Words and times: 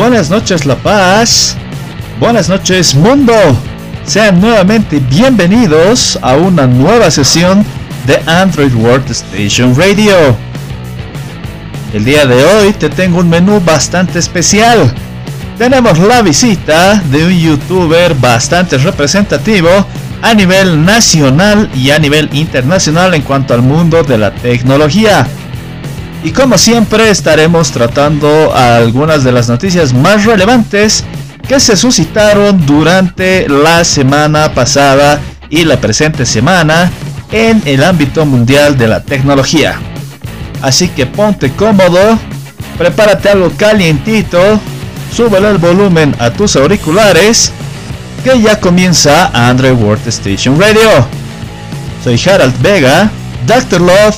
Buenas 0.00 0.30
noches 0.30 0.64
La 0.64 0.76
Paz. 0.76 1.58
Buenas 2.18 2.48
noches 2.48 2.94
mundo. 2.94 3.34
Sean 4.06 4.40
nuevamente 4.40 4.98
bienvenidos 4.98 6.18
a 6.22 6.36
una 6.36 6.66
nueva 6.66 7.10
sesión 7.10 7.66
de 8.06 8.18
Android 8.24 8.72
World 8.76 9.10
Station 9.10 9.76
Radio. 9.76 10.16
El 11.92 12.06
día 12.06 12.24
de 12.24 12.42
hoy 12.42 12.72
te 12.72 12.88
tengo 12.88 13.18
un 13.18 13.28
menú 13.28 13.60
bastante 13.60 14.18
especial. 14.18 14.90
Tenemos 15.58 15.98
la 15.98 16.22
visita 16.22 16.94
de 17.10 17.26
un 17.26 17.38
youtuber 17.38 18.14
bastante 18.14 18.78
representativo 18.78 19.68
a 20.22 20.32
nivel 20.32 20.82
nacional 20.82 21.68
y 21.74 21.90
a 21.90 21.98
nivel 21.98 22.30
internacional 22.32 23.12
en 23.12 23.20
cuanto 23.20 23.52
al 23.52 23.60
mundo 23.60 24.02
de 24.02 24.16
la 24.16 24.30
tecnología. 24.32 25.28
Y 26.22 26.32
como 26.32 26.58
siempre 26.58 27.10
estaremos 27.10 27.70
tratando 27.70 28.54
algunas 28.54 29.24
de 29.24 29.32
las 29.32 29.48
noticias 29.48 29.94
más 29.94 30.24
relevantes 30.24 31.04
que 31.48 31.58
se 31.58 31.76
suscitaron 31.76 32.66
durante 32.66 33.48
la 33.48 33.84
semana 33.84 34.52
pasada 34.52 35.20
y 35.48 35.64
la 35.64 35.80
presente 35.80 36.26
semana 36.26 36.90
en 37.32 37.62
el 37.64 37.82
ámbito 37.82 38.26
mundial 38.26 38.76
de 38.76 38.86
la 38.86 39.02
tecnología. 39.02 39.78
Así 40.60 40.88
que 40.88 41.06
ponte 41.06 41.50
cómodo, 41.52 42.18
prepárate 42.76 43.30
algo 43.30 43.50
calientito, 43.56 44.60
súbele 45.14 45.48
el 45.48 45.58
volumen 45.58 46.14
a 46.18 46.30
tus 46.30 46.54
auriculares, 46.56 47.50
que 48.22 48.40
ya 48.42 48.60
comienza 48.60 49.30
Android 49.32 49.72
World 49.72 50.06
Station 50.06 50.60
Radio. 50.60 51.06
Soy 52.04 52.20
Harald 52.26 52.60
Vega, 52.60 53.10
Dr. 53.46 53.80
Love, 53.80 54.16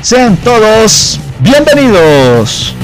sean 0.00 0.36
todos 0.38 1.20
Bienvenidos. 1.42 2.76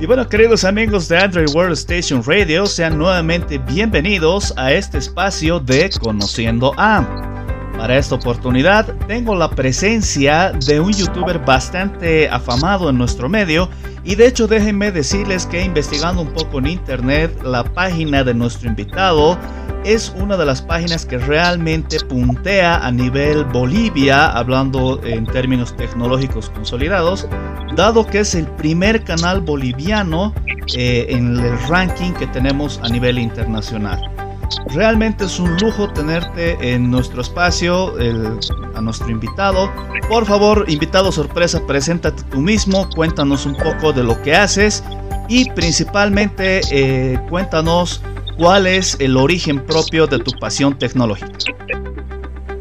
Y 0.00 0.06
bueno, 0.06 0.26
queridos 0.28 0.64
amigos 0.64 1.08
de 1.08 1.18
Android 1.18 1.48
World 1.54 1.74
Station 1.74 2.22
Radio, 2.24 2.64
sean 2.64 2.96
nuevamente 2.96 3.58
bienvenidos 3.58 4.54
a 4.56 4.72
este 4.72 4.96
espacio 4.96 5.60
de 5.60 5.90
Conociendo 6.00 6.72
a. 6.78 7.45
Para 7.76 7.98
esta 7.98 8.14
oportunidad 8.14 8.94
tengo 9.06 9.34
la 9.34 9.50
presencia 9.50 10.52
de 10.66 10.80
un 10.80 10.92
youtuber 10.92 11.38
bastante 11.38 12.28
afamado 12.28 12.88
en 12.88 12.96
nuestro 12.96 13.28
medio 13.28 13.68
y 14.02 14.14
de 14.14 14.26
hecho 14.26 14.46
déjenme 14.46 14.90
decirles 14.90 15.46
que 15.46 15.62
investigando 15.62 16.22
un 16.22 16.32
poco 16.32 16.58
en 16.58 16.68
internet 16.68 17.38
la 17.44 17.64
página 17.64 18.24
de 18.24 18.32
nuestro 18.32 18.68
invitado 18.68 19.38
es 19.84 20.12
una 20.16 20.36
de 20.36 20.46
las 20.46 20.62
páginas 20.62 21.04
que 21.04 21.18
realmente 21.18 22.00
puntea 22.00 22.84
a 22.84 22.90
nivel 22.90 23.44
Bolivia 23.44 24.26
hablando 24.26 25.00
en 25.04 25.26
términos 25.26 25.76
tecnológicos 25.76 26.50
consolidados 26.50 27.28
dado 27.76 28.06
que 28.06 28.20
es 28.20 28.34
el 28.34 28.46
primer 28.46 29.04
canal 29.04 29.42
boliviano 29.42 30.34
eh, 30.74 31.06
en 31.10 31.38
el 31.38 31.58
ranking 31.68 32.12
que 32.12 32.26
tenemos 32.28 32.80
a 32.82 32.88
nivel 32.88 33.18
internacional. 33.18 34.25
Realmente 34.74 35.24
es 35.24 35.38
un 35.38 35.56
lujo 35.56 35.88
tenerte 35.92 36.74
en 36.74 36.90
nuestro 36.90 37.20
espacio, 37.20 37.94
a 38.74 38.80
nuestro 38.80 39.10
invitado. 39.10 39.70
Por 40.08 40.26
favor, 40.26 40.64
invitado 40.68 41.10
sorpresa, 41.12 41.60
preséntate 41.66 42.22
tú 42.24 42.40
mismo, 42.40 42.88
cuéntanos 42.94 43.46
un 43.46 43.56
poco 43.56 43.92
de 43.92 44.04
lo 44.04 44.20
que 44.22 44.34
haces 44.34 44.84
y 45.28 45.50
principalmente 45.50 46.60
eh, 46.70 47.18
cuéntanos 47.28 48.02
cuál 48.36 48.66
es 48.66 48.96
el 49.00 49.16
origen 49.16 49.64
propio 49.64 50.06
de 50.06 50.18
tu 50.18 50.32
pasión 50.38 50.78
tecnológica. 50.78 51.32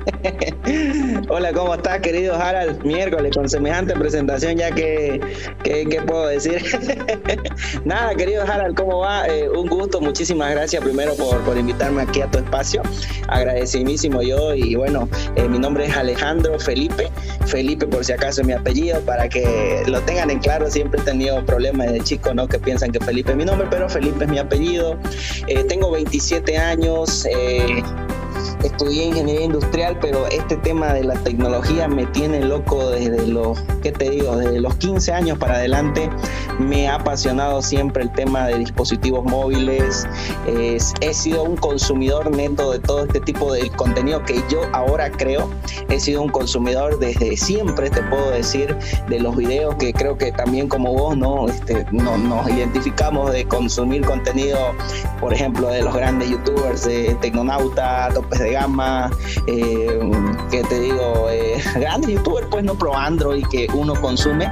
Hola, 1.30 1.54
¿cómo 1.54 1.76
estás, 1.76 2.00
querido 2.00 2.36
Harald? 2.36 2.84
Miércoles, 2.84 3.36
con 3.36 3.50
semejante 3.50 3.94
presentación, 3.96 4.58
ya 4.58 4.72
que, 4.72 5.20
¿qué 5.64 6.02
puedo 6.06 6.28
decir? 6.28 6.64
Nada, 7.86 8.14
querido 8.16 8.44
Harald, 8.44 8.76
¿cómo 8.76 9.00
va? 9.00 9.28
Eh, 9.28 9.50
un 9.50 9.68
gusto, 9.68 10.02
muchísimas 10.02 10.52
gracias 10.52 10.84
primero 10.84 11.16
por, 11.16 11.40
por, 11.42 11.58
invitarme 11.58 12.04
aquí 12.04 12.22
a 12.22 12.30
tu 12.30 12.40
espacio. 12.40 12.82
Agradecidísimo 13.28 14.22
yo 14.22 14.54
y 14.54 14.76
bueno, 14.76 15.10
eh, 15.36 15.48
mi 15.48 15.60
nombre 15.60 15.86
es 15.86 15.96
Alejandro 15.96 16.60
Felipe. 16.60 17.10
Felipe, 17.46 17.88
por 17.88 18.04
si 18.04 18.14
acaso, 18.14 18.42
es 18.42 18.48
mi 18.48 18.54
apellido, 18.54 19.00
para 19.02 19.30
que 19.30 19.84
lo 19.88 20.02
tengan 20.02 20.30
en 20.30 20.40
claro. 20.40 20.70
Siempre 20.70 21.00
he 21.02 21.04
tenido 21.04 21.44
problemas 21.46 21.92
de 21.92 22.02
chico, 22.02 22.34
¿no? 22.34 22.48
Que 22.48 22.60
piensan 22.60 22.92
que 22.92 23.00
Felipe 23.00 23.32
es 23.32 23.38
mi 23.38 23.46
nombre, 23.46 23.68
pero 23.70 23.90
Felipe 23.90 24.26
es 24.26 24.30
mi 24.30 24.40
apellido. 24.40 24.98
Eh, 25.48 25.64
tengo 25.64 25.92
27 25.92 26.58
años 26.58 27.26
estudié 28.66 29.06
ingeniería 29.06 29.46
industrial, 29.46 29.98
pero 30.02 30.28
este 30.28 30.58
tema 30.58 30.94
de 30.94 31.04
la 31.04 31.16
tecnología 31.16 31.88
me 31.88 32.06
tiene 32.08 32.42
loco 32.42 32.90
desde 32.90 33.28
los, 33.28 33.62
¿qué 33.82 33.92
te 33.92 34.10
digo? 34.10 34.36
Desde 34.38 34.60
los 34.60 34.76
15 34.76 35.14
años 35.14 35.38
para 35.38 35.56
adelante. 35.56 36.10
Me 36.60 36.88
ha 36.88 36.96
apasionado 36.96 37.62
siempre 37.62 38.04
el 38.04 38.12
tema 38.14 38.48
de 38.48 38.60
dispositivos 38.60 39.24
móviles. 39.26 40.08
he 40.48 41.14
sido 41.14 41.44
un 41.44 41.58
consumidor 41.58 42.32
neto 42.36 42.72
de 42.72 42.80
todo 42.80 43.06
este 43.06 43.20
tipo 43.20 43.54
de 43.54 43.70
contenido 43.72 44.24
que 44.24 44.42
yo 44.50 44.62
ahora 44.74 45.12
creo. 45.12 45.50
He 45.90 46.00
sido 46.00 46.22
un 46.22 46.30
consumidor 46.30 47.00
desde 47.00 47.38
siempre, 47.38 47.90
te 47.90 48.02
puedo 48.04 48.32
decir, 48.32 48.76
de 49.10 49.20
los 49.20 49.36
videos 49.36 49.76
que 49.76 49.94
creo 49.94 50.18
que 50.18 50.32
también 50.32 50.68
como 50.68 50.94
vos, 50.94 51.18
¿no? 51.18 51.48
Este, 51.48 51.86
no 51.92 52.18
nos 52.18 52.48
identificamos 52.50 53.32
de 53.32 53.46
consumir 53.46 54.06
contenido, 54.06 54.58
por 55.20 55.34
ejemplo, 55.34 55.68
de 55.68 55.82
los 55.82 55.94
grandes 55.94 56.30
youtubers, 56.30 56.86
de 56.86 57.16
Tecnonauta, 57.22 58.10
Topes 58.14 58.40
de 58.40 58.55
gama, 58.56 59.12
eh, 59.48 60.00
que 60.50 60.64
te 60.64 60.80
digo, 60.80 61.28
eh, 61.30 61.62
grandes 61.76 62.12
youtubers, 62.12 62.48
pues 62.50 62.64
no 62.64 62.76
pro 62.76 62.96
Android 62.96 63.46
que 63.52 63.68
uno 63.74 64.00
consume. 64.00 64.50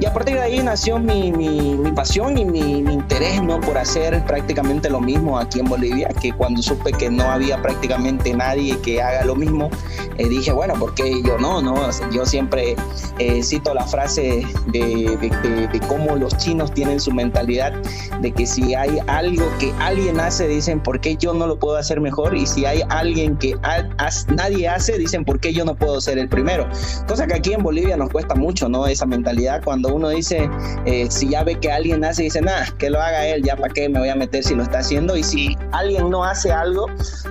Y 0.00 0.06
a 0.06 0.14
partir 0.14 0.36
de 0.36 0.42
ahí 0.42 0.62
nació 0.62 0.98
mi, 0.98 1.30
mi, 1.30 1.92
pasión 1.92 2.38
y 2.38 2.46
mi, 2.46 2.78
interés 2.78 3.42
¿no? 3.42 3.60
por 3.60 3.76
hacer 3.76 4.24
prácticamente 4.24 4.88
lo 4.88 4.98
mismo 4.98 5.38
aquí 5.38 5.60
en 5.60 5.66
Bolivia, 5.66 6.08
que 6.20 6.32
cuando 6.32 6.62
supe 6.62 6.92
que 6.92 7.10
no 7.10 7.24
había 7.24 7.60
prácticamente 7.60 8.32
nadie 8.32 8.78
que 8.78 9.02
haga 9.02 9.26
lo 9.26 9.34
mismo, 9.34 9.68
eh, 10.16 10.26
dije, 10.26 10.52
bueno, 10.52 10.72
¿por 10.74 10.94
qué 10.94 11.22
yo 11.22 11.36
no? 11.36 11.60
no? 11.60 11.90
Yo 12.12 12.24
siempre 12.24 12.76
eh, 13.18 13.42
cito 13.42 13.74
la 13.74 13.84
frase 13.86 14.42
de, 14.68 15.18
de, 15.20 15.68
de, 15.68 15.80
cómo 15.86 16.16
los 16.16 16.34
chinos 16.38 16.72
tienen 16.72 16.98
su 16.98 17.12
mentalidad 17.12 17.74
de 18.20 18.32
que 18.32 18.46
si 18.46 18.74
hay 18.74 19.00
algo 19.06 19.44
que 19.58 19.70
alguien 19.80 20.18
hace, 20.18 20.48
dicen, 20.48 20.80
¿por 20.80 21.00
qué 21.00 21.16
yo 21.16 21.34
no 21.34 21.46
lo 21.46 21.58
puedo 21.58 21.76
hacer 21.76 22.00
mejor? 22.00 22.34
Y 22.34 22.46
si 22.46 22.64
hay 22.64 22.80
alguien 22.88 23.19
que 23.38 23.56
nadie 24.34 24.68
hace, 24.68 24.98
dicen, 24.98 25.24
¿por 25.24 25.40
qué 25.40 25.52
yo 25.52 25.64
no 25.64 25.74
puedo 25.74 26.00
ser 26.00 26.18
el 26.18 26.28
primero? 26.28 26.68
Cosa 27.06 27.26
que 27.26 27.34
aquí 27.34 27.52
en 27.52 27.62
Bolivia 27.62 27.96
nos 27.96 28.10
cuesta 28.10 28.34
mucho, 28.34 28.68
¿no? 28.68 28.86
Esa 28.86 29.06
mentalidad 29.06 29.62
cuando 29.64 29.94
uno 29.94 30.08
dice, 30.08 30.48
eh, 30.86 31.06
si 31.10 31.28
ya 31.28 31.44
ve 31.44 31.58
que 31.58 31.70
alguien 31.70 32.04
hace, 32.04 32.24
dice, 32.24 32.40
nada, 32.40 32.66
que 32.78 32.90
lo 32.90 33.00
haga 33.00 33.26
él, 33.26 33.42
ya 33.42 33.56
para 33.56 33.72
qué 33.72 33.88
me 33.88 33.98
voy 33.98 34.08
a 34.08 34.14
meter 34.14 34.44
si 34.44 34.54
lo 34.54 34.62
está 34.62 34.78
haciendo. 34.78 35.16
Y 35.16 35.22
si 35.22 35.56
alguien 35.72 36.10
no 36.10 36.24
hace 36.24 36.52
algo, 36.52 36.86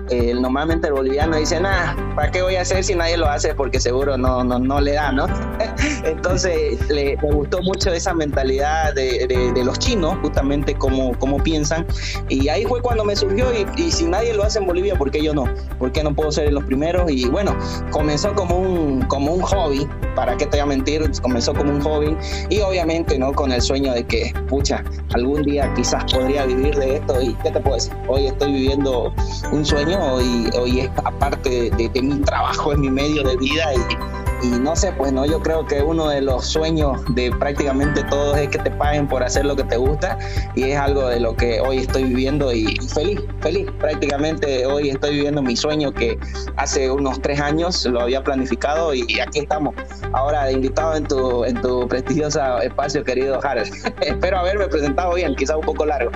eh, 0.09 0.33
normalmente 0.33 0.87
el 0.87 0.93
boliviano 0.93 1.37
dice, 1.37 1.59
nada, 1.59 1.95
¿para 2.15 2.31
qué 2.31 2.41
voy 2.41 2.55
a 2.55 2.61
hacer 2.61 2.83
si 2.83 2.95
nadie 2.95 3.17
lo 3.17 3.27
hace? 3.27 3.53
Porque 3.55 3.79
seguro 3.79 4.17
no, 4.17 4.43
no, 4.43 4.59
no 4.59 4.81
le 4.81 4.93
da, 4.93 5.11
¿no? 5.11 5.27
Entonces, 6.03 6.79
le, 6.89 7.17
me 7.17 7.31
gustó 7.31 7.61
mucho 7.61 7.91
esa 7.91 8.13
mentalidad 8.13 8.93
de, 8.93 9.27
de, 9.27 9.63
los 9.63 9.77
chinos, 9.79 10.17
justamente 10.21 10.73
como, 10.75 11.17
como 11.19 11.37
piensan. 11.43 11.85
Y 12.29 12.47
ahí 12.49 12.65
fue 12.65 12.81
cuando 12.81 13.03
me 13.03 13.15
surgió, 13.15 13.47
y, 13.53 13.65
y, 13.81 13.91
si 13.91 14.05
nadie 14.05 14.33
lo 14.33 14.43
hace 14.43 14.59
en 14.59 14.65
Bolivia, 14.65 14.95
¿por 14.95 15.11
qué 15.11 15.21
yo 15.21 15.33
no? 15.33 15.45
¿Por 15.79 15.91
qué 15.91 16.03
no 16.03 16.13
puedo 16.13 16.31
ser 16.31 16.51
los 16.51 16.63
primeros? 16.65 17.09
Y 17.09 17.27
bueno, 17.29 17.57
comenzó 17.91 18.33
como 18.35 18.57
un, 18.57 19.01
como 19.03 19.33
un 19.33 19.41
hobby, 19.41 19.87
¿para 20.15 20.35
qué 20.37 20.45
te 20.45 20.57
voy 20.57 20.59
a 20.59 20.65
mentir? 20.65 21.09
Comenzó 21.21 21.53
como 21.53 21.71
un 21.71 21.81
hobby 21.81 22.15
y 22.49 22.59
obviamente, 22.59 23.17
¿no? 23.17 23.31
Con 23.33 23.51
el 23.51 23.61
sueño 23.61 23.93
de 23.93 24.05
que, 24.05 24.33
pucha, 24.47 24.83
algún 25.13 25.43
día 25.43 25.73
quizás 25.73 26.03
podría 26.11 26.45
vivir 26.45 26.75
de 26.75 26.97
esto 26.97 27.21
y, 27.21 27.33
¿qué 27.35 27.51
te 27.51 27.59
puedo 27.59 27.75
decir? 27.75 27.93
Hoy 28.07 28.27
estoy 28.27 28.51
viviendo 28.51 29.13
un 29.51 29.65
sueño 29.65 30.21
y 30.21 30.49
hoy 30.57 30.81
es 30.81 30.89
aparte 31.05 31.71
de, 31.71 31.89
de 31.89 32.01
mi 32.01 32.19
trabajo, 32.21 32.73
es 32.73 32.77
mi 32.77 32.89
medio 32.89 33.23
de 33.23 33.37
vida 33.37 33.73
y 33.73 34.08
y 34.41 34.47
no 34.47 34.75
sé, 34.75 34.91
pues 34.93 35.11
no, 35.11 35.25
yo 35.25 35.41
creo 35.41 35.65
que 35.65 35.81
uno 35.81 36.07
de 36.09 36.21
los 36.21 36.45
sueños 36.45 37.01
de 37.09 37.31
prácticamente 37.31 38.03
todos 38.03 38.37
es 38.37 38.49
que 38.49 38.59
te 38.59 38.71
paguen 38.71 39.07
por 39.07 39.23
hacer 39.23 39.45
lo 39.45 39.55
que 39.55 39.63
te 39.63 39.77
gusta 39.77 40.17
y 40.55 40.63
es 40.63 40.77
algo 40.77 41.07
de 41.07 41.19
lo 41.19 41.35
que 41.35 41.59
hoy 41.59 41.79
estoy 41.79 42.03
viviendo 42.05 42.53
y, 42.53 42.77
feliz, 42.93 43.21
feliz. 43.41 43.67
Prácticamente 43.79 44.65
hoy 44.65 44.89
estoy 44.89 45.15
viviendo 45.15 45.41
mi 45.41 45.55
sueño 45.55 45.91
que 45.91 46.17
hace 46.55 46.89
unos 46.89 47.21
tres 47.21 47.39
años 47.39 47.85
lo 47.85 48.01
había 48.01 48.23
planificado 48.23 48.93
y, 48.93 49.19
aquí 49.19 49.39
estamos. 49.39 49.75
Ahora 50.13 50.51
invitado 50.51 50.95
en 50.95 51.07
tu, 51.07 51.43
en 51.43 51.61
tu 51.61 51.87
prestigioso 51.87 52.59
espacio, 52.61 53.03
querido 53.03 53.39
Harold. 53.43 53.73
Espero 54.01 54.39
haberme 54.39 54.67
presentado 54.67 55.15
bien, 55.15 55.35
quizá 55.35 55.57
un 55.57 55.65
poco 55.65 55.85
largo. 55.85 56.11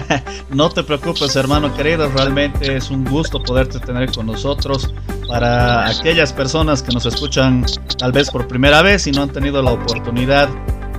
no 0.50 0.70
te 0.70 0.82
preocupes, 0.82 1.36
hermano 1.36 1.74
querido, 1.74 2.08
realmente 2.08 2.76
es 2.76 2.90
un 2.90 3.04
gusto 3.04 3.42
poderte 3.42 3.78
tener 3.80 4.10
con 4.12 4.26
nosotros. 4.26 4.92
Para 5.28 5.88
aquellas 5.88 6.32
personas 6.32 6.82
que 6.82 6.92
nos 6.92 7.04
escuchan 7.06 7.64
tal 7.98 8.12
vez 8.12 8.30
por 8.30 8.46
primera 8.46 8.82
vez 8.82 9.06
y 9.06 9.12
no 9.12 9.22
han 9.22 9.30
tenido 9.30 9.60
la 9.62 9.72
oportunidad 9.72 10.48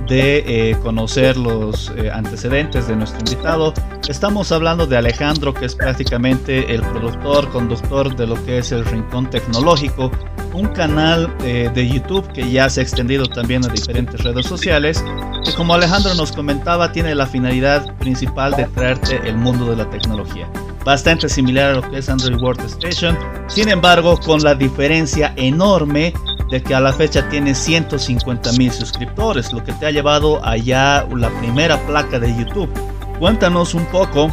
de 0.08 0.70
eh, 0.70 0.76
conocer 0.82 1.36
los 1.36 1.92
eh, 1.96 2.10
antecedentes 2.10 2.88
de 2.88 2.96
nuestro 2.96 3.20
invitado. 3.20 3.74
Estamos 4.08 4.50
hablando 4.52 4.86
de 4.86 4.96
Alejandro, 4.96 5.52
que 5.52 5.66
es 5.66 5.74
prácticamente 5.74 6.74
el 6.74 6.80
productor, 6.80 7.50
conductor 7.50 8.16
de 8.16 8.26
lo 8.26 8.42
que 8.46 8.58
es 8.58 8.72
el 8.72 8.84
Rincón 8.86 9.28
Tecnológico, 9.28 10.10
un 10.54 10.68
canal 10.68 11.32
eh, 11.44 11.70
de 11.74 11.88
YouTube 11.88 12.26
que 12.32 12.50
ya 12.50 12.70
se 12.70 12.80
ha 12.80 12.82
extendido 12.82 13.26
también 13.26 13.64
a 13.64 13.68
diferentes 13.68 14.22
redes 14.24 14.46
sociales, 14.46 15.04
que 15.44 15.52
como 15.52 15.74
Alejandro 15.74 16.14
nos 16.14 16.32
comentaba, 16.32 16.90
tiene 16.90 17.14
la 17.14 17.26
finalidad 17.26 17.94
principal 17.98 18.56
de 18.56 18.64
traerte 18.64 19.20
el 19.28 19.36
mundo 19.36 19.66
de 19.66 19.76
la 19.76 19.90
tecnología. 19.90 20.48
Bastante 20.88 21.28
similar 21.28 21.72
a 21.72 21.74
lo 21.74 21.90
que 21.90 21.98
es 21.98 22.08
Android 22.08 22.40
Workstation, 22.40 23.14
sin 23.46 23.68
embargo, 23.68 24.18
con 24.18 24.42
la 24.42 24.54
diferencia 24.54 25.34
enorme 25.36 26.14
de 26.50 26.62
que 26.62 26.74
a 26.74 26.80
la 26.80 26.94
fecha 26.94 27.28
tiene 27.28 27.54
150 27.54 28.52
mil 28.52 28.72
suscriptores, 28.72 29.52
lo 29.52 29.62
que 29.62 29.74
te 29.74 29.84
ha 29.84 29.90
llevado 29.90 30.42
allá 30.42 31.06
la 31.14 31.28
primera 31.40 31.78
placa 31.86 32.18
de 32.18 32.34
YouTube. 32.34 32.70
Cuéntanos 33.18 33.74
un 33.74 33.84
poco, 33.84 34.32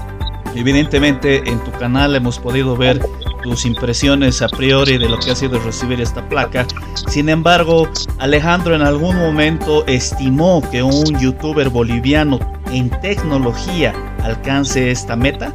evidentemente 0.56 1.44
en 1.46 1.62
tu 1.66 1.72
canal 1.72 2.16
hemos 2.16 2.40
podido 2.40 2.78
ver 2.78 3.06
tus 3.44 3.66
impresiones 3.66 4.42
a 4.42 4.48
priori 4.48 4.98
de 4.98 5.10
lo 5.10 5.20
que 5.20 5.32
ha 5.32 5.36
sido 5.36 5.60
recibir 5.60 6.00
esta 6.00 6.26
placa. 6.30 6.66
Sin 7.10 7.28
embargo, 7.28 7.90
Alejandro 8.18 8.74
en 8.76 8.82
algún 8.82 9.18
momento 9.18 9.86
estimó 9.88 10.64
que 10.72 10.82
un 10.84 11.20
youtuber 11.20 11.68
boliviano 11.68 12.40
en 12.72 12.90
tecnología 13.02 13.94
alcance 14.24 14.90
esta 14.90 15.18
meta. 15.18 15.52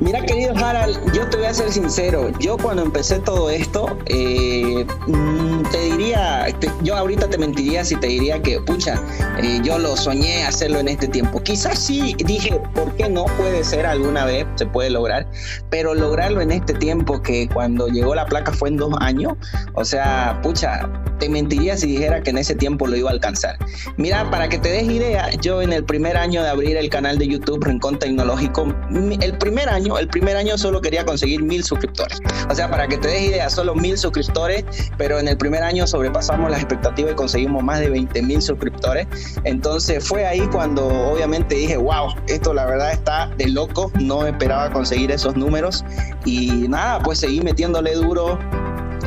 Mira, 0.00 0.20
querido 0.20 0.54
Harald, 0.56 1.12
yo 1.12 1.28
te 1.28 1.38
voy 1.38 1.46
a 1.46 1.54
ser 1.54 1.72
sincero. 1.72 2.30
Yo 2.38 2.56
cuando 2.56 2.82
empecé 2.82 3.18
todo 3.18 3.50
esto, 3.50 3.98
eh, 4.06 4.86
mm, 5.08 5.62
te 5.72 5.80
diría, 5.86 6.46
yo 6.84 6.96
ahorita 6.96 7.28
te 7.28 7.36
mentiría 7.36 7.84
si 7.84 7.96
te 7.96 8.06
diría 8.06 8.40
que, 8.40 8.60
pucha, 8.60 9.02
eh, 9.42 9.60
yo 9.64 9.76
lo 9.76 9.96
soñé 9.96 10.44
hacerlo 10.44 10.78
en 10.78 10.86
este 10.86 11.08
tiempo. 11.08 11.40
Quizás 11.42 11.80
sí 11.80 12.14
dije, 12.24 12.60
¿por 12.74 12.94
qué 12.94 13.08
no? 13.08 13.24
Puede 13.24 13.64
ser 13.64 13.86
alguna 13.86 14.24
vez, 14.24 14.46
se 14.54 14.66
puede 14.66 14.90
lograr, 14.90 15.26
pero 15.68 15.94
lograrlo 15.94 16.42
en 16.42 16.52
este 16.52 16.74
tiempo 16.74 17.20
que 17.20 17.48
cuando 17.48 17.88
llegó 17.88 18.14
la 18.14 18.26
placa 18.26 18.52
fue 18.52 18.68
en 18.68 18.76
dos 18.76 18.94
años, 19.00 19.32
o 19.74 19.84
sea, 19.84 20.38
pucha, 20.44 20.88
te 21.18 21.28
mentiría 21.28 21.76
si 21.76 21.88
dijera 21.88 22.22
que 22.22 22.30
en 22.30 22.38
ese 22.38 22.54
tiempo 22.54 22.86
lo 22.86 22.96
iba 22.96 23.10
a 23.10 23.12
alcanzar. 23.12 23.56
Mira, 23.96 24.30
para 24.30 24.48
que 24.48 24.58
te 24.58 24.68
des 24.68 24.84
idea, 24.84 25.30
yo 25.40 25.60
en 25.62 25.72
el 25.72 25.84
primer 25.84 26.16
año 26.16 26.42
de 26.42 26.48
abrir 26.48 26.76
el 26.76 26.88
canal 26.88 27.18
de 27.18 27.26
YouTube 27.26 27.64
Rincón 27.64 27.98
Tecnológico, 27.98 28.72
el 29.20 29.36
primer 29.38 29.68
año 29.68 29.87
el 29.96 30.08
primer 30.08 30.36
año 30.36 30.58
solo 30.58 30.80
quería 30.80 31.04
conseguir 31.04 31.42
mil 31.42 31.64
suscriptores. 31.64 32.20
O 32.50 32.54
sea, 32.54 32.68
para 32.70 32.88
que 32.88 32.98
te 32.98 33.08
des 33.08 33.22
idea, 33.22 33.48
solo 33.48 33.74
mil 33.74 33.96
suscriptores, 33.96 34.64
pero 34.96 35.18
en 35.18 35.28
el 35.28 35.36
primer 35.36 35.62
año 35.62 35.86
sobrepasamos 35.86 36.50
las 36.50 36.60
expectativas 36.60 37.12
y 37.12 37.14
conseguimos 37.14 37.62
más 37.62 37.80
de 37.80 37.90
20 37.90 38.22
mil 38.22 38.42
suscriptores. 38.42 39.06
Entonces 39.44 40.06
fue 40.06 40.26
ahí 40.26 40.46
cuando 40.52 40.86
obviamente 40.86 41.54
dije, 41.54 41.76
wow, 41.76 42.14
esto 42.26 42.52
la 42.52 42.66
verdad 42.66 42.92
está 42.92 43.28
de 43.38 43.48
loco, 43.48 43.92
no 44.00 44.26
esperaba 44.26 44.70
conseguir 44.72 45.12
esos 45.12 45.36
números 45.36 45.84
y 46.24 46.66
nada, 46.68 46.98
pues 47.00 47.20
seguí 47.20 47.40
metiéndole 47.40 47.94
duro 47.94 48.38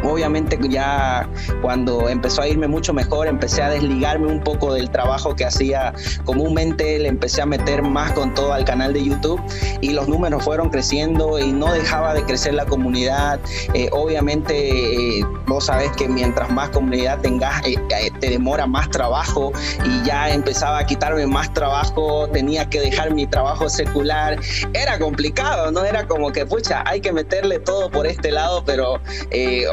Obviamente 0.03 0.57
ya 0.69 1.27
cuando 1.61 2.09
empezó 2.09 2.41
a 2.41 2.47
irme 2.47 2.67
mucho 2.67 2.93
mejor, 2.93 3.27
empecé 3.27 3.61
a 3.61 3.69
desligarme 3.69 4.27
un 4.27 4.41
poco 4.41 4.73
del 4.73 4.89
trabajo 4.89 5.35
que 5.35 5.45
hacía 5.45 5.93
comúnmente, 6.25 6.99
le 6.99 7.07
empecé 7.07 7.41
a 7.41 7.45
meter 7.45 7.81
más 7.81 8.11
con 8.13 8.33
todo 8.33 8.53
al 8.53 8.65
canal 8.65 8.93
de 8.93 9.03
YouTube 9.03 9.41
y 9.81 9.91
los 9.91 10.07
números 10.07 10.43
fueron 10.43 10.69
creciendo 10.69 11.39
y 11.39 11.51
no 11.51 11.71
dejaba 11.73 12.13
de 12.13 12.23
crecer 12.23 12.53
la 12.53 12.65
comunidad. 12.65 13.39
Eh, 13.73 13.89
obviamente 13.91 15.19
eh, 15.19 15.25
vos 15.45 15.65
sabés 15.65 15.91
que 15.91 16.07
mientras 16.07 16.49
más 16.49 16.69
comunidad 16.69 17.19
tengas, 17.19 17.61
eh, 17.65 17.77
te 18.19 18.29
demora 18.29 18.65
más 18.65 18.89
trabajo 18.89 19.51
y 19.85 20.05
ya 20.05 20.29
empezaba 20.29 20.79
a 20.79 20.85
quitarme 20.85 21.27
más 21.27 21.53
trabajo, 21.53 22.27
tenía 22.29 22.69
que 22.69 22.79
dejar 22.79 23.13
mi 23.13 23.27
trabajo 23.27 23.69
secular. 23.69 24.39
Era 24.73 24.99
complicado, 24.99 25.71
no 25.71 25.83
era 25.85 26.07
como 26.07 26.31
que, 26.31 26.45
pucha, 26.45 26.83
hay 26.85 27.01
que 27.01 27.11
meterle 27.11 27.59
todo 27.59 27.89
por 27.89 28.07
este 28.07 28.31
lado, 28.31 28.63
pero 28.65 28.95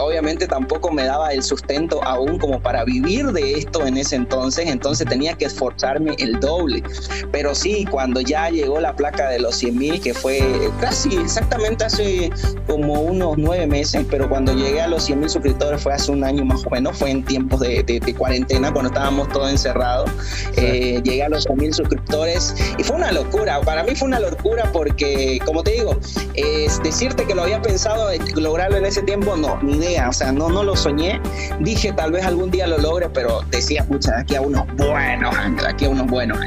obviamente 0.01 0.18
tampoco 0.49 0.91
me 0.91 1.05
daba 1.05 1.33
el 1.33 1.43
sustento 1.43 2.03
aún 2.05 2.39
como 2.39 2.61
para 2.61 2.85
vivir 2.85 3.27
de 3.33 3.55
esto 3.55 3.87
en 3.87 3.97
ese 3.97 4.17
entonces, 4.17 4.69
entonces 4.69 5.07
tenía 5.07 5.35
que 5.35 5.47
esforzarme 5.47 6.15
el 6.19 6.41
doble. 6.41 6.83
Pero 7.31 7.55
sí, 7.55 7.87
cuando 7.91 8.21
ya 8.21 8.51
llegó 8.51 8.81
la 8.81 8.95
placa 8.95 9.29
de 9.29 9.39
los 9.39 9.57
100 9.57 9.79
mil, 9.79 10.01
que 10.01 10.15
fue 10.15 10.41
casi 10.81 11.17
exactamente 11.17 11.85
hace 11.85 12.31
como 12.67 13.01
unos 13.01 13.39
nueve 13.39 13.67
meses, 13.67 14.05
pero 14.11 14.29
cuando 14.29 14.53
llegué 14.53 14.81
a 14.81 14.89
los 14.89 15.05
100 15.05 15.21
mil 15.21 15.31
suscriptores 15.31 15.83
fue 15.83 15.93
hace 15.93 16.11
un 16.11 16.25
año 16.25 16.45
más 16.45 16.67
o 16.67 16.71
menos, 16.71 16.97
fue 16.97 17.11
en 17.11 17.25
tiempos 17.25 17.61
de, 17.61 18.15
cuarentena, 18.17 18.73
cuando 18.73 18.89
estábamos 18.89 19.29
todos 19.29 19.51
encerrados. 19.51 20.11
Eh, 20.57 21.01
llegué 21.05 21.23
a 21.23 21.29
los 21.29 21.45
100 21.45 21.57
mil 21.57 21.73
suscriptores 21.73 22.55
y 22.77 22.83
fue 22.83 22.97
una 22.97 23.13
locura, 23.13 23.61
para 23.61 23.83
mí 23.85 23.95
fue 23.95 24.09
una 24.09 24.21
locura 24.21 24.71
porque, 24.73 25.41
como 25.45 25.63
te 25.63 25.73
digo, 25.73 25.97
es 26.35 26.83
decirte 26.83 27.25
que 27.25 27.35
lo 27.35 27.43
había 27.43 27.63
pensado 27.63 28.11
lograrlo 28.35 28.77
en 28.77 28.87
ese 28.87 29.03
tiempo, 29.03 29.37
no, 29.37 29.61
ni 29.63 29.77
idea 29.77 30.08
o 30.09 30.13
sea, 30.13 30.33
no, 30.33 30.49
no 30.49 30.63
lo 30.63 30.77
soñé. 30.77 31.21
Dije, 31.61 31.93
tal 31.93 32.13
vez 32.13 32.25
algún 32.25 32.51
día 32.51 32.67
lo 32.67 32.79
logre, 32.79 33.09
pero 33.11 33.43
decía, 33.51 33.85
pucha, 33.85 34.13
de 34.17 34.21
aquí 34.23 34.37
a 34.37 34.41
unos 34.41 34.65
buenos 34.77 35.37
años, 35.37 35.65
aquí 35.65 35.85
a 35.85 35.91
unos 35.91 36.07
buenos. 36.07 36.39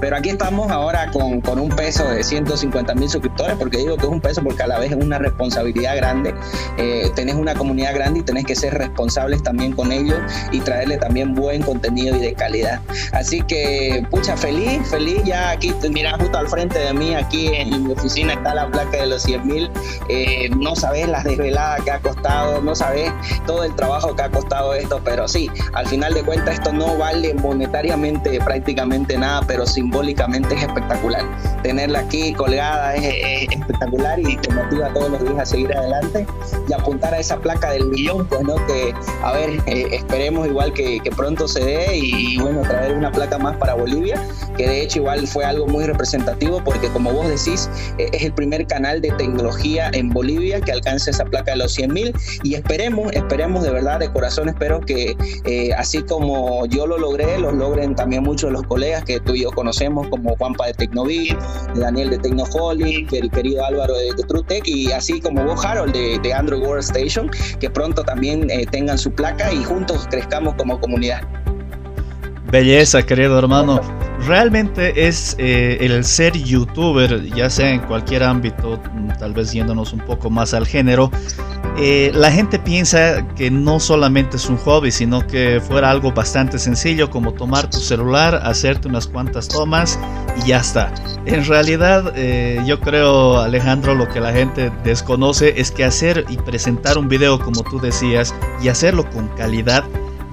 Pero 0.00 0.16
aquí 0.16 0.30
estamos 0.30 0.70
ahora 0.70 1.10
con, 1.10 1.40
con 1.40 1.58
un 1.58 1.70
peso 1.70 2.04
de 2.08 2.22
150 2.22 2.94
mil 2.94 3.08
suscriptores, 3.08 3.56
porque 3.56 3.78
digo 3.78 3.96
que 3.96 4.04
es 4.06 4.12
un 4.12 4.20
peso 4.20 4.42
porque 4.42 4.62
a 4.62 4.66
la 4.66 4.78
vez 4.78 4.92
es 4.92 5.02
una 5.02 5.18
responsabilidad 5.18 5.96
grande. 5.96 6.34
Eh, 6.78 7.10
tenés 7.14 7.34
una 7.34 7.54
comunidad 7.54 7.94
grande 7.94 8.20
y 8.20 8.22
tenés 8.22 8.44
que 8.44 8.54
ser 8.54 8.74
responsables 8.74 9.42
también 9.42 9.72
con 9.72 9.92
ellos 9.92 10.18
y 10.52 10.60
traerle 10.60 10.98
también 10.98 11.34
buen 11.34 11.62
contenido 11.62 12.16
y 12.16 12.20
de 12.20 12.34
calidad. 12.34 12.80
Así 13.12 13.42
que, 13.42 14.06
pucha, 14.10 14.36
feliz, 14.36 14.86
feliz. 14.88 15.22
Ya 15.24 15.50
aquí, 15.50 15.74
mira, 15.90 16.16
justo 16.18 16.38
al 16.38 16.48
frente 16.48 16.78
de 16.78 16.92
mí, 16.92 17.14
aquí 17.14 17.48
en, 17.48 17.84
mi 17.86 17.92
oficina 17.92 18.34
está 18.34 18.54
la 18.54 18.68
placa 18.68 18.98
de 18.98 19.06
los 19.06 19.22
100 19.22 19.46
mil. 19.46 19.70
Eh, 20.08 20.48
no 20.56 20.76
sabes 20.76 21.08
las 21.08 21.24
desveladas 21.24 21.82
que 21.82 21.90
ha 21.90 21.98
costado, 22.00 22.60
no 22.62 22.74
sabes 22.74 23.05
todo 23.46 23.64
el 23.64 23.74
trabajo 23.74 24.14
que 24.14 24.22
ha 24.22 24.30
costado 24.30 24.74
esto, 24.74 25.00
pero 25.04 25.28
sí, 25.28 25.50
al 25.72 25.86
final 25.86 26.14
de 26.14 26.22
cuentas 26.22 26.54
esto 26.54 26.72
no 26.72 26.96
vale 26.96 27.34
monetariamente 27.34 28.38
prácticamente 28.40 29.16
nada, 29.16 29.42
pero 29.46 29.66
simbólicamente 29.66 30.54
es 30.54 30.62
espectacular. 30.62 31.24
Tenerla 31.62 32.00
aquí 32.00 32.32
colgada 32.32 32.94
es, 32.94 33.48
espectacular 33.50 34.18
y 34.20 34.36
te 34.36 34.52
motiva 34.52 34.92
todos 34.92 35.10
los 35.10 35.22
días 35.22 35.38
a 35.38 35.46
seguir 35.46 35.76
adelante 35.76 36.26
y 36.68 36.72
apuntar 36.72 37.14
a 37.14 37.18
esa 37.18 37.38
placa 37.38 37.70
del 37.70 37.86
millón, 37.86 38.26
pues 38.26 38.42
no, 38.42 38.54
que 38.66 38.94
a 39.22 39.32
ver, 39.32 39.60
eh, 39.66 39.88
esperemos 39.92 40.46
igual 40.46 40.72
que, 40.72 41.00
pronto 41.16 41.48
se 41.48 41.64
dé 41.64 41.96
y, 41.96 42.38
bueno, 42.38 42.62
traer 42.62 42.94
una 42.94 43.10
placa 43.10 43.38
más 43.38 43.56
para 43.56 43.74
Bolivia, 43.74 44.22
que 44.56 44.68
de 44.68 44.82
hecho 44.82 44.98
igual 44.98 45.26
fue 45.26 45.44
algo 45.44 45.66
muy 45.66 45.84
representativo 45.84 46.62
porque 46.62 46.88
como 46.88 47.12
vos 47.12 47.28
decís, 47.28 47.70
eh, 47.98 48.10
es 48.12 48.22
el 48.22 48.32
primer 48.32 48.66
canal 48.66 49.00
de 49.00 49.10
tecnología 49.12 49.90
en 49.92 50.10
Bolivia 50.10 50.60
que 50.60 50.72
alcance 50.72 51.10
esa 51.10 51.24
placa 51.24 51.52
de 51.52 51.58
los 51.58 51.72
100 51.72 51.92
mil 51.92 52.14
y 52.42 52.54
esperemos 52.54 52.85
esperemos, 53.12 53.62
de 53.62 53.70
verdad, 53.70 54.00
de 54.00 54.12
corazón, 54.12 54.48
espero 54.48 54.80
que 54.80 55.16
eh, 55.44 55.72
así 55.74 56.02
como 56.02 56.66
yo 56.66 56.86
lo 56.86 56.98
logré, 56.98 57.38
lo 57.38 57.52
logren 57.52 57.94
también 57.94 58.22
muchos 58.22 58.50
de 58.50 58.52
los 58.52 58.62
colegas 58.64 59.04
que 59.04 59.20
tú 59.20 59.34
y 59.34 59.42
yo 59.42 59.50
conocemos, 59.50 60.08
como 60.08 60.36
Juanpa 60.36 60.66
de 60.66 60.74
Tecnovit, 60.74 61.36
Daniel 61.74 62.10
de 62.10 62.18
Tecnoholic, 62.18 63.12
el 63.12 63.30
querido 63.30 63.64
Álvaro 63.64 63.94
de, 63.94 64.12
de 64.14 64.62
y 64.64 64.92
así 64.92 65.20
como 65.20 65.44
vos, 65.44 65.64
Harold, 65.64 65.92
de, 65.92 66.32
Android 66.32 66.62
Workstation, 66.62 67.30
que 67.60 67.70
pronto 67.70 68.02
también 68.02 68.50
eh, 68.50 68.66
tengan 68.70 68.98
su 68.98 69.10
placa 69.10 69.52
y 69.52 69.64
juntos 69.64 70.06
crezcamos 70.10 70.54
como 70.54 70.80
comunidad. 70.80 71.22
Belleza, 72.50 73.02
querido 73.04 73.38
hermano. 73.38 73.80
Realmente 74.26 75.06
es 75.06 75.36
eh, 75.38 75.78
el 75.80 76.04
ser 76.04 76.32
youtuber, 76.36 77.22
ya 77.34 77.50
sea 77.50 77.70
en 77.70 77.80
cualquier 77.80 78.22
ámbito, 78.22 78.80
tal 79.18 79.34
vez 79.34 79.52
yéndonos 79.52 79.92
un 79.92 80.00
poco 80.00 80.30
más 80.30 80.54
al 80.54 80.66
género, 80.66 81.10
eh, 81.78 82.10
la 82.14 82.32
gente 82.32 82.58
piensa 82.58 83.28
que 83.34 83.50
no 83.50 83.78
solamente 83.78 84.38
es 84.38 84.48
un 84.48 84.56
hobby, 84.56 84.90
sino 84.90 85.26
que 85.26 85.60
fuera 85.60 85.90
algo 85.90 86.10
bastante 86.10 86.58
sencillo 86.58 87.10
como 87.10 87.34
tomar 87.34 87.68
tu 87.68 87.78
celular, 87.78 88.40
hacerte 88.44 88.88
unas 88.88 89.06
cuantas 89.06 89.46
tomas 89.48 89.98
y 90.42 90.48
ya 90.48 90.60
está. 90.60 90.90
En 91.26 91.44
realidad, 91.44 92.14
eh, 92.16 92.62
yo 92.64 92.80
creo, 92.80 93.40
Alejandro, 93.40 93.94
lo 93.94 94.08
que 94.08 94.20
la 94.20 94.32
gente 94.32 94.72
desconoce 94.84 95.60
es 95.60 95.70
que 95.70 95.84
hacer 95.84 96.24
y 96.30 96.38
presentar 96.38 96.96
un 96.96 97.08
video, 97.08 97.38
como 97.38 97.62
tú 97.62 97.78
decías, 97.78 98.34
y 98.62 98.68
hacerlo 98.68 99.08
con 99.10 99.28
calidad, 99.36 99.84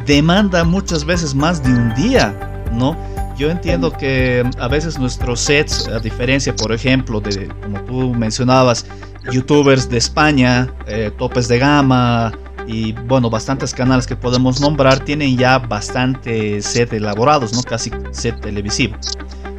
demanda 0.06 0.64
muchas 0.64 1.06
veces 1.06 1.34
más 1.36 1.64
de 1.64 1.70
un 1.70 1.94
día, 1.96 2.34
¿no? 2.72 2.98
Yo 3.38 3.50
entiendo 3.50 3.92
que 3.92 4.48
a 4.60 4.68
veces 4.68 5.00
nuestros 5.00 5.40
sets, 5.40 5.88
a 5.88 6.00
diferencia, 6.00 6.56
por 6.56 6.72
ejemplo, 6.72 7.20
de 7.20 7.48
como 7.62 7.82
tú 7.82 8.14
mencionabas, 8.14 8.86
youtubers 9.32 9.90
de 9.90 9.98
España, 9.98 10.72
eh, 10.88 11.12
topes 11.18 11.48
de 11.48 11.58
gama 11.58 12.32
y 12.68 12.94
bueno, 12.94 13.30
bastantes 13.30 13.74
canales 13.74 14.06
que 14.06 14.16
podemos 14.16 14.62
nombrar 14.62 15.00
tienen 15.00 15.38
ya 15.38 15.58
bastante 15.58 16.62
set 16.62 16.94
elaborados, 16.94 17.54
¿no? 17.54 17.64
Casi 17.64 17.92
set 18.12 18.40
televisivo. 18.42 18.96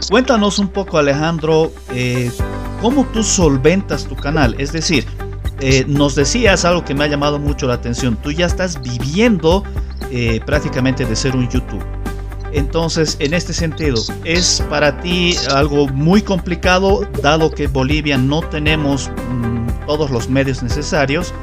Cuéntanos 0.09 0.59
un 0.59 0.69
poco, 0.69 0.99
Alejandro, 0.99 1.73
eh, 1.91 2.31
cómo 2.81 3.05
tú 3.07 3.23
solventas 3.23 4.05
tu 4.05 4.15
canal. 4.15 4.55
Es 4.59 4.73
decir, 4.73 5.07
eh, 5.61 5.85
nos 5.89 6.15
decías 6.15 6.65
algo 6.65 6.85
que 6.85 6.95
me 6.95 7.05
ha 7.05 7.07
llamado 7.07 7.39
mucho 7.39 7.67
la 7.67 7.75
atención. 7.75 8.17
Tú 8.17 8.31
ya 8.31 8.47
estás 8.47 8.81
viviendo 8.83 9.65
prácticamente 10.47 11.05
de 11.05 11.17
ser 11.17 11.35
un 11.37 11.49
YouTube. 11.49 11.85
Entonces, 12.55 13.17
en 13.19 13.35
este 13.35 13.53
sentido, 13.53 14.01
¿es 14.25 14.63
para 14.71 15.01
ti 15.01 15.37
algo 15.53 15.89
muy 15.89 16.23
complicado, 16.23 17.03
dado 17.21 17.51
que 17.51 17.67
Bolivia 17.67 18.17
no 18.17 18.43
tenemos 18.43 19.11
mm, 19.29 19.87
todos 19.87 20.11
los 20.13 20.29
medios 20.29 20.63
necesarios? 20.63 21.35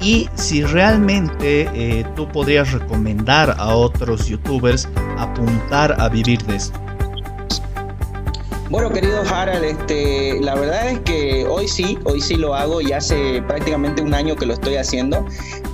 Y 0.00 0.28
si 0.34 0.62
realmente 0.62 1.68
eh, 1.74 2.06
tú 2.14 2.28
podrías 2.28 2.70
recomendar 2.72 3.56
a 3.58 3.74
otros 3.74 4.28
youtubers 4.28 4.88
apuntar 5.18 6.00
a 6.00 6.08
vivir 6.08 6.40
de 6.44 6.56
esto. 6.56 6.80
Bueno, 8.70 8.90
querido 8.90 9.22
Harald, 9.28 9.64
este, 9.64 10.38
la 10.40 10.54
verdad 10.54 10.90
es 10.90 11.00
que 11.00 11.44
hoy 11.44 11.66
sí, 11.66 11.98
hoy 12.04 12.20
sí 12.20 12.36
lo 12.36 12.54
hago, 12.54 12.80
ya 12.80 12.98
hace 12.98 13.42
prácticamente 13.42 14.00
un 14.00 14.14
año 14.14 14.36
que 14.36 14.46
lo 14.46 14.54
estoy 14.54 14.76
haciendo. 14.76 15.26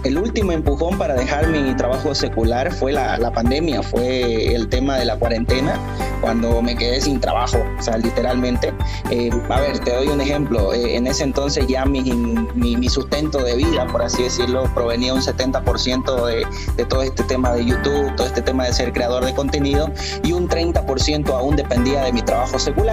El 0.02 0.16
último 0.16 0.52
empujón 0.52 0.96
para 0.96 1.12
dejar 1.12 1.48
mi 1.48 1.74
trabajo 1.76 2.14
secular 2.14 2.72
fue 2.72 2.92
la, 2.92 3.18
la 3.18 3.32
pandemia, 3.32 3.82
fue 3.82 4.54
el 4.54 4.68
tema 4.68 4.96
de 4.96 5.04
la 5.04 5.18
cuarentena, 5.18 5.78
cuando 6.22 6.62
me 6.62 6.74
quedé 6.74 7.02
sin 7.02 7.20
trabajo, 7.20 7.58
o 7.78 7.82
sea, 7.82 7.98
literalmente. 7.98 8.72
Eh, 9.10 9.30
a 9.50 9.60
ver, 9.60 9.78
te 9.80 9.92
doy 9.92 10.08
un 10.08 10.22
ejemplo. 10.22 10.72
Eh, 10.72 10.96
en 10.96 11.06
ese 11.06 11.24
entonces 11.24 11.66
ya 11.66 11.84
mi, 11.84 12.00
mi, 12.54 12.76
mi, 12.76 12.88
sustento 12.88 13.42
de 13.42 13.56
vida, 13.56 13.86
por 13.88 14.00
así 14.00 14.22
decirlo, 14.22 14.64
provenía 14.72 15.12
un 15.12 15.20
70% 15.20 16.24
de, 16.24 16.46
de 16.76 16.84
todo 16.86 17.02
este 17.02 17.24
tema 17.24 17.52
de 17.52 17.66
YouTube, 17.66 18.14
todo 18.16 18.26
este 18.26 18.40
tema 18.40 18.64
de 18.64 18.72
ser 18.72 18.92
creador 18.94 19.24
de 19.24 19.34
contenido, 19.34 19.90
y 20.22 20.32
un 20.32 20.48
30% 20.48 21.28
aún 21.30 21.56
dependía 21.56 22.02
de 22.02 22.12
mi 22.12 22.22
trabajo 22.22 22.58
secular 22.58 22.85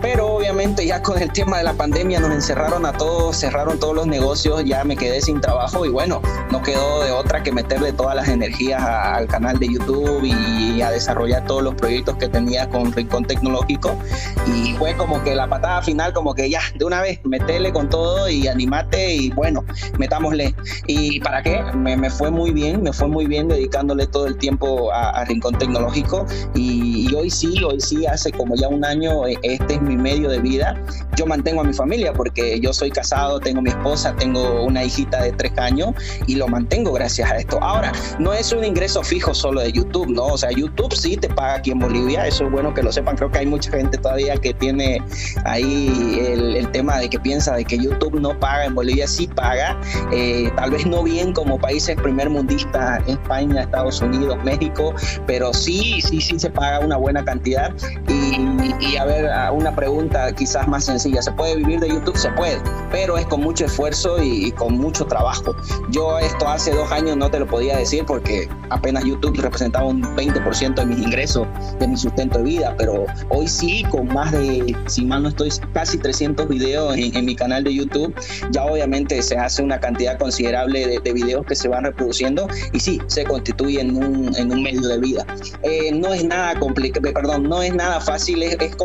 pero 0.00 0.34
obviamente 0.34 0.86
ya 0.86 1.02
con 1.02 1.20
el 1.20 1.30
tema 1.32 1.58
de 1.58 1.64
la 1.64 1.74
pandemia 1.74 2.20
nos 2.20 2.32
encerraron 2.32 2.86
a 2.86 2.92
todos, 2.92 3.36
cerraron 3.36 3.78
todos 3.78 3.94
los 3.94 4.06
negocios, 4.06 4.64
ya 4.64 4.82
me 4.84 4.96
quedé 4.96 5.20
sin 5.20 5.40
trabajo 5.40 5.84
y 5.84 5.88
bueno, 5.88 6.22
no 6.50 6.62
quedó 6.62 7.04
de 7.04 7.12
otra 7.12 7.42
que 7.42 7.52
meterle 7.52 7.92
todas 7.92 8.16
las 8.16 8.28
energías 8.28 8.82
al 8.82 9.26
canal 9.26 9.58
de 9.58 9.68
YouTube 9.68 10.24
y 10.24 10.80
a 10.82 10.90
desarrollar 10.90 11.44
todos 11.46 11.62
los 11.62 11.74
proyectos 11.74 12.16
que 12.16 12.28
tenía 12.28 12.68
con 12.68 12.92
Rincón 12.92 13.24
Tecnológico. 13.24 13.96
Y 14.46 14.74
fue 14.74 14.94
como 14.96 15.22
que 15.22 15.34
la 15.34 15.48
patada 15.48 15.82
final, 15.82 16.12
como 16.12 16.34
que 16.34 16.48
ya, 16.48 16.60
de 16.76 16.84
una 16.84 17.02
vez, 17.02 17.20
metele 17.24 17.72
con 17.72 17.88
todo 17.88 18.28
y 18.28 18.48
animate 18.48 19.14
y 19.14 19.30
bueno, 19.30 19.64
metámosle. 19.98 20.54
¿Y 20.86 21.20
para 21.20 21.42
qué? 21.42 21.62
Me, 21.74 22.10
fue 22.10 22.30
muy 22.30 22.52
bien, 22.52 22.82
me 22.82 22.92
fue 22.92 23.08
muy 23.08 23.26
bien 23.26 23.48
dedicándole 23.48 24.06
todo 24.06 24.26
el 24.26 24.36
tiempo 24.38 24.92
a, 24.92 25.24
Rincón 25.24 25.58
Tecnológico 25.58 26.26
y, 26.54 27.08
y 27.08 27.14
hoy 27.14 27.30
sí, 27.30 27.62
hoy 27.62 27.80
sí, 27.80 28.06
hace 28.06 28.32
como 28.32 28.54
ya 28.54 28.68
un 28.68 28.84
año 28.84 29.09
eh, 29.26 29.38
este 29.42 29.74
es 29.74 29.82
mi 29.82 29.96
medio 29.96 30.28
de 30.28 30.40
vida. 30.40 30.74
Yo 31.16 31.26
mantengo 31.26 31.60
a 31.60 31.64
mi 31.64 31.72
familia 31.72 32.12
porque 32.12 32.60
yo 32.60 32.72
soy 32.72 32.90
casado, 32.90 33.40
tengo 33.40 33.60
mi 33.60 33.70
esposa, 33.70 34.14
tengo 34.16 34.64
una 34.64 34.84
hijita 34.84 35.22
de 35.22 35.32
tres 35.32 35.52
años 35.58 35.94
y 36.26 36.36
lo 36.36 36.48
mantengo 36.48 36.92
gracias 36.92 37.30
a 37.30 37.36
esto. 37.36 37.62
Ahora, 37.62 37.92
no 38.18 38.32
es 38.32 38.52
un 38.52 38.64
ingreso 38.64 39.02
fijo 39.02 39.34
solo 39.34 39.60
de 39.60 39.72
YouTube, 39.72 40.08
¿no? 40.08 40.26
O 40.26 40.38
sea, 40.38 40.50
YouTube 40.50 40.94
sí 40.94 41.16
te 41.16 41.28
paga 41.28 41.54
aquí 41.54 41.72
en 41.72 41.78
Bolivia, 41.78 42.26
eso 42.26 42.44
es 42.44 42.50
bueno 42.50 42.72
que 42.72 42.82
lo 42.82 42.92
sepan. 42.92 43.16
Creo 43.16 43.30
que 43.30 43.38
hay 43.38 43.46
mucha 43.46 43.70
gente 43.70 43.98
todavía 43.98 44.36
que 44.36 44.54
tiene 44.54 45.02
ahí 45.44 46.20
el, 46.26 46.70
tema 46.70 46.98
de 46.98 47.10
que 47.10 47.18
piensa 47.18 47.56
de 47.56 47.64
que 47.64 47.76
YouTube 47.76 48.20
no 48.20 48.38
paga, 48.38 48.64
en 48.64 48.74
Bolivia 48.76 49.08
sí 49.08 49.26
paga, 49.26 49.80
eh, 50.12 50.50
tal 50.54 50.70
vez 50.70 50.86
no 50.86 51.02
bien 51.02 51.32
como 51.32 51.58
países 51.58 51.96
primer 51.96 52.30
mundistas, 52.30 53.02
España, 53.08 53.62
Estados 53.62 54.00
Unidos, 54.00 54.38
México, 54.44 54.94
pero 55.26 55.52
sí, 55.52 56.00
sí, 56.00 56.20
sí 56.20 56.38
se 56.38 56.48
paga 56.50 56.78
una 56.78 56.96
buena 56.96 57.24
cantidad 57.24 57.72
y, 58.08 58.86
y 58.86 58.96
a 59.00 59.04
ver, 59.06 59.30
una 59.52 59.74
pregunta 59.74 60.30
quizás 60.34 60.68
más 60.68 60.84
sencilla. 60.84 61.22
¿Se 61.22 61.32
puede 61.32 61.56
vivir 61.56 61.80
de 61.80 61.88
YouTube? 61.88 62.16
Se 62.18 62.30
puede, 62.32 62.58
pero 62.90 63.16
es 63.16 63.24
con 63.26 63.40
mucho 63.40 63.64
esfuerzo 63.64 64.22
y, 64.22 64.52
con 64.52 64.76
mucho 64.76 65.06
trabajo. 65.06 65.56
Yo 65.90 66.18
esto 66.18 66.46
hace 66.46 66.72
dos 66.72 66.92
años 66.92 67.16
no 67.16 67.30
te 67.30 67.38
lo 67.38 67.46
podía 67.46 67.78
decir 67.78 68.04
porque 68.04 68.48
apenas 68.68 69.04
YouTube 69.04 69.40
representaba 69.40 69.86
un 69.86 70.02
20% 70.16 70.74
de 70.74 70.84
mis 70.84 70.98
ingresos, 70.98 71.46
de 71.78 71.88
mi 71.88 71.96
sustento 71.96 72.38
de 72.38 72.44
vida, 72.44 72.74
pero 72.76 73.06
hoy 73.30 73.48
sí, 73.48 73.84
con 73.90 74.06
más 74.08 74.32
de, 74.32 74.76
si 74.86 75.06
mal 75.06 75.22
no 75.22 75.30
estoy, 75.30 75.50
casi 75.72 75.96
300 75.96 76.46
videos 76.48 76.94
en, 76.96 77.24
mi 77.24 77.34
canal 77.34 77.64
de 77.64 77.74
YouTube, 77.74 78.14
ya 78.50 78.64
obviamente 78.64 79.22
se 79.22 79.36
hace 79.36 79.62
una 79.62 79.80
cantidad 79.80 80.18
considerable 80.18 81.00
de, 81.00 81.10
videos 81.10 81.44
que 81.44 81.56
se 81.56 81.68
van 81.68 81.84
reproduciendo 81.84 82.46
y 82.72 82.80
sí, 82.80 83.00
se 83.08 83.24
constituye 83.24 83.80
en 83.80 83.96
un, 83.96 84.34
en 84.36 84.52
un 84.52 84.62
medio 84.62 84.82
de 84.82 84.98
vida. 84.98 85.26
Eh, 85.62 85.90
no 85.92 86.14
es 86.14 86.22
nada 86.24 86.58
complicado, 86.58 87.12
perdón, 87.12 87.44
no 87.44 87.62
es 87.62 87.74
nada 87.74 88.00
fácil, 88.00 88.42
es, 88.42 88.56
es 88.60 88.76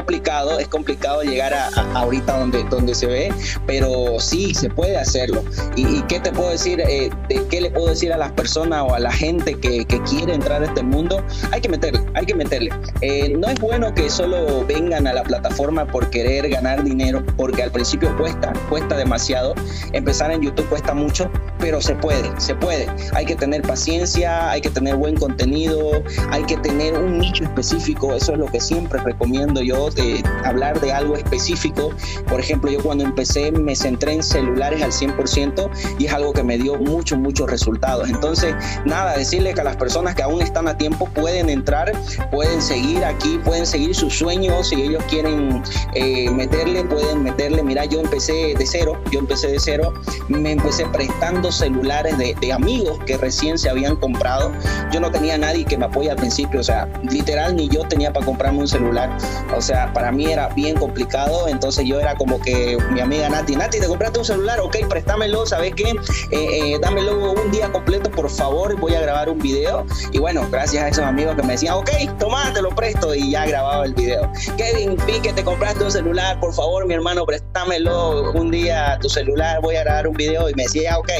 es 0.60 0.68
complicado 0.68 1.24
llegar 1.24 1.54
a, 1.54 1.70
ahorita 1.94 2.40
donde, 2.40 2.64
donde 2.66 2.96
se 2.96 3.08
ve, 3.08 3.34
pero 3.66 4.20
sí 4.20 4.54
se 4.54 4.70
puede 4.70 4.98
hacerlo. 4.98 5.44
¿Y, 5.76 6.02
qué 6.04 6.20
te 6.20 6.32
puedo 6.32 6.50
decir? 6.50 6.80
Eh, 6.82 7.10
de 7.30 7.46
¿Qué 7.48 7.62
le 7.62 7.72
puedo 7.72 7.88
decir 7.88 8.14
a 8.14 8.18
las 8.18 8.32
personas 8.32 8.84
o 8.88 8.94
a 8.94 9.00
la 9.00 9.12
gente 9.12 9.56
que, 9.56 9.86
que 9.86 10.02
quiere 10.04 10.34
entrar 10.34 10.62
a 10.62 10.66
este 10.66 10.84
mundo? 10.84 11.24
Hay 11.52 11.62
que 11.62 11.70
meterle, 11.70 12.04
hay 12.14 12.26
que 12.26 12.36
meterle. 12.36 12.72
Eh, 13.02 13.34
no 13.38 13.48
es 13.48 13.60
bueno 13.60 13.94
que 13.94 14.10
solo 14.10 14.66
vengan 14.66 15.08
a 15.08 15.14
la 15.14 15.24
plataforma 15.24 15.86
por 15.86 16.10
querer 16.10 16.50
ganar 16.50 16.84
dinero, 16.84 17.24
porque 17.38 17.64
al 17.64 17.72
principio 17.72 18.16
cuesta, 18.18 18.54
cuesta 18.70 18.98
demasiado. 18.98 19.54
Empezar 19.94 20.32
en 20.32 20.42
YouTube 20.42 20.68
cuesta 20.70 20.94
mucho, 20.94 21.30
pero 21.60 21.82
se 21.82 21.96
puede, 21.96 22.30
se 22.40 22.56
puede. 22.56 22.88
Hay 23.14 23.26
que 23.26 23.36
tener 23.36 23.62
paciencia, 23.62 24.50
hay 24.52 24.62
que 24.62 24.70
tener 24.70 24.96
buen 24.96 25.16
contenido, 25.16 26.04
hay 26.32 26.44
que 26.44 26.58
tener 26.58 26.94
un 26.94 27.18
nicho 27.18 27.44
específico, 27.44 28.14
eso 28.14 28.34
es 28.34 28.40
lo 28.40 28.46
que 28.48 28.60
siempre 28.60 29.00
recomiendo 29.00 29.62
yo, 29.62 29.90
eh, 29.98 30.24
hablar 30.44 30.80
de 30.82 30.92
algo 30.92 31.16
específico. 31.16 31.92
Por 32.28 32.40
ejemplo, 32.40 32.72
yo 32.72 32.82
cuando 32.82 33.04
empecé 33.04 33.52
me 33.52 33.76
centré 33.76 34.14
en 34.14 34.24
celulares 34.24 34.82
al 34.82 34.92
100% 34.92 35.70
y 36.00 36.06
es 36.06 36.14
algo 36.14 36.34
que 36.34 36.44
me 36.44 36.58
dio 36.58 36.76
muchos, 36.76 37.18
muchos 37.20 37.50
resultados. 37.50 38.10
Entonces, 38.10 38.56
nada, 38.86 39.18
decirle 39.18 39.54
que 39.54 39.62
a 39.62 39.64
las 39.64 39.78
personas 39.78 40.16
que 40.16 40.24
aún 40.24 40.42
están 40.42 40.68
a 40.68 40.78
tiempo 40.78 41.08
pueden 41.14 41.50
entrar, 41.50 41.92
pueden 42.32 42.62
seguir 42.62 43.04
aquí, 43.04 43.40
pueden 43.44 43.66
seguir 43.66 43.96
sus 43.96 44.18
sueños, 44.18 44.70
si 44.70 44.82
ellos 44.82 45.04
quieren 45.10 45.64
eh, 45.94 46.30
meterle, 46.32 46.84
pueden 46.84 47.24
meterle. 47.24 47.64
Mira, 47.64 47.86
yo 47.86 48.00
empecé 48.00 48.56
de 48.58 48.66
cero, 48.66 49.02
yo 49.12 49.20
empecé 49.20 49.48
de 49.48 49.60
cero, 49.60 49.94
me 50.28 50.52
empecé 50.52 50.86
prestando 50.88 51.52
celulares 51.52 52.18
de, 52.18 52.36
de 52.40 52.54
amigos 52.54 53.00
que 53.06 53.18
recién 53.18 53.58
se 53.58 53.70
habían 53.70 53.96
comprado. 53.96 54.52
Yo 54.92 55.00
no 55.00 55.12
tenía 55.12 55.38
nadie 55.38 55.66
que 55.66 55.78
me 55.78 55.86
apoye 55.86 56.10
al 56.10 56.18
principio, 56.18 56.60
o 56.60 56.64
sea, 56.64 56.88
literal 57.04 57.56
ni 57.56 57.70
yo 57.70 57.88
tenía 57.88 58.12
para 58.12 58.26
comprarme 58.26 58.60
un 58.60 58.68
celular. 58.68 59.16
O 59.56 59.62
sea, 59.62 59.75
para 59.94 60.12
mí 60.12 60.26
era 60.32 60.50
bien 60.50 60.78
complicado, 60.78 61.48
entonces 61.48 61.86
yo 61.86 62.00
era 62.00 62.16
como 62.16 62.40
que 62.40 62.78
mi 62.92 63.00
amiga 63.02 63.30
Nati, 63.30 63.56
Nati, 63.56 63.80
¿te 63.80 63.88
compraste 63.88 64.20
un 64.20 64.26
celular? 64.26 64.60
Ok, 64.60 64.78
préstamelo, 64.90 65.46
¿sabes 65.46 65.74
qué? 65.76 65.90
Eh, 66.32 66.74
eh, 66.74 66.80
dámelo 66.82 67.34
un 67.34 67.52
día 67.52 67.72
completo, 67.72 68.10
por 68.12 68.30
favor, 68.30 68.80
voy 68.80 68.94
a 68.96 69.02
grabar 69.02 69.30
un 69.30 69.40
video. 69.40 69.86
Y 70.12 70.20
bueno, 70.20 70.48
gracias 70.50 70.84
a 70.84 70.88
esos 70.90 71.04
amigos 71.04 71.36
que 71.36 71.44
me 71.44 71.54
decían, 71.54 71.76
ok, 71.76 71.90
toma, 72.20 72.54
te 72.54 72.62
lo 72.62 72.70
presto 72.70 73.14
y 73.14 73.32
ya 73.32 73.46
grababa 73.46 73.86
el 73.86 73.94
video. 73.94 74.32
Kevin, 74.58 74.98
vi 75.06 75.20
que 75.20 75.34
te 75.34 75.44
compraste 75.44 75.84
un 75.84 75.92
celular, 75.92 76.40
por 76.40 76.54
favor, 76.54 76.86
mi 76.88 76.94
hermano, 76.94 77.26
préstamelo 77.26 78.32
un 78.34 78.52
día 78.52 78.98
tu 79.02 79.10
celular, 79.10 79.62
voy 79.62 79.76
a 79.76 79.84
grabar 79.84 80.08
un 80.08 80.16
video. 80.16 80.50
Y 80.50 80.54
me 80.56 80.64
decía, 80.64 80.98
ok, 80.98 81.12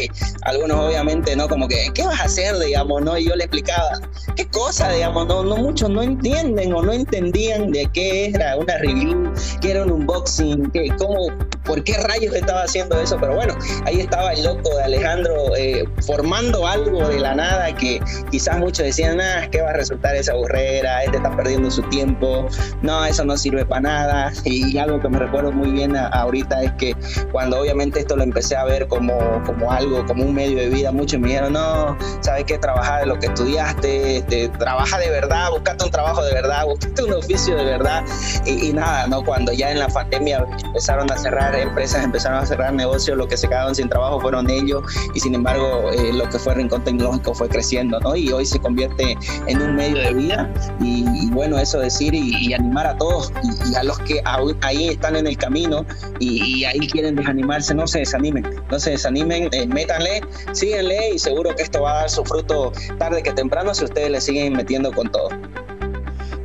algunos 0.44 0.80
obviamente, 0.80 1.36
¿no? 1.36 1.48
Como 1.48 1.68
que, 1.68 1.92
¿qué 1.94 2.04
vas 2.04 2.20
a 2.22 2.24
hacer, 2.24 2.58
digamos, 2.60 3.02
no? 3.02 3.18
Y 3.18 3.28
yo 3.28 3.36
le 3.36 3.46
explicaba, 3.46 4.00
¿qué 4.36 4.48
cosa, 4.48 4.92
digamos, 4.92 5.28
no? 5.28 5.44
No 5.44 5.58
muchos 5.58 5.90
no 5.90 6.02
entienden 6.02 6.74
o 6.74 6.82
no 6.82 6.94
entendían 6.94 7.72
de 7.72 7.88
qué 7.92 8.28
era 8.28 8.45
una 8.58 8.78
review, 8.78 9.34
que 9.62 9.80
un 9.82 9.92
unboxing, 9.92 10.72
que 10.72 10.90
cómo, 10.98 11.28
por 11.64 11.84
qué 11.84 11.98
rayos 11.98 12.34
estaba 12.36 12.64
haciendo 12.64 13.00
eso, 13.00 13.18
pero 13.20 13.36
bueno, 13.36 13.56
ahí 13.86 14.00
estaba 14.00 14.34
el 14.34 14.44
loco 14.44 14.76
de 14.78 14.84
Alejandro 14.84 15.56
eh, 15.58 15.86
formando 16.06 16.68
algo 16.68 17.08
de 17.08 17.20
la 17.20 17.36
nada 17.36 17.74
que 17.76 18.00
quizás 18.32 18.58
muchos 18.60 18.86
decían, 18.86 19.20
ah, 19.20 19.48
¿qué 19.52 19.62
va 19.62 19.72
a 19.72 19.74
resultar 19.74 20.16
esa 20.16 20.34
burrera? 20.34 21.04
Este 21.04 21.18
está 21.18 21.36
perdiendo 21.36 21.72
su 21.72 21.82
tiempo, 21.84 22.48
no, 22.82 23.06
eso 23.06 23.26
no 23.26 23.38
sirve 23.38 23.66
para 23.66 23.82
nada. 23.82 24.34
Y 24.44 24.78
algo 24.78 25.00
que 25.00 25.10
me 25.10 25.20
recuerdo 25.20 25.52
muy 25.52 25.72
bien 25.72 25.96
ahorita 25.96 26.64
es 26.64 26.72
que 26.74 26.96
cuando 27.32 27.60
obviamente 27.60 28.00
esto 28.00 28.16
lo 28.16 28.24
empecé 28.24 28.56
a 28.56 28.64
ver 28.66 28.88
como, 28.88 29.18
como 29.46 29.72
algo, 29.72 30.06
como 30.06 30.24
un 30.24 30.34
medio 30.34 30.58
de 30.58 30.70
vida, 30.70 30.92
muchos 30.92 31.20
me 31.20 31.30
dijeron, 31.30 31.54
no, 31.54 31.98
¿sabes 32.22 32.46
qué? 32.46 32.58
Trabajar 32.58 33.02
de 33.02 33.08
lo 33.08 33.20
que 33.20 33.28
estudiaste, 33.28 34.18
este, 34.18 34.50
trabaja 34.50 34.98
de 35.00 35.10
verdad, 35.10 35.50
buscate 35.52 35.86
un 35.86 35.92
trabajo 35.92 36.24
de 36.24 36.34
verdad, 36.34 36.66
buscate 36.66 37.04
un 37.04 37.14
oficio 37.14 37.56
de 37.56 37.66
verdad. 37.66 38.04
Y, 38.46 38.70
y 38.70 38.74
nada, 38.74 39.08
¿no? 39.08 39.24
Cuando 39.24 39.54
ya 39.54 39.72
en 39.72 39.80
la 39.80 39.88
pandemia 39.88 40.46
empezaron 40.64 41.12
a 41.12 41.18
cerrar 41.18 41.56
empresas, 41.56 42.04
empezaron 42.04 42.40
a 42.40 42.46
cerrar 42.46 42.74
negocios, 42.74 43.18
lo 43.18 43.28
que 43.28 43.38
se 43.38 43.48
quedaron 43.48 43.76
sin 43.76 43.90
trabajo 43.90 44.20
fueron 44.20 44.50
ellos 44.50 44.84
y 45.14 45.20
sin 45.20 45.36
embargo 45.36 45.92
eh, 45.92 46.14
lo 46.14 46.30
que 46.30 46.40
fue 46.40 46.56
Rincón 46.56 46.84
Tecnológico 46.84 47.34
fue 47.34 47.50
creciendo, 47.50 48.00
¿no? 48.00 48.16
Y 48.16 48.32
hoy 48.32 48.46
se 48.46 48.60
convierte 48.60 49.18
en 49.48 49.62
un 49.62 49.76
medio 49.76 50.02
de 50.02 50.14
vida 50.14 50.54
y, 50.80 51.30
bueno, 51.32 51.58
eso 51.58 51.80
decir 51.80 52.14
y, 52.14 52.54
animar 52.54 52.88
a 52.88 52.98
todos 52.98 53.32
y, 53.44 53.76
a 53.76 53.84
los 53.84 54.00
que 54.00 54.22
ahí 54.62 54.90
están 54.90 55.16
en 55.16 55.28
el 55.28 55.38
camino 55.38 55.86
y, 56.20 56.64
ahí 56.66 56.88
quieren 56.88 57.16
desanimarse, 57.16 57.74
no 57.74 57.88
se 57.88 58.00
desanimen, 58.00 58.46
no 58.72 58.80
se 58.80 58.92
desanimen, 58.92 59.50
eh, 59.52 59.68
métanle, 59.68 60.22
síguenle 60.54 61.12
y 61.16 61.20
seguro 61.20 61.56
que 61.56 61.64
esto 61.64 61.82
va 61.82 61.92
a 61.92 61.96
dar 62.02 62.10
su 62.10 62.24
fruto 62.24 62.72
tarde 62.98 63.22
que 63.24 63.34
temprano 63.34 63.74
si 63.74 63.86
ustedes 63.86 64.10
le 64.10 64.22
siguen 64.22 64.54
metiendo 64.54 64.92
con 64.92 65.12
todo. 65.12 65.30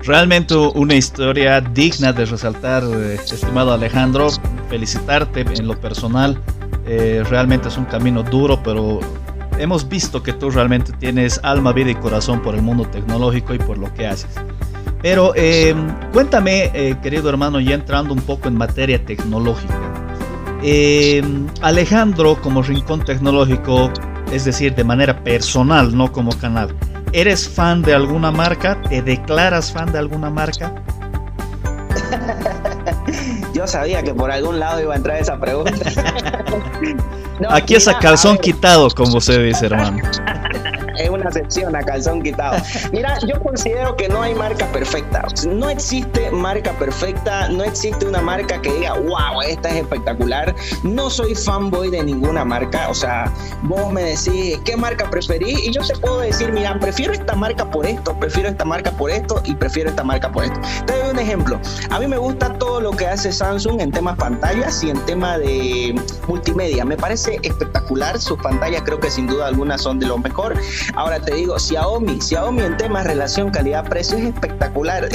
Realmente 0.02 0.54
una 0.56 0.94
historia 0.94 1.60
digna 1.60 2.12
de 2.12 2.24
resaltar, 2.24 2.82
eh, 2.84 3.14
estimado 3.14 3.72
Alejandro. 3.72 4.28
Felicitarte 4.68 5.40
en 5.40 5.66
lo 5.66 5.78
personal. 5.78 6.40
Eh, 6.86 7.22
realmente 7.28 7.68
es 7.68 7.76
un 7.76 7.84
camino 7.84 8.22
duro, 8.22 8.62
pero 8.62 9.00
hemos 9.58 9.88
visto 9.88 10.22
que 10.22 10.32
tú 10.32 10.50
realmente 10.50 10.92
tienes 10.98 11.38
alma, 11.42 11.72
vida 11.72 11.90
y 11.90 11.94
corazón 11.94 12.40
por 12.42 12.54
el 12.54 12.62
mundo 12.62 12.84
tecnológico 12.84 13.54
y 13.54 13.58
por 13.58 13.78
lo 13.78 13.92
que 13.94 14.06
haces. 14.06 14.30
Pero 15.02 15.32
eh, 15.34 15.74
cuéntame, 16.12 16.70
eh, 16.74 16.96
querido 17.02 17.28
hermano, 17.30 17.60
ya 17.60 17.74
entrando 17.74 18.12
un 18.12 18.20
poco 18.20 18.48
en 18.48 18.56
materia 18.56 19.02
tecnológica. 19.04 19.78
Eh, 20.62 21.22
Alejandro, 21.62 22.40
como 22.40 22.62
Rincón 22.62 23.02
Tecnológico, 23.04 23.90
es 24.30 24.44
decir, 24.44 24.74
de 24.74 24.84
manera 24.84 25.22
personal, 25.24 25.96
no 25.96 26.12
como 26.12 26.32
canal, 26.38 26.74
¿eres 27.12 27.48
fan 27.48 27.82
de 27.82 27.94
alguna 27.94 28.30
marca? 28.30 28.80
¿Te 28.88 29.02
declaras 29.02 29.72
fan 29.72 29.92
de 29.92 29.98
alguna 29.98 30.30
marca? 30.30 30.74
Yo 33.54 33.66
sabía 33.66 34.02
que 34.02 34.14
por 34.14 34.30
algún 34.30 34.60
lado 34.60 34.80
iba 34.80 34.94
a 34.94 34.96
entrar 34.96 35.18
esa 35.18 35.38
pregunta. 35.38 35.72
Aquí 37.50 37.74
es 37.74 37.88
a 37.88 37.98
calzón 37.98 38.38
quitado, 38.38 38.88
como 38.90 39.20
se 39.20 39.38
dice, 39.42 39.66
hermano. 39.66 39.98
Es 41.02 41.10
una 41.10 41.30
sección 41.30 41.74
a 41.76 41.82
calzón 41.82 42.22
quitado. 42.22 42.60
Mira, 42.92 43.18
yo 43.26 43.40
considero 43.42 43.96
que 43.96 44.08
no 44.08 44.22
hay 44.22 44.34
marca 44.34 44.66
perfecta. 44.72 45.24
No 45.48 45.68
existe 45.68 46.30
marca 46.30 46.72
perfecta, 46.72 47.48
no 47.48 47.64
existe 47.64 48.06
una 48.06 48.20
marca 48.20 48.60
que 48.60 48.72
diga, 48.72 48.94
wow, 48.94 49.42
esta 49.42 49.70
es 49.70 49.76
espectacular. 49.76 50.54
No 50.82 51.10
soy 51.10 51.34
fanboy 51.34 51.90
de 51.90 52.02
ninguna 52.02 52.44
marca. 52.44 52.88
O 52.88 52.94
sea, 52.94 53.32
vos 53.62 53.92
me 53.92 54.02
decís, 54.02 54.58
¿qué 54.64 54.76
marca 54.76 55.08
preferís? 55.10 55.66
Y 55.66 55.72
yo 55.72 55.82
te 55.82 55.96
puedo 55.96 56.20
decir, 56.20 56.52
mira, 56.52 56.78
prefiero 56.78 57.12
esta 57.12 57.34
marca 57.34 57.70
por 57.70 57.86
esto, 57.86 58.18
prefiero 58.18 58.48
esta 58.48 58.64
marca 58.64 58.90
por 58.92 59.10
esto 59.10 59.42
y 59.44 59.54
prefiero 59.54 59.90
esta 59.90 60.04
marca 60.04 60.30
por 60.30 60.44
esto. 60.44 60.60
Te 60.86 60.98
doy 60.98 61.10
un 61.10 61.18
ejemplo. 61.18 61.60
A 61.90 61.98
mí 61.98 62.06
me 62.06 62.18
gusta 62.18 62.52
todo 62.54 62.80
lo 62.80 62.92
que 62.92 63.06
hace 63.06 63.32
Samsung 63.32 63.80
en 63.80 63.90
temas 63.90 64.16
pantallas 64.16 64.82
y 64.82 64.90
en 64.90 64.98
tema 65.06 65.38
de 65.38 65.94
multimedia. 66.28 66.84
Me 66.84 66.96
parece 66.96 67.38
espectacular. 67.42 68.18
Sus 68.18 68.38
pantallas 68.40 68.82
creo 68.84 69.00
que 69.00 69.10
sin 69.10 69.26
duda 69.26 69.46
alguna 69.46 69.78
son 69.78 69.98
de 69.98 70.06
lo 70.06 70.18
mejor. 70.18 70.54
Ahora 70.94 71.20
te 71.20 71.34
digo, 71.34 71.58
Xiaomi, 71.58 72.20
Xiaomi 72.20 72.62
en 72.62 72.76
temas 72.76 73.06
relación 73.06 73.50
calidad-precio 73.50 74.18
es 74.18 74.24
espectacular. 74.24 75.08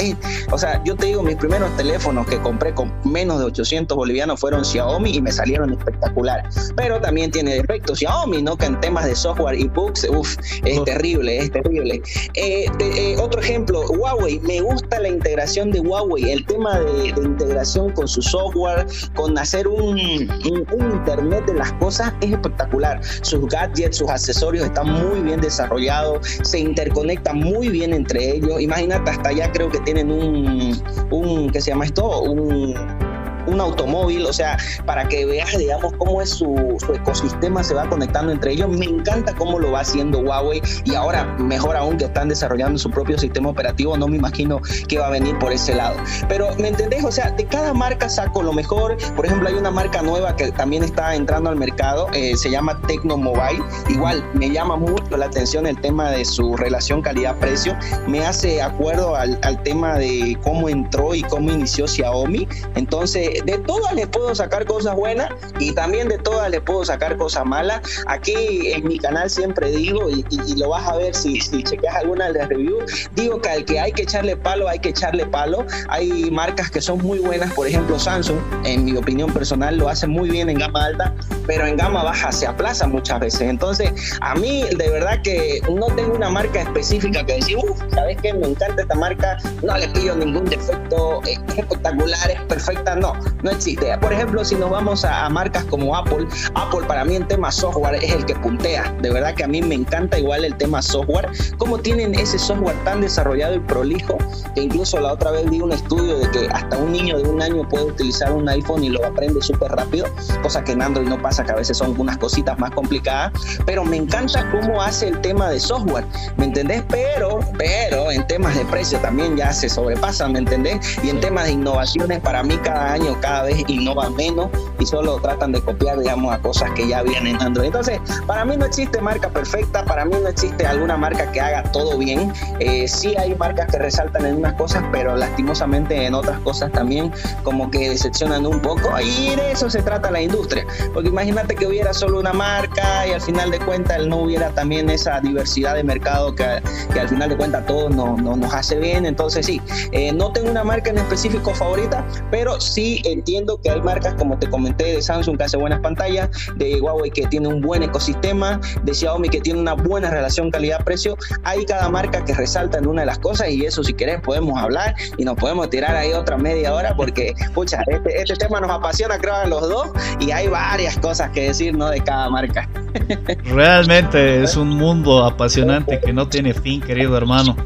o 0.50 0.58
sea, 0.58 0.82
yo 0.84 0.96
te 0.96 1.06
digo, 1.06 1.22
mis 1.22 1.36
primeros 1.36 1.74
teléfonos 1.76 2.26
que 2.26 2.40
compré 2.40 2.74
con 2.74 2.92
menos 3.04 3.38
de 3.38 3.46
800 3.46 3.96
bolivianos 3.96 4.40
fueron 4.40 4.64
Xiaomi 4.64 5.16
y 5.16 5.20
me 5.20 5.32
salieron 5.32 5.72
espectacular. 5.72 6.48
Pero 6.76 7.00
también 7.00 7.30
tiene 7.30 7.54
defectos 7.54 7.98
Xiaomi, 7.98 8.42
¿no? 8.42 8.56
Que 8.56 8.66
en 8.66 8.80
temas 8.80 9.06
de 9.06 9.14
software 9.14 9.58
y 9.58 9.68
books, 9.68 10.08
uff, 10.10 10.36
es 10.64 10.84
terrible, 10.84 11.38
es 11.38 11.50
terrible. 11.50 12.02
Eh, 12.34 12.66
eh, 12.78 13.16
otro 13.18 13.40
ejemplo, 13.40 13.82
Huawei, 13.82 14.40
me 14.40 14.60
gusta 14.60 14.98
la 15.00 15.08
integración 15.08 15.70
de 15.70 15.80
Huawei, 15.80 16.30
el 16.30 16.44
tema 16.46 16.78
de, 16.80 17.08
integración 17.08 17.92
con 17.92 18.06
su 18.08 18.22
software, 18.22 18.86
con 19.14 19.36
hacer 19.38 19.66
un, 19.68 19.98
un, 19.98 20.66
un 20.72 20.92
internet 20.92 21.44
de 21.46 21.54
las 21.54 21.72
cosas 21.74 22.12
es 22.20 22.32
espectacular. 22.32 23.00
Sus 23.22 23.46
gadgets, 23.48 23.98
sus 23.98 24.08
accesorios 24.08 24.66
están 24.66 24.90
muy 24.90 25.20
bien 25.20 25.40
desarrollados 25.40 25.65
desarrollado, 25.66 26.20
se 26.22 26.58
interconecta 26.58 27.32
muy 27.32 27.68
bien 27.68 27.92
entre 27.92 28.36
ellos. 28.36 28.60
Imagínate, 28.60 29.10
hasta 29.10 29.30
allá 29.30 29.50
creo 29.52 29.68
que 29.70 29.80
tienen 29.80 30.10
un, 30.10 30.80
un 31.10 31.50
¿qué 31.50 31.60
se 31.60 31.70
llama 31.70 31.84
esto? 31.84 32.20
Un 32.22 33.05
un 33.46 33.60
automóvil, 33.60 34.26
o 34.26 34.32
sea, 34.32 34.56
para 34.84 35.08
que 35.08 35.24
veas, 35.24 35.56
digamos, 35.56 35.92
cómo 35.98 36.20
es 36.22 36.30
su, 36.30 36.76
su, 36.84 36.94
ecosistema, 36.94 37.62
se 37.62 37.74
va 37.74 37.88
conectando 37.88 38.32
entre 38.32 38.52
ellos. 38.52 38.68
Me 38.68 38.86
encanta 38.86 39.34
cómo 39.34 39.58
lo 39.58 39.72
va 39.72 39.80
haciendo 39.80 40.18
Huawei 40.18 40.62
y 40.84 40.94
ahora, 40.94 41.24
mejor 41.38 41.76
aún 41.76 41.96
que 41.96 42.04
están 42.04 42.28
desarrollando 42.28 42.78
su 42.78 42.90
propio 42.90 43.18
sistema 43.18 43.48
operativo, 43.48 43.96
no 43.96 44.08
me 44.08 44.16
imagino 44.16 44.60
que 44.88 44.98
va 44.98 45.08
a 45.08 45.10
venir 45.10 45.38
por 45.38 45.52
ese 45.52 45.74
lado. 45.74 45.96
Pero, 46.28 46.54
¿me 46.56 46.68
entendés? 46.68 47.04
O 47.04 47.12
sea, 47.12 47.30
de 47.30 47.44
cada 47.44 47.72
marca 47.72 48.08
saco 48.08 48.42
lo 48.42 48.52
mejor. 48.52 48.96
Por 49.14 49.26
ejemplo, 49.26 49.48
hay 49.48 49.54
una 49.54 49.70
marca 49.70 50.02
nueva 50.02 50.36
que 50.36 50.50
también 50.52 50.82
está 50.82 51.14
entrando 51.14 51.50
al 51.50 51.56
mercado, 51.56 52.08
eh, 52.12 52.36
se 52.36 52.50
llama 52.50 52.80
Tecno 52.86 53.16
Mobile. 53.16 53.62
Igual, 53.88 54.24
me 54.34 54.50
llama 54.50 54.76
mucho 54.76 55.16
la 55.16 55.26
atención 55.26 55.66
el 55.66 55.80
tema 55.80 56.10
de 56.10 56.24
su 56.24 56.56
relación 56.56 57.02
calidad-precio. 57.02 57.76
Me 58.06 58.24
hace 58.24 58.62
acuerdo 58.62 59.14
al, 59.16 59.38
al 59.42 59.62
tema 59.62 59.98
de 59.98 60.38
cómo 60.42 60.68
entró 60.68 61.14
y 61.14 61.22
cómo 61.22 61.50
inició 61.50 61.86
Xiaomi. 61.86 62.48
Entonces, 62.74 63.35
de 63.44 63.58
todas 63.58 63.94
les 63.94 64.06
puedo 64.06 64.34
sacar 64.34 64.64
cosas 64.66 64.94
buenas 64.94 65.30
y 65.58 65.72
también 65.72 66.08
de 66.08 66.18
todas 66.18 66.50
les 66.50 66.60
puedo 66.60 66.84
sacar 66.84 67.16
cosas 67.16 67.44
malas. 67.44 67.80
Aquí 68.06 68.72
en 68.72 68.86
mi 68.86 68.98
canal 68.98 69.30
siempre 69.30 69.70
digo, 69.70 70.08
y, 70.10 70.24
lo 70.56 70.70
vas 70.70 70.88
a 70.88 70.96
ver 70.96 71.14
si, 71.14 71.40
si 71.40 71.62
chequeas 71.62 71.96
alguna 71.96 72.26
de 72.26 72.38
las 72.38 72.48
reviews, 72.48 73.10
digo 73.14 73.40
que 73.40 73.48
al 73.48 73.64
que 73.64 73.78
hay 73.78 73.92
que 73.92 74.02
echarle 74.02 74.36
palo, 74.36 74.68
hay 74.68 74.78
que 74.78 74.90
echarle 74.90 75.26
palo. 75.26 75.66
Hay 75.88 76.30
marcas 76.30 76.70
que 76.70 76.80
son 76.80 76.98
muy 76.98 77.18
buenas, 77.18 77.52
por 77.52 77.66
ejemplo 77.66 77.98
Samsung, 77.98 78.38
en 78.64 78.84
mi 78.84 78.96
opinión 78.96 79.32
personal, 79.32 79.76
lo 79.76 79.88
hace 79.88 80.06
muy 80.06 80.30
bien 80.30 80.48
en 80.48 80.58
gama 80.58 80.84
alta, 80.84 81.14
pero 81.46 81.66
en 81.66 81.76
gama 81.76 82.02
baja 82.02 82.32
se 82.32 82.46
aplaza 82.46 82.86
muchas 82.86 83.20
veces. 83.20 83.42
Entonces, 83.42 84.18
a 84.20 84.34
mí 84.34 84.64
de 84.76 84.90
verdad 84.90 85.20
que 85.22 85.60
no 85.70 85.86
tengo 85.94 86.14
una 86.14 86.30
marca 86.30 86.62
específica 86.62 87.24
que 87.24 87.34
decir, 87.34 87.56
uff, 87.58 87.80
¿sabes 87.92 88.16
qué? 88.22 88.32
Me 88.32 88.48
encanta 88.48 88.82
esta 88.82 88.94
marca, 88.94 89.38
no 89.62 89.76
le 89.76 89.88
pido 89.88 90.16
ningún 90.16 90.44
defecto, 90.46 91.22
es 91.24 91.38
espectacular, 91.56 92.30
es 92.30 92.40
perfecta, 92.42 92.94
no 92.96 93.14
no 93.42 93.50
existe. 93.50 93.96
Por 93.98 94.12
ejemplo, 94.12 94.44
si 94.44 94.54
nos 94.54 94.70
vamos 94.70 95.04
a, 95.04 95.28
marcas 95.28 95.64
como 95.64 95.96
Apple, 95.96 96.26
Apple 96.54 96.86
para 96.86 97.04
mí 97.04 97.16
en 97.16 97.26
tema 97.26 97.50
software 97.50 98.02
es 98.02 98.12
el 98.12 98.24
que 98.24 98.34
puntea. 98.36 98.94
De 99.02 99.10
verdad 99.10 99.34
que 99.34 99.44
a 99.44 99.48
mí 99.48 99.62
me 99.62 99.74
encanta 99.74 100.18
igual 100.18 100.44
el 100.44 100.56
tema 100.56 100.82
software, 100.82 101.28
cómo 101.58 101.78
tienen 101.78 102.14
ese 102.14 102.38
software 102.38 102.76
tan 102.84 103.00
desarrollado 103.00 103.54
y 103.54 103.60
prolijo, 103.60 104.18
que 104.54 104.62
incluso 104.62 105.00
la 105.00 105.12
otra 105.12 105.30
vez 105.30 105.48
vi 105.50 105.60
un 105.60 105.72
estudio 105.72 106.18
de 106.18 106.30
que 106.30 106.48
hasta 106.52 106.76
un 106.76 106.92
niño 106.92 107.18
de 107.18 107.28
un 107.28 107.42
año 107.42 107.68
puede 107.68 107.84
utilizar 107.86 108.32
un 108.32 108.48
iPhone 108.48 108.84
y 108.84 108.90
lo 108.90 109.04
aprende 109.04 109.42
súper 109.42 109.72
rápido, 109.72 110.06
cosa 110.42 110.64
que 110.64 110.72
en 110.72 110.82
Android 110.82 111.08
no 111.08 111.20
pasa, 111.20 111.44
que 111.44 111.52
a 111.52 111.56
veces 111.56 111.76
son 111.76 111.98
unas 111.98 112.18
cositas 112.18 112.58
más 112.58 112.70
complicadas, 112.70 113.32
pero 113.64 113.84
me 113.84 113.96
encanta 113.96 114.48
cómo 114.50 114.82
hace 114.82 115.08
el 115.08 115.20
tema 115.20 115.50
de 115.50 115.60
software, 115.60 116.04
¿me 116.36 116.46
entendés? 116.46 116.82
Pero, 116.88 117.40
pero 117.58 118.10
en 118.10 118.26
temas 118.26 118.56
de 118.56 118.64
precio 118.64 118.98
también 118.98 119.36
ya 119.36 119.52
se 119.52 119.68
sobrepasan, 119.68 120.32
¿me 120.32 120.40
entendés? 120.40 120.98
Y 121.02 121.10
en 121.10 121.20
temas 121.20 121.44
de 121.44 121.52
innovaciones, 121.52 122.20
para 122.20 122.42
mí 122.42 122.56
cada 122.58 122.92
año, 122.92 123.15
cada 123.20 123.44
vez 123.44 123.64
innovan 123.68 124.14
menos 124.14 124.50
y 124.78 124.86
solo 124.86 125.16
tratan 125.20 125.52
de 125.52 125.60
copiar, 125.60 125.98
digamos, 125.98 126.34
a 126.34 126.38
cosas 126.38 126.70
que 126.72 126.86
ya 126.88 127.02
vienen 127.02 127.36
en 127.36 127.42
Android. 127.42 127.66
Entonces, 127.66 128.00
para 128.26 128.44
mí 128.44 128.56
no 128.56 128.64
existe 128.66 129.00
marca 129.00 129.28
perfecta, 129.28 129.84
para 129.84 130.04
mí 130.04 130.14
no 130.22 130.28
existe 130.28 130.66
alguna 130.66 130.96
marca 130.96 131.30
que 131.32 131.40
haga 131.40 131.62
todo 131.72 131.98
bien. 131.98 132.32
Eh, 132.60 132.86
sí 132.88 133.14
hay 133.16 133.34
marcas 133.34 133.70
que 133.70 133.78
resaltan 133.78 134.26
en 134.26 134.36
unas 134.36 134.54
cosas, 134.54 134.84
pero 134.92 135.16
lastimosamente 135.16 136.06
en 136.06 136.14
otras 136.14 136.38
cosas 136.40 136.72
también 136.72 137.12
como 137.42 137.70
que 137.70 137.90
decepcionan 137.90 138.46
un 138.46 138.60
poco. 138.60 138.90
Y 139.00 139.34
de 139.34 139.52
eso 139.52 139.70
se 139.70 139.82
trata 139.82 140.10
la 140.10 140.20
industria. 140.20 140.66
Porque 140.92 141.08
imagínate 141.08 141.54
que 141.54 141.66
hubiera 141.66 141.92
solo 141.92 142.20
una 142.20 142.32
marca 142.32 143.06
y 143.06 143.12
al 143.12 143.20
final 143.20 143.50
de 143.50 143.58
cuentas 143.58 144.06
no 144.06 144.18
hubiera 144.18 144.50
también 144.50 144.90
esa 144.90 145.20
diversidad 145.20 145.74
de 145.74 145.84
mercado 145.84 146.34
que, 146.34 146.62
que 146.92 147.00
al 147.00 147.08
final 147.08 147.28
de 147.30 147.36
cuentas 147.36 147.66
todo 147.66 147.88
no, 147.88 148.16
no, 148.16 148.36
nos 148.36 148.52
hace 148.52 148.76
bien. 148.78 149.06
Entonces 149.06 149.46
sí, 149.46 149.60
eh, 149.92 150.12
no 150.12 150.32
tengo 150.32 150.50
una 150.50 150.64
marca 150.64 150.90
en 150.90 150.98
específico 150.98 151.54
favorita, 151.54 152.04
pero 152.30 152.60
sí 152.60 152.95
entiendo 153.04 153.60
que 153.60 153.70
hay 153.70 153.80
marcas, 153.80 154.14
como 154.14 154.38
te 154.38 154.48
comenté, 154.48 154.84
de 154.84 155.02
Samsung 155.02 155.36
que 155.38 155.44
hace 155.44 155.56
buenas 155.56 155.80
pantallas, 155.80 156.30
de 156.56 156.80
Huawei 156.80 157.10
que 157.10 157.26
tiene 157.26 157.48
un 157.48 157.60
buen 157.60 157.82
ecosistema, 157.82 158.60
de 158.82 158.94
Xiaomi 158.94 159.28
que 159.28 159.40
tiene 159.40 159.60
una 159.60 159.74
buena 159.74 160.10
relación 160.10 160.50
calidad-precio. 160.50 161.16
Hay 161.44 161.64
cada 161.64 161.88
marca 161.88 162.24
que 162.24 162.34
resalta 162.34 162.78
en 162.78 162.86
una 162.86 163.02
de 163.02 163.06
las 163.06 163.18
cosas 163.18 163.50
y 163.50 163.64
eso 163.64 163.82
si 163.82 163.94
querés 163.94 164.20
podemos 164.20 164.58
hablar 164.58 164.94
y 165.16 165.24
nos 165.24 165.36
podemos 165.36 165.70
tirar 165.70 165.94
ahí 165.96 166.12
otra 166.12 166.36
media 166.36 166.74
hora 166.74 166.94
porque, 166.96 167.34
pucha, 167.54 167.82
este, 167.86 168.20
este 168.20 168.34
tema 168.36 168.60
nos 168.60 168.70
apasiona 168.70 169.18
creo 169.18 169.34
a 169.34 169.46
los 169.46 169.68
dos 169.68 169.90
y 170.20 170.30
hay 170.30 170.48
varias 170.48 170.96
cosas 170.98 171.30
que 171.30 171.48
decir, 171.48 171.76
¿no? 171.76 171.88
De 171.90 172.00
cada 172.00 172.28
marca. 172.30 172.68
Realmente 173.44 174.42
es 174.42 174.56
un 174.56 174.70
mundo 174.70 175.24
apasionante 175.24 176.00
que 176.00 176.12
no 176.12 176.28
tiene 176.28 176.54
fin, 176.54 176.80
querido 176.80 177.16
hermano. 177.16 177.56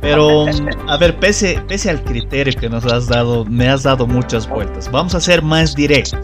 Pero, 0.00 0.46
a 0.88 0.96
ver, 0.96 1.18
pese, 1.18 1.62
pese 1.68 1.90
al 1.90 2.02
criterio 2.02 2.58
que 2.58 2.68
nos 2.68 2.84
has 2.86 3.06
dado, 3.06 3.44
me 3.44 3.68
has 3.68 3.82
dado 3.82 4.06
muchas 4.06 4.48
vueltas. 4.48 4.90
Vamos 4.90 5.14
a 5.14 5.20
ser 5.20 5.42
más 5.42 5.74
directos. 5.74 6.20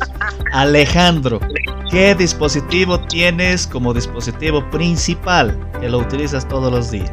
Alejandro, 0.53 1.41
¿qué 1.91 2.15
dispositivo 2.15 2.99
tienes 3.01 3.67
como 3.67 3.93
dispositivo 3.93 4.69
principal 4.71 5.59
que 5.81 5.89
lo 5.89 5.99
utilizas 5.99 6.49
todos 6.49 6.73
los 6.73 6.91
días? 6.91 7.13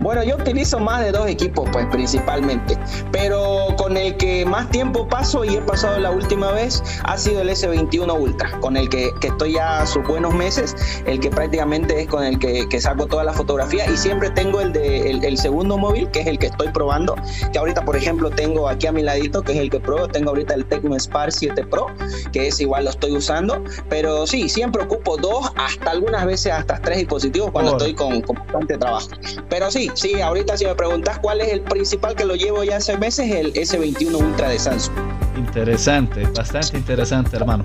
Bueno, 0.00 0.22
yo 0.22 0.36
utilizo 0.36 0.78
más 0.78 1.00
de 1.00 1.10
dos 1.10 1.28
equipos, 1.28 1.68
pues 1.72 1.86
principalmente, 1.90 2.78
pero 3.10 3.66
con 3.76 3.96
el 3.96 4.16
que 4.16 4.44
más 4.44 4.70
tiempo 4.70 5.08
paso 5.08 5.44
y 5.44 5.56
he 5.56 5.60
pasado 5.60 5.98
la 5.98 6.10
última 6.10 6.52
vez 6.52 6.82
ha 7.04 7.16
sido 7.16 7.40
el 7.40 7.50
S21 7.50 8.20
Ultra, 8.20 8.60
con 8.60 8.76
el 8.76 8.88
que, 8.88 9.10
estoy 9.22 9.54
ya 9.54 9.84
sus 9.86 10.06
buenos 10.06 10.34
meses, 10.34 10.76
el 11.06 11.18
que 11.18 11.30
prácticamente 11.30 12.02
es 12.02 12.08
con 12.08 12.22
el 12.22 12.38
que, 12.38 12.66
saco 12.80 13.06
toda 13.06 13.24
la 13.24 13.32
fotografía 13.32 13.90
y 13.90 13.96
siempre 13.96 14.30
tengo 14.30 14.60
el 14.60 14.72
de 14.72 15.10
el, 15.10 15.38
segundo 15.38 15.78
móvil, 15.78 16.10
que 16.10 16.20
es 16.20 16.26
el 16.26 16.38
que 16.38 16.46
estoy 16.46 16.68
probando, 16.68 17.16
que 17.52 17.58
ahorita 17.58 17.84
por 17.84 17.96
ejemplo 17.96 18.30
tengo 18.30 18.68
aquí 18.68 18.86
a 18.86 18.92
mi 18.92 19.02
ladito, 19.02 19.42
que 19.42 19.52
es 19.52 19.58
el 19.58 19.70
que 19.70 19.80
pruebo, 19.80 20.08
tengo 20.08 20.30
ahorita 20.30 20.54
el 20.54 20.66
Tecno 20.66 20.94
Spark 20.94 21.32
7 21.32 21.66
Pro, 21.66 21.86
que 22.32 22.48
es 22.48 22.60
igual 22.60 22.84
lo 22.84 22.90
estoy 22.90 23.16
usando, 23.16 23.64
pero 23.88 24.26
sí, 24.26 24.48
siempre 24.48 24.84
ocupo 24.84 25.16
dos, 25.16 25.50
hasta 25.56 25.90
algunas 25.90 26.26
veces 26.26 26.52
hasta 26.52 26.80
tres 26.80 26.98
dispositivos 26.98 27.50
cuando 27.50 27.72
estoy 27.72 27.94
con, 27.94 28.20
con 28.20 28.36
bastante 28.36 28.76
trabajo. 28.78 29.08
Pero 29.48 29.70
sí, 29.70 29.85
Sí, 29.94 30.20
ahorita 30.20 30.56
si 30.56 30.64
me 30.64 30.74
preguntas 30.74 31.18
cuál 31.18 31.40
es 31.40 31.52
el 31.52 31.60
principal 31.60 32.14
que 32.14 32.24
lo 32.24 32.34
llevo 32.34 32.64
ya 32.64 32.76
hace 32.76 32.96
meses, 32.96 33.30
el 33.30 33.52
S21 33.54 34.14
Ultra 34.14 34.48
de 34.48 34.58
Samsung. 34.58 34.94
Interesante, 35.36 36.26
bastante 36.34 36.78
interesante, 36.78 37.36
hermano. 37.36 37.64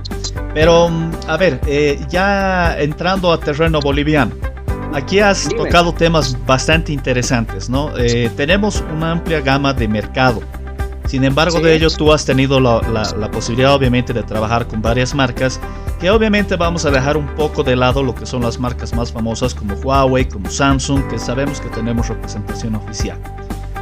Pero, 0.53 0.89
mm, 0.89 1.11
a 1.27 1.37
ver, 1.37 1.59
eh, 1.67 1.99
ya 2.09 2.77
entrando 2.79 3.31
a 3.31 3.39
terreno 3.39 3.79
boliviano, 3.79 4.35
aquí 4.93 5.19
has 5.19 5.47
tocado 5.49 5.93
temas 5.93 6.37
bastante 6.45 6.91
interesantes, 6.91 7.69
¿no? 7.69 7.97
Eh, 7.97 8.29
tenemos 8.35 8.83
una 8.93 9.11
amplia 9.11 9.41
gama 9.41 9.73
de 9.73 9.87
mercado. 9.87 10.41
Sin 11.07 11.23
embargo, 11.23 11.59
de 11.59 11.75
ello 11.75 11.89
tú 11.89 12.13
has 12.13 12.25
tenido 12.25 12.59
la, 12.59 12.81
la, 12.81 13.31
posibilidad 13.31 13.73
obviamente 13.73 14.13
de 14.13 14.23
trabajar 14.23 14.67
con 14.67 14.81
varias 14.81 15.13
marcas, 15.13 15.59
que 15.99 16.09
obviamente 16.09 16.55
vamos 16.55 16.85
a 16.85 16.91
dejar 16.91 17.17
un 17.17 17.27
poco 17.35 17.63
de 17.63 17.75
lado 17.75 18.01
lo 18.01 18.15
que 18.15 18.25
son 18.25 18.41
las 18.43 18.59
marcas 18.59 18.93
más 18.93 19.11
famosas 19.11 19.53
como 19.53 19.73
Huawei, 19.75 20.27
como 20.27 20.49
Samsung, 20.49 21.07
que 21.09 21.19
sabemos 21.19 21.59
que 21.59 21.69
tenemos 21.69 22.07
representación 22.07 22.75
oficial. 22.75 23.19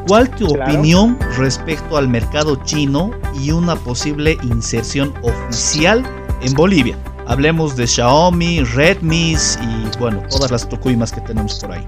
¿Cuál 0.08 0.30
tu 0.32 0.48
opinión 0.48 1.20
respecto 1.38 1.98
al 1.98 2.08
mercado 2.08 2.56
chino 2.64 3.12
y 3.40 3.52
una 3.52 3.76
posible 3.76 4.40
inserción 4.42 5.14
oficial 5.22 6.04
en 6.42 6.54
Bolivia? 6.54 6.98
Hablemos 7.28 7.76
de 7.76 7.86
Xiaomi, 7.86 8.64
Redmi 8.64 9.34
y 9.36 9.98
bueno, 10.00 10.24
todas 10.32 10.50
las 10.50 10.68
tokuimas 10.68 11.12
que 11.12 11.22
tenemos 11.22 11.60
por 11.60 11.74
ahí. 11.74 11.86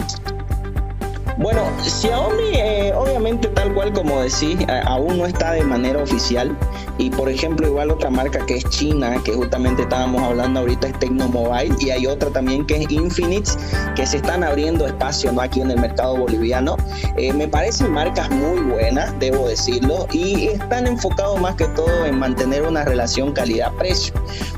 Bueno, 1.41 1.63
Xiaomi 1.83 2.51
eh, 2.53 2.93
obviamente 2.95 3.47
tal 3.47 3.73
cual 3.73 3.91
como 3.93 4.21
decís, 4.21 4.57
aún 4.85 5.17
no 5.17 5.25
está 5.25 5.53
de 5.53 5.63
manera 5.63 6.03
oficial. 6.03 6.55
Y 6.99 7.09
por 7.09 7.29
ejemplo, 7.29 7.65
igual 7.65 7.89
otra 7.89 8.11
marca 8.11 8.45
que 8.45 8.57
es 8.57 8.65
China, 8.69 9.19
que 9.23 9.33
justamente 9.33 9.81
estábamos 9.81 10.21
hablando 10.21 10.59
ahorita 10.59 10.89
es 10.89 10.99
Tecnomobile, 10.99 11.75
y 11.79 11.89
hay 11.89 12.05
otra 12.05 12.29
también 12.29 12.63
que 12.67 12.83
es 12.83 12.91
Infinix, 12.91 13.57
que 13.95 14.05
se 14.05 14.17
están 14.17 14.43
abriendo 14.43 14.85
espacio 14.85 15.31
aquí 15.41 15.61
en 15.61 15.71
el 15.71 15.79
mercado 15.79 16.15
boliviano. 16.15 16.77
Eh, 17.17 17.33
me 17.33 17.47
parecen 17.47 17.91
marcas 17.91 18.29
muy 18.29 18.61
buenas, 18.61 19.17
debo 19.17 19.47
decirlo, 19.47 20.05
y 20.11 20.49
están 20.49 20.85
enfocados 20.85 21.41
más 21.41 21.55
que 21.55 21.65
todo 21.69 22.05
en 22.05 22.19
mantener 22.19 22.61
una 22.61 22.85
relación 22.85 23.33
calidad-precio. 23.33 24.13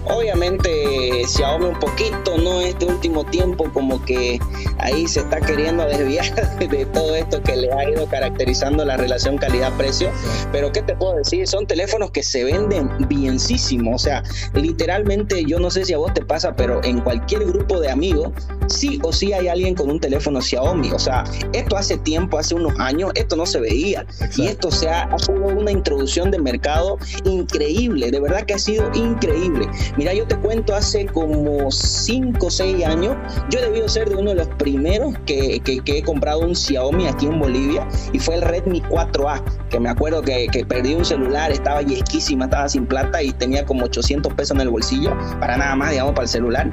Obviamente 0.05 1.23
Xiaomi 1.25 1.65
un 1.67 1.79
poquito, 1.79 2.37
¿no? 2.37 2.59
Este 2.59 2.85
último 2.85 3.23
tiempo 3.23 3.71
como 3.71 4.03
que 4.03 4.37
ahí 4.79 5.07
se 5.07 5.21
está 5.21 5.39
queriendo 5.39 5.85
desviar 5.85 6.59
de 6.59 6.72
todo 6.91 7.15
esto 7.15 7.41
que 7.41 7.55
le 7.55 7.71
ha 7.71 7.89
ido 7.89 8.05
caracterizando 8.07 8.85
la 8.85 8.97
relación 8.97 9.37
calidad-precio. 9.37 10.09
Pero 10.51 10.71
¿qué 10.71 10.81
te 10.81 10.95
puedo 10.95 11.15
decir? 11.15 11.47
Son 11.47 11.65
teléfonos 11.65 12.11
que 12.11 12.23
se 12.23 12.43
venden 12.43 12.89
bienísimo. 13.07 13.95
O 13.95 13.99
sea, 13.99 14.23
literalmente 14.53 15.43
yo 15.45 15.59
no 15.59 15.69
sé 15.69 15.85
si 15.85 15.93
a 15.93 15.97
vos 15.97 16.13
te 16.13 16.23
pasa, 16.23 16.55
pero 16.55 16.83
en 16.83 17.01
cualquier 17.01 17.45
grupo 17.45 17.79
de 17.79 17.89
amigos, 17.89 18.31
sí 18.67 18.99
o 19.03 19.11
sí 19.11 19.33
hay 19.33 19.47
alguien 19.47 19.75
con 19.75 19.89
un 19.89 19.99
teléfono 19.99 20.41
Xiaomi. 20.41 20.91
O 20.91 20.99
sea, 20.99 21.23
esto 21.53 21.77
hace 21.77 21.97
tiempo, 21.97 22.37
hace 22.37 22.55
unos 22.55 22.73
años, 22.79 23.11
esto 23.15 23.35
no 23.35 23.45
se 23.45 23.59
veía. 23.59 24.05
Y 24.35 24.47
esto 24.47 24.71
se 24.71 24.89
ha, 24.89 25.03
ha 25.03 25.19
sido 25.19 25.45
una 25.45 25.71
introducción 25.71 26.31
de 26.31 26.39
mercado 26.39 26.97
increíble. 27.25 28.11
De 28.11 28.19
verdad 28.19 28.43
que 28.43 28.53
ha 28.55 28.59
sido 28.59 28.89
increíble. 28.93 29.67
Mira, 29.97 30.13
yo 30.13 30.27
te 30.27 30.37
cuento, 30.37 30.75
hace 30.75 31.05
como 31.05 31.71
5 31.71 32.45
o 32.45 32.51
6 32.51 32.85
años, 32.85 33.15
yo 33.49 33.59
he 33.59 33.61
debido 33.61 33.87
ser 33.87 34.09
de 34.09 34.15
uno 34.15 34.31
de 34.31 34.37
los 34.37 34.47
primeros 34.57 35.13
que, 35.25 35.59
que, 35.59 35.79
que 35.79 35.99
he 35.99 36.03
comprado 36.03 36.41
un 36.41 36.55
Xiaomi 36.63 37.07
aquí 37.07 37.25
en 37.25 37.39
Bolivia 37.39 37.87
y 38.11 38.19
fue 38.19 38.35
el 38.35 38.41
Redmi 38.41 38.81
4A, 38.81 39.43
que 39.69 39.79
me 39.79 39.89
acuerdo 39.89 40.21
que, 40.21 40.47
que 40.51 40.65
perdí 40.65 40.93
un 40.93 41.05
celular, 41.05 41.51
estaba 41.51 41.81
yesquísima, 41.81 42.45
estaba 42.45 42.69
sin 42.69 42.85
plata 42.85 43.21
y 43.21 43.31
tenía 43.33 43.65
como 43.65 43.85
800 43.85 44.33
pesos 44.33 44.51
en 44.51 44.61
el 44.61 44.69
bolsillo, 44.69 45.15
para 45.39 45.57
nada 45.57 45.75
más, 45.75 45.91
digamos, 45.91 46.13
para 46.13 46.23
el 46.23 46.29
celular. 46.29 46.71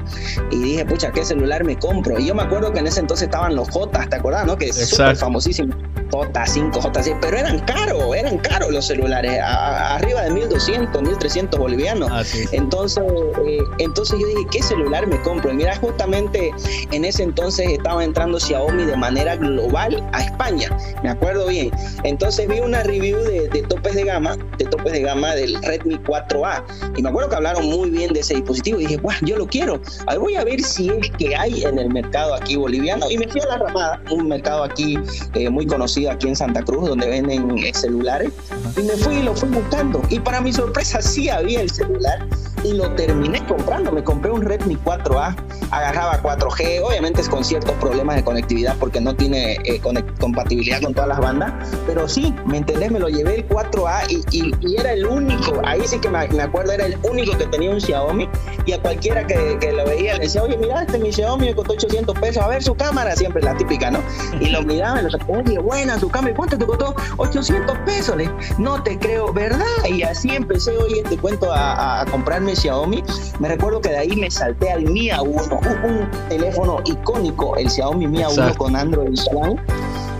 Y 0.51 0.59
dije, 0.59 0.85
pucha, 0.85 1.11
¿qué 1.11 1.25
celular 1.25 1.63
me 1.63 1.77
compro? 1.77 2.19
Y 2.19 2.27
yo 2.27 2.35
me 2.35 2.43
acuerdo 2.43 2.71
que 2.71 2.79
en 2.79 2.87
ese 2.87 2.99
entonces 2.99 3.25
estaban 3.25 3.55
los 3.55 3.69
J, 3.69 4.07
¿te 4.09 4.15
acuerdas, 4.15 4.45
no? 4.45 4.57
Que 4.57 4.69
es 4.69 4.89
súper 4.89 5.15
famosísimo. 5.15 5.75
J5, 6.11 6.71
J6, 6.73 7.17
pero 7.21 7.37
eran 7.37 7.59
caros, 7.59 8.15
eran 8.15 8.37
caros 8.39 8.71
los 8.71 8.85
celulares, 8.85 9.39
arriba 9.41 10.23
de 10.23 10.31
1200, 10.31 11.01
1300 11.01 11.59
bolivianos. 11.59 12.11
Entonces, 12.51 13.03
eh, 13.45 13.59
entonces 13.79 14.19
yo 14.19 14.27
dije, 14.27 14.47
¿qué 14.51 14.61
celular 14.61 15.07
me 15.07 15.19
compro? 15.21 15.51
Y 15.51 15.55
mira, 15.55 15.75
justamente 15.77 16.51
en 16.91 17.05
ese 17.05 17.23
entonces 17.23 17.69
estaba 17.69 18.03
entrando 18.03 18.39
Xiaomi 18.39 18.85
de 18.85 18.95
manera 18.95 19.35
global 19.35 20.07
a 20.11 20.23
España, 20.23 20.69
me 21.03 21.09
acuerdo 21.09 21.47
bien. 21.47 21.71
Entonces 22.03 22.47
vi 22.47 22.59
una 22.59 22.83
review 22.83 23.17
de, 23.19 23.47
topes 23.69 23.95
de 23.95 24.03
gama, 24.03 24.37
de 24.57 24.65
topes 24.65 24.93
de 24.93 25.01
gama 25.01 25.35
del 25.35 25.61
Redmi 25.63 25.95
4A, 25.95 26.63
y 26.97 27.01
me 27.01 27.09
acuerdo 27.09 27.29
que 27.29 27.35
hablaron 27.35 27.65
muy 27.67 27.89
bien 27.89 28.13
de 28.13 28.19
ese 28.19 28.35
dispositivo 28.35 28.79
y 28.79 28.85
dije, 28.85 28.97
guau, 28.97 29.15
yo 29.21 29.37
lo 29.37 29.47
quiero. 29.47 29.79
voy 30.19 30.35
a 30.35 30.43
ver 30.43 30.61
si 30.61 30.89
es 30.89 31.09
que 31.17 31.35
hay 31.35 31.63
en 31.63 31.79
el 31.79 31.89
mercado 31.89 32.35
aquí 32.35 32.55
boliviano. 32.55 33.09
Y 33.09 33.17
me 33.17 33.27
fui 33.27 33.41
a 33.41 33.45
la 33.45 33.57
ramada, 33.57 34.01
un 34.11 34.27
mercado 34.27 34.63
aquí 34.63 34.97
eh, 35.33 35.49
muy 35.49 35.65
conocido 35.65 36.00
aquí 36.07 36.27
en 36.27 36.35
Santa 36.35 36.63
Cruz, 36.63 36.87
donde 36.87 37.09
venden 37.09 37.57
eh, 37.57 37.71
celulares. 37.73 38.31
Y 38.77 38.83
me 38.83 38.93
fui 38.93 39.15
y 39.15 39.23
lo 39.23 39.35
fui 39.35 39.49
buscando. 39.49 40.01
Y 40.09 40.19
para 40.19 40.41
mi 40.41 40.53
sorpresa 40.53 41.01
sí 41.01 41.29
había 41.29 41.61
el 41.61 41.69
celular 41.69 42.27
y 42.63 42.73
lo 42.73 42.91
terminé 42.91 43.45
comprando. 43.45 43.91
Me 43.91 44.03
compré 44.03 44.31
un 44.31 44.41
Redmi 44.41 44.75
4A, 44.77 45.35
agarraba 45.71 46.21
4G, 46.21 46.81
obviamente 46.83 47.21
es 47.21 47.29
con 47.29 47.43
ciertos 47.43 47.73
problemas 47.75 48.15
de 48.15 48.23
conectividad 48.23 48.75
porque 48.79 49.01
no 49.01 49.15
tiene 49.15 49.53
eh, 49.63 49.81
compatibilidad 50.19 50.81
con 50.81 50.93
todas 50.93 51.09
las 51.09 51.19
bandas, 51.19 51.69
pero 51.85 52.07
sí, 52.07 52.33
me 52.45 52.57
entendés, 52.57 52.91
me 52.91 52.99
lo 52.99 53.09
llevé 53.09 53.35
el 53.35 53.47
4A 53.47 54.25
y, 54.31 54.75
era 54.75 54.93
el 54.93 55.05
único, 55.05 55.61
ahí 55.65 55.81
sí 55.85 55.99
que 55.99 56.09
me, 56.09 56.19
acuerdo, 56.19 56.71
era 56.71 56.85
el 56.85 56.97
único 57.03 57.37
que 57.37 57.45
tenía 57.45 57.71
un 57.71 57.79
Xiaomi 57.79 58.27
y 58.65 58.71
a 58.73 58.81
cualquiera 58.81 59.25
que, 59.25 59.71
lo 59.71 59.85
veía 59.85 60.15
le 60.15 60.23
decía, 60.23 60.43
oye, 60.43 60.57
mira, 60.57 60.83
este 60.83 60.99
mi 60.99 61.11
Xiaomi 61.11 61.47
me 61.47 61.55
costó 61.55 61.73
800 61.73 62.19
pesos, 62.19 62.43
a 62.43 62.47
ver 62.47 62.63
su 62.63 62.75
cámara, 62.75 63.15
siempre 63.15 63.41
la 63.41 63.55
típica, 63.55 63.91
¿no? 63.91 63.99
Y 64.39 64.49
lo 64.49 64.63
miraba 64.63 65.01
y 65.01 65.03
lo 65.03 65.09
oye, 65.27 65.59
buena 65.91 65.99
su 65.99 66.09
cámara, 66.09 66.35
¿cuánto 66.35 66.57
te 66.57 66.65
costó? 66.65 66.95
800 67.17 67.77
pesos, 67.79 68.15
no 68.57 68.81
te 68.81 68.97
creo, 68.97 69.33
¿verdad? 69.33 69.65
Y 69.87 70.03
así 70.03 70.29
empecé 70.29 70.77
hoy 70.77 70.99
este 71.03 71.17
cuento 71.17 71.51
a, 71.51 72.01
a 72.01 72.05
comprarme 72.05 72.55
Xiaomi, 72.55 73.03
me 73.39 73.49
recuerdo 73.49 73.81
que 73.81 73.89
de 73.89 73.97
ahí 73.97 74.15
me 74.15 74.29
salté 74.31 74.71
al 74.71 74.83
Mi 74.83 75.09
A1, 75.09 75.83
un, 75.83 76.29
teléfono 76.29 76.79
icónico, 76.85 77.57
el 77.57 77.69
Xiaomi 77.69 78.07
Mi 78.07 78.19
A1 78.19 78.55
con 78.57 78.75
Android 78.75 79.19
One 79.33 79.61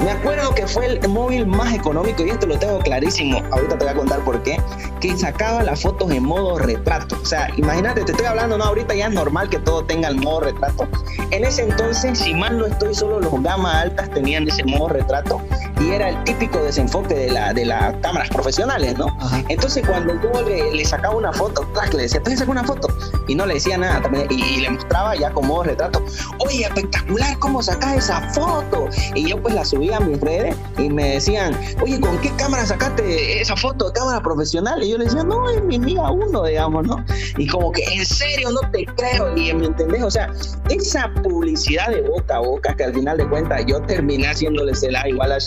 me 0.04 0.12
acuerdo 0.12 0.54
que 0.56 0.68
fue 0.68 0.86
el 0.86 1.10
móvil 1.10 1.48
más 1.48 1.74
económico, 1.74 2.26
y 2.26 2.30
esto 2.30 2.48
lo 2.48 2.58
tengo 2.58 2.80
clarísimo, 2.80 3.42
ahorita 3.52 3.78
te 3.78 3.86
voy 3.86 3.94
a 3.94 3.98
contar 3.98 4.24
por 4.24 4.42
qué, 4.44 4.60
que 5.00 5.18
sacaba 5.18 5.64
las 5.64 5.82
fotos 5.82 6.12
en 6.12 6.24
modo 6.24 6.58
retrato. 6.58 7.18
O 7.22 7.26
sea, 7.26 7.50
imagínate, 7.58 8.04
te 8.04 8.12
estoy 8.12 8.26
hablando, 8.26 8.58
no, 8.58 8.66
ahorita 8.66 8.94
ya 8.96 9.08
es 9.08 9.14
normal 9.14 9.50
que 9.50 9.60
todo 9.60 9.84
tenga 9.84 10.10
el 10.10 10.18
modo 10.18 10.42
retrato. 10.42 10.88
En 11.32 11.44
ese 11.44 11.64
entonces, 11.64 12.20
si 12.20 12.34
mal 12.34 12.58
no 12.58 12.66
estoy, 12.66 12.94
solo 12.94 13.20
los 13.20 13.42
gama 13.44 13.82
altas 13.82 14.10
tenían 14.12 14.48
ese 14.48 14.64
modo 14.64 14.90
retrato 14.90 15.42
y 15.82 15.92
era 15.92 16.10
el 16.10 16.24
típico 16.24 16.62
desenfoque 16.64 17.14
de, 17.14 17.32
la, 17.32 17.54
de 17.54 17.66
las 17.66 17.96
cámaras 17.98 18.30
profesionales, 18.30 18.98
¿no? 18.98 19.08
Entonces, 19.50 19.86
cuando 19.86 20.14
yo 20.22 20.42
le, 20.44 20.86
sacaba 20.86 21.16
una 21.16 21.34
foto, 21.34 21.68
le 21.94 22.04
decía, 22.04 22.22
¿te 22.22 22.36
sacar 22.36 22.50
una 22.50 22.64
foto? 22.64 22.88
Y 23.28 23.36
no 23.36 23.46
le 23.46 23.56
decía 23.56 23.78
nada, 23.78 24.02
también, 24.02 24.28
y, 24.30 24.62
le 24.62 24.70
mostraba 24.70 25.16
ya 25.16 25.32
con 25.32 25.48
modo 25.48 25.64
retrato, 25.64 26.04
oye, 26.40 26.64
espectacular, 26.64 27.38
¿cómo 27.40 27.62
sacas 27.62 27.98
esa 27.98 28.22
foto? 28.34 28.88
Y 29.16 29.30
yo 29.30 29.42
pues 29.42 29.56
la 29.56 29.66
subía 29.66 29.98
a 29.98 30.00
mis 30.00 30.20
redes 30.20 30.56
y 30.78 30.90
me 30.90 31.14
decían, 31.14 31.58
oye, 31.82 32.00
¿con 32.00 32.18
qué 32.20 32.30
cámara 32.36 32.66
sacaste 32.66 33.42
esa 33.42 33.56
foto 33.56 33.88
de 33.88 33.94
cámara 33.94 34.22
profesional? 34.22 34.84
Y 34.84 34.92
yo 34.92 34.98
le 34.98 35.06
decía, 35.06 35.24
no, 35.24 35.50
es 35.50 35.64
mi 35.64 35.80
mía 35.80 36.10
uno, 36.10 36.44
digamos, 36.44 36.86
¿no? 36.86 37.04
Y 37.38 37.48
como 37.48 37.72
que, 37.72 37.84
en 37.84 38.06
serio, 38.06 38.50
no 38.52 38.70
te 38.72 38.86
creo, 38.86 39.36
y 39.36 39.54
me 39.54 39.68
entendés, 39.68 40.04
o 40.04 40.12
sea, 40.12 40.32
esa 40.70 41.12
publicidad 41.24 41.90
de 41.90 42.02
boca 42.02 42.36
a 42.36 42.40
boca, 42.40 42.76
que 42.76 42.84
al 42.84 42.94
final 42.94 43.18
de 43.18 43.28
cuentas 43.28 43.64
yo 43.66 43.82
terminé 43.82 44.28
haciéndole 44.28 44.74
igual 45.08 45.32
a 45.32 45.40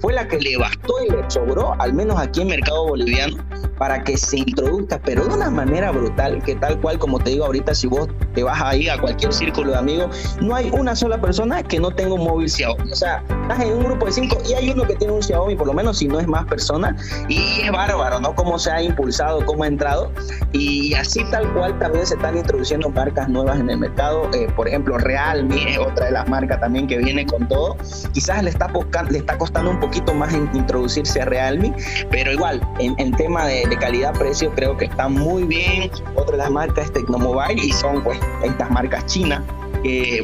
Fue 0.00 0.12
la 0.12 0.26
que 0.26 0.38
le 0.38 0.56
bastó 0.56 0.94
y 1.04 1.10
le 1.10 1.30
sobró, 1.30 1.74
al 1.80 1.94
menos 1.94 2.18
aquí 2.18 2.42
en 2.42 2.48
mercado 2.48 2.88
boliviano, 2.88 3.36
para 3.78 4.02
que 4.02 4.16
se 4.16 4.38
introduzca, 4.38 5.00
pero 5.04 5.24
de 5.24 5.34
una 5.34 5.50
manera 5.50 5.90
brutal, 5.90 6.42
que 6.42 6.54
tal 6.54 6.80
cual 6.80 6.98
como 6.98 7.18
te 7.18 7.30
digo 7.30 7.44
ahorita, 7.44 7.74
si 7.74 7.86
vos 7.86 8.08
te 8.34 8.42
vas 8.42 8.60
ahí 8.60 8.88
a 8.88 8.98
cualquier 9.00 9.32
círculo 9.32 9.72
de 9.72 9.78
amigos, 9.78 10.36
no 10.40 10.54
hay 10.54 10.70
una 10.70 10.94
sola 10.94 11.20
persona 11.20 11.62
que 11.62 11.80
no 11.80 11.90
tenga 11.90 12.14
un 12.14 12.24
móvil 12.24 12.48
Xiaomi. 12.48 12.92
O 12.92 12.96
sea, 12.96 13.22
estás 13.42 13.60
en 13.60 13.72
un 13.74 13.84
grupo 13.84 14.06
de 14.06 14.12
cinco 14.12 14.38
y 14.48 14.54
hay 14.54 14.70
uno 14.70 14.86
que 14.86 14.94
tiene 14.96 15.12
un 15.12 15.22
Xiaomi, 15.22 15.56
por 15.56 15.66
lo 15.66 15.74
menos 15.74 15.98
si 15.98 16.08
no 16.08 16.20
es 16.20 16.26
más 16.26 16.44
persona, 16.46 16.96
y 17.28 17.62
es 17.62 17.72
bárbaro, 17.72 18.20
¿no? 18.20 18.34
Cómo 18.34 18.58
se 18.58 18.70
ha 18.70 18.82
impulsado, 18.82 19.44
cómo 19.44 19.64
ha 19.64 19.66
entrado, 19.66 20.10
y 20.52 20.94
así 20.94 21.24
tal 21.30 21.52
cual 21.52 21.78
también 21.78 22.06
se 22.06 22.14
están 22.14 22.36
introduciendo 22.36 22.88
marcas 22.90 23.28
nuevas 23.28 23.58
en 23.58 23.70
el 23.70 23.78
mercado. 23.78 24.28
Eh, 24.34 24.46
por 24.54 24.68
ejemplo, 24.68 24.98
Realme 24.98 25.72
es 25.72 25.78
otra 25.78 26.06
de 26.06 26.12
las 26.12 26.28
marcas 26.28 26.60
también 26.60 26.86
que 26.86 26.98
viene 26.98 27.26
con 27.26 27.48
todo. 27.48 27.76
Quizás 28.12 28.42
le 28.42 28.50
está, 28.50 28.70
le 29.10 29.18
está 29.18 29.38
costando 29.38 29.70
un 29.70 29.80
poquito 29.80 30.14
más 30.14 30.32
introducirse 30.32 31.20
a 31.20 31.24
Realme, 31.24 31.74
pero 32.10 32.32
igual, 32.32 32.60
en, 32.78 32.94
en 32.98 33.12
tema 33.12 33.46
de 33.46 33.63
de 33.68 33.76
calidad-precio 33.76 34.52
creo 34.54 34.76
que 34.76 34.86
está 34.86 35.08
muy 35.08 35.44
bien. 35.44 35.90
Otra 36.14 36.32
de 36.32 36.38
las 36.38 36.50
marcas 36.50 36.86
es 36.86 36.92
Tecnomobile 36.92 37.64
y 37.64 37.72
son 37.72 38.02
pues 38.02 38.18
estas 38.42 38.70
marcas 38.70 39.06
chinas 39.06 39.42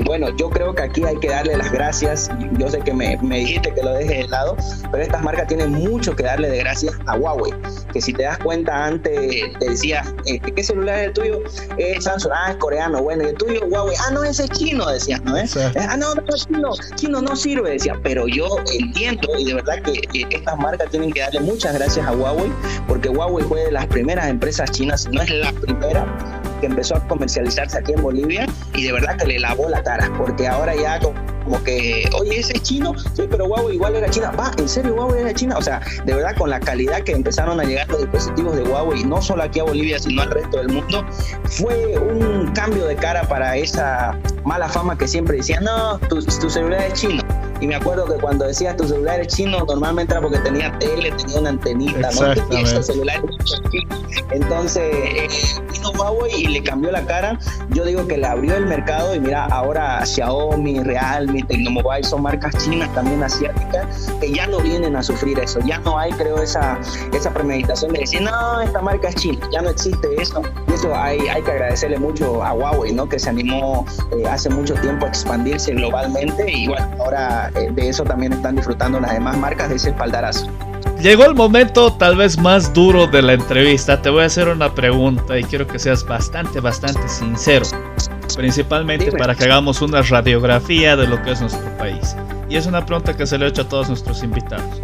bueno, 0.04 0.34
yo 0.36 0.48
creo 0.48 0.74
que 0.74 0.82
aquí 0.82 1.04
hay 1.04 1.16
que 1.18 1.28
darle 1.28 1.56
las 1.56 1.70
gracias. 1.70 2.30
Yo 2.58 2.68
sé 2.68 2.80
que 2.80 2.92
me, 2.92 3.16
me, 3.18 3.38
dijiste 3.38 3.72
que 3.74 3.82
lo 3.82 3.92
deje 3.92 4.22
de 4.22 4.28
lado, 4.28 4.56
pero 4.90 5.02
estas 5.02 5.22
marcas 5.22 5.48
tienen 5.48 5.72
mucho 5.72 6.16
que 6.16 6.22
darle 6.22 6.48
de 6.48 6.58
gracias 6.58 6.94
a 7.06 7.16
Huawei. 7.16 7.52
Que 7.92 8.00
si 8.00 8.12
te 8.12 8.22
das 8.22 8.38
cuenta, 8.38 8.86
antes 8.86 9.58
te 9.58 9.68
decía, 9.68 10.02
este, 10.24 10.52
¿qué 10.52 10.62
celular 10.62 10.98
es 11.00 11.06
el 11.08 11.12
tuyo? 11.12 11.42
Es 11.76 12.04
Samsung, 12.04 12.32
ah, 12.34 12.50
es 12.52 12.56
coreano. 12.56 13.02
Bueno, 13.02 13.24
el 13.24 13.34
tuyo, 13.34 13.60
Huawei, 13.66 13.96
ah, 14.06 14.10
no, 14.12 14.24
ese 14.24 14.44
es 14.44 14.50
chino, 14.50 14.86
decías, 14.88 15.22
¿no? 15.24 15.36
es? 15.36 15.56
Ah, 15.56 15.96
no, 15.96 16.14
no 16.14 16.22
es 16.34 16.46
chino, 16.46 16.70
chino 16.94 17.20
no 17.20 17.36
sirve, 17.36 17.72
decía. 17.72 17.98
Pero 18.02 18.26
yo 18.28 18.48
entiendo 18.72 19.28
y 19.38 19.44
de 19.44 19.54
verdad 19.54 19.82
que, 19.82 20.00
estas 20.30 20.58
marcas 20.58 20.90
tienen 20.90 21.12
que 21.12 21.20
darle 21.20 21.40
muchas 21.40 21.74
gracias 21.74 22.06
a 22.06 22.12
Huawei, 22.12 22.50
porque 22.88 23.08
Huawei 23.08 23.44
fue 23.44 23.64
de 23.64 23.72
las 23.72 23.86
primeras 23.86 24.28
empresas 24.28 24.70
chinas, 24.70 25.08
no 25.10 25.20
es 25.20 25.30
la 25.30 25.52
primera 25.52 26.39
que 26.60 26.66
empezó 26.66 26.96
a 26.96 27.08
comercializarse 27.08 27.78
aquí 27.78 27.92
en 27.92 28.02
Bolivia 28.02 28.46
y 28.74 28.84
de 28.84 28.92
verdad 28.92 29.16
que 29.16 29.26
le 29.26 29.38
lavó 29.38 29.68
la 29.68 29.82
cara, 29.82 30.10
porque 30.16 30.46
ahora 30.46 30.74
ya 30.74 31.00
como 31.00 31.62
que, 31.64 32.08
oye, 32.18 32.40
ese 32.40 32.52
es 32.54 32.62
chino, 32.62 32.96
sí, 32.98 33.24
pero 33.28 33.46
Huawei 33.46 33.74
igual 33.74 33.96
era 33.96 34.08
China, 34.08 34.30
va, 34.32 34.52
¿en 34.58 34.68
serio 34.68 34.94
Huawei 34.94 35.22
era 35.22 35.34
China? 35.34 35.56
O 35.58 35.62
sea, 35.62 35.80
de 36.04 36.14
verdad 36.14 36.36
con 36.36 36.50
la 36.50 36.60
calidad 36.60 37.02
que 37.02 37.12
empezaron 37.12 37.58
a 37.58 37.64
llegar 37.64 37.88
los 37.88 38.00
dispositivos 38.02 38.56
de 38.56 38.62
Huawei, 38.62 39.04
no 39.04 39.20
solo 39.20 39.42
aquí 39.42 39.60
a 39.60 39.64
Bolivia, 39.64 39.98
sino 39.98 40.22
al 40.22 40.30
resto 40.30 40.58
del 40.58 40.68
mundo, 40.68 41.04
fue 41.44 41.98
un 41.98 42.52
cambio 42.52 42.86
de 42.86 42.96
cara 42.96 43.22
para 43.22 43.56
esa 43.56 44.18
mala 44.44 44.68
fama 44.68 44.96
que 44.96 45.08
siempre 45.08 45.38
decían, 45.38 45.64
no, 45.64 45.98
tu, 45.98 46.22
tu 46.22 46.50
celular 46.50 46.82
es 46.82 46.94
chino 46.94 47.22
y 47.60 47.66
me 47.66 47.74
acuerdo 47.74 48.06
que 48.06 48.14
cuando 48.14 48.46
decías 48.46 48.76
tu 48.76 48.88
celular 48.88 49.20
es 49.20 49.28
chino, 49.28 49.64
normalmente 49.66 50.12
era 50.12 50.22
porque 50.22 50.38
tenía 50.38 50.76
tele, 50.78 51.12
tenía 51.12 51.40
una 51.40 51.50
antenita, 51.50 52.10
¿no? 52.12 52.58
Y 52.58 52.66
celular 52.66 53.22
Entonces, 54.30 54.82
eh, 54.82 55.28
vino 55.70 55.90
Huawei 55.90 56.34
y 56.34 56.46
le 56.46 56.62
cambió 56.62 56.90
la 56.90 57.04
cara. 57.04 57.38
Yo 57.70 57.84
digo 57.84 58.06
que 58.06 58.16
le 58.16 58.26
abrió 58.26 58.56
el 58.56 58.66
mercado 58.66 59.14
y 59.14 59.20
mira, 59.20 59.44
ahora 59.46 60.04
Xiaomi, 60.04 60.80
Realme, 60.80 61.42
Tecnomobile 61.42 62.04
son 62.04 62.22
marcas 62.22 62.56
chinas 62.64 62.92
también 62.94 63.22
asiáticas 63.22 64.10
que 64.20 64.32
ya 64.32 64.46
no 64.46 64.60
vienen 64.60 64.96
a 64.96 65.02
sufrir 65.02 65.38
eso. 65.38 65.60
Ya 65.60 65.78
no 65.78 65.98
hay, 65.98 66.12
creo, 66.12 66.42
esa, 66.42 66.78
esa 67.12 67.32
premeditación 67.32 67.92
de 67.92 68.00
decir, 68.00 68.22
no, 68.22 68.60
esta 68.62 68.80
marca 68.80 69.08
es 69.08 69.16
china. 69.16 69.38
Ya 69.52 69.60
no 69.60 69.68
existe 69.68 70.08
eso. 70.18 70.42
Y 70.68 70.72
eso 70.72 70.94
hay, 70.94 71.18
hay 71.28 71.42
que 71.42 71.50
agradecerle 71.50 71.98
mucho 71.98 72.42
a 72.42 72.54
Huawei, 72.54 72.92
¿no? 72.92 73.06
Que 73.06 73.18
se 73.18 73.28
animó 73.28 73.84
eh, 74.16 74.26
hace 74.26 74.48
mucho 74.48 74.74
tiempo 74.74 75.04
a 75.04 75.10
expandirse 75.10 75.72
globalmente 75.72 76.50
y 76.50 76.68
bueno, 76.68 76.88
ahora 77.00 77.49
eh, 77.54 77.70
de 77.72 77.88
eso 77.88 78.04
también 78.04 78.32
están 78.32 78.56
disfrutando 78.56 79.00
las 79.00 79.12
demás 79.12 79.36
marcas 79.36 79.68
de 79.68 79.76
ese 79.76 79.90
espaldarazo. 79.90 80.48
Llegó 81.02 81.24
el 81.24 81.34
momento 81.34 81.92
tal 81.94 82.16
vez 82.16 82.38
más 82.38 82.74
duro 82.74 83.06
de 83.06 83.22
la 83.22 83.32
entrevista. 83.32 84.02
Te 84.02 84.10
voy 84.10 84.22
a 84.22 84.26
hacer 84.26 84.48
una 84.48 84.74
pregunta 84.74 85.38
y 85.38 85.44
quiero 85.44 85.66
que 85.66 85.78
seas 85.78 86.04
bastante, 86.04 86.60
bastante 86.60 87.08
sincero. 87.08 87.64
Principalmente 88.36 89.10
para 89.12 89.34
que 89.34 89.44
hagamos 89.44 89.80
una 89.80 90.02
radiografía 90.02 90.96
de 90.96 91.06
lo 91.06 91.22
que 91.22 91.32
es 91.32 91.40
nuestro 91.40 91.76
país. 91.78 92.16
Y 92.50 92.56
es 92.56 92.66
una 92.66 92.84
pregunta 92.84 93.16
que 93.16 93.26
se 93.26 93.38
le 93.38 93.46
he 93.46 93.48
hecho 93.48 93.62
a 93.62 93.68
todos 93.68 93.88
nuestros 93.88 94.22
invitados. 94.22 94.80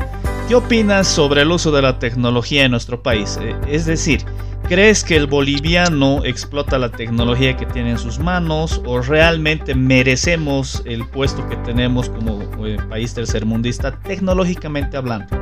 ¿Qué 0.48 0.54
opinas 0.54 1.06
sobre 1.06 1.42
el 1.42 1.50
uso 1.50 1.70
de 1.72 1.82
la 1.82 1.98
tecnología 1.98 2.64
en 2.64 2.70
nuestro 2.70 3.02
país? 3.02 3.38
Eh, 3.42 3.54
es 3.68 3.84
decir, 3.84 4.24
¿Crees 4.68 5.04
que 5.04 5.14
el 5.14 5.28
boliviano 5.28 6.24
explota 6.24 6.76
la 6.76 6.90
tecnología 6.90 7.56
que 7.56 7.66
tiene 7.66 7.90
en 7.90 7.98
sus 7.98 8.18
manos 8.18 8.82
o 8.84 9.00
realmente 9.00 9.76
merecemos 9.76 10.82
el 10.84 11.06
puesto 11.06 11.48
que 11.48 11.54
tenemos 11.58 12.10
como 12.10 12.66
eh, 12.66 12.76
país 12.88 13.14
tercermundista 13.14 13.96
tecnológicamente 14.02 14.96
hablando? 14.96 15.36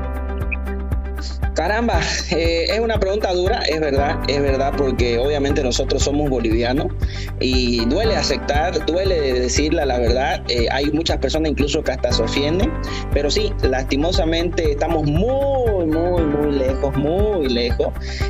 Caramba, 1.54 2.00
eh, 2.32 2.66
es 2.68 2.80
una 2.80 2.98
pregunta 2.98 3.32
dura, 3.32 3.60
es 3.60 3.80
verdad, 3.80 4.18
es 4.26 4.42
verdad, 4.42 4.72
porque 4.76 5.18
obviamente 5.18 5.62
nosotros 5.62 6.02
somos 6.02 6.28
bolivianos 6.28 6.88
y 7.38 7.84
duele 7.86 8.16
aceptar, 8.16 8.84
duele 8.86 9.38
decirla 9.38 9.86
la 9.86 9.98
verdad. 9.98 10.42
Eh, 10.48 10.66
hay 10.72 10.90
muchas 10.90 11.18
personas 11.18 11.52
incluso 11.52 11.82
que 11.84 11.92
hasta 11.92 12.10
se 12.12 12.24
ofenden, 12.24 12.72
pero 13.12 13.30
sí, 13.30 13.52
lastimosamente 13.62 14.72
estamos 14.72 15.04
muy, 15.04 15.73
muy, 15.86 16.22
muy 16.22 16.52
lejos, 16.52 16.96
muy 16.96 17.48
lejos 17.48 17.88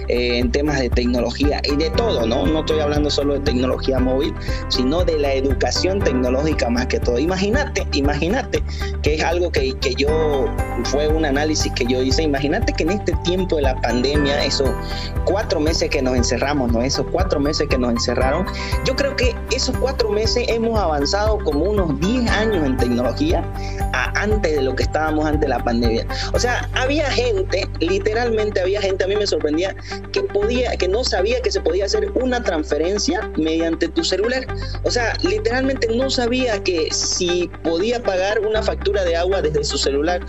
eh, 0.09 0.39
en 0.39 0.51
temas 0.51 0.81
de 0.81 0.91
tecnología 0.91 1.61
y 1.65 1.77
de 1.77 1.91
todo, 1.91 2.27
¿no? 2.27 2.47
No 2.47 2.61
estoy 2.61 2.81
hablando 2.81 3.11
solo 3.11 3.35
de 3.35 3.41
tecnología 3.41 3.99
móvil, 3.99 4.35
sino 4.69 5.05
de 5.05 5.19
la 5.19 5.33
educación 5.33 6.01
tecnológica 6.01 6.69
más 6.71 6.87
que 6.87 7.01
todo. 7.01 7.19
Imagínate, 7.19 7.87
imagínate 7.93 8.63
que 9.03 9.15
es 9.15 9.25
algo 9.25 9.51
que, 9.51 9.75
que 9.81 9.95
yo, 9.95 10.47
fue 10.85 11.09
un 11.09 11.25
análisis 11.25 11.73
que 11.73 11.85
yo 11.87 12.03
hice, 12.03 12.23
imagínate 12.23 12.73
que 12.73 12.85
en 12.85 12.91
este 12.91 13.13
tiempo 13.25 13.57
de 13.57 13.63
la 13.63 13.81
pandemia, 13.81 14.45
esos 14.45 14.71
cuatro 15.25 15.61
meses 15.61 15.91
que 15.91 16.03
nos 16.03 16.17
encerramos, 16.17 16.73
¿no? 16.73 16.83
Esos 16.83 17.07
cuatro 17.11 17.41
meses 17.41 17.69
que 17.69 17.79
nos 17.79 17.91
encerraron, 17.93 18.47
yo 18.85 18.95
creo 18.97 19.17
que 19.17 19.35
esos 19.55 19.77
cuatro 19.79 20.11
meses 20.11 20.45
hemos 20.49 20.79
avanzado 20.79 21.39
como 21.39 21.65
unos 21.65 21.99
10 22.01 22.31
años 22.31 22.65
en 22.65 22.77
tecnología 22.77 23.45
antes 24.15 24.57
de 24.57 24.63
lo 24.63 24.75
que 24.75 24.85
estábamos 24.85 25.27
antes 25.27 25.43
de 25.43 25.49
la 25.49 25.59
pandemia. 25.59 26.07
O 26.33 26.39
sea, 26.39 26.69
había 26.75 27.11
gente, 27.11 27.44
literalmente 27.81 28.61
había 28.61 28.81
gente, 28.81 29.05
a 29.05 29.07
mí 29.07 29.17
me 29.17 29.27
sorprendía, 29.27 29.75
que 30.13 30.23
podía, 30.23 30.77
que 30.77 30.89
no 30.89 31.05
sabía 31.05 31.41
que 31.41 31.51
se 31.51 31.61
podía 31.61 31.87
hacer 31.87 32.11
una 32.15 32.43
transferencia 32.43 33.31
mediante 33.37 33.89
tu 33.89 34.05
celular. 34.05 34.47
O 34.83 34.91
sea, 34.91 35.17
literalmente 35.23 35.89
no 35.95 36.11
sabía 36.11 36.63
que 36.63 36.89
si 36.93 37.51
podía 37.63 38.03
pagar 38.03 38.41
una 38.41 38.63
factura 38.63 39.05
de 39.05 39.17
agua 39.17 39.43
desde 39.43 39.65
su 39.65 39.79
celular. 39.79 40.25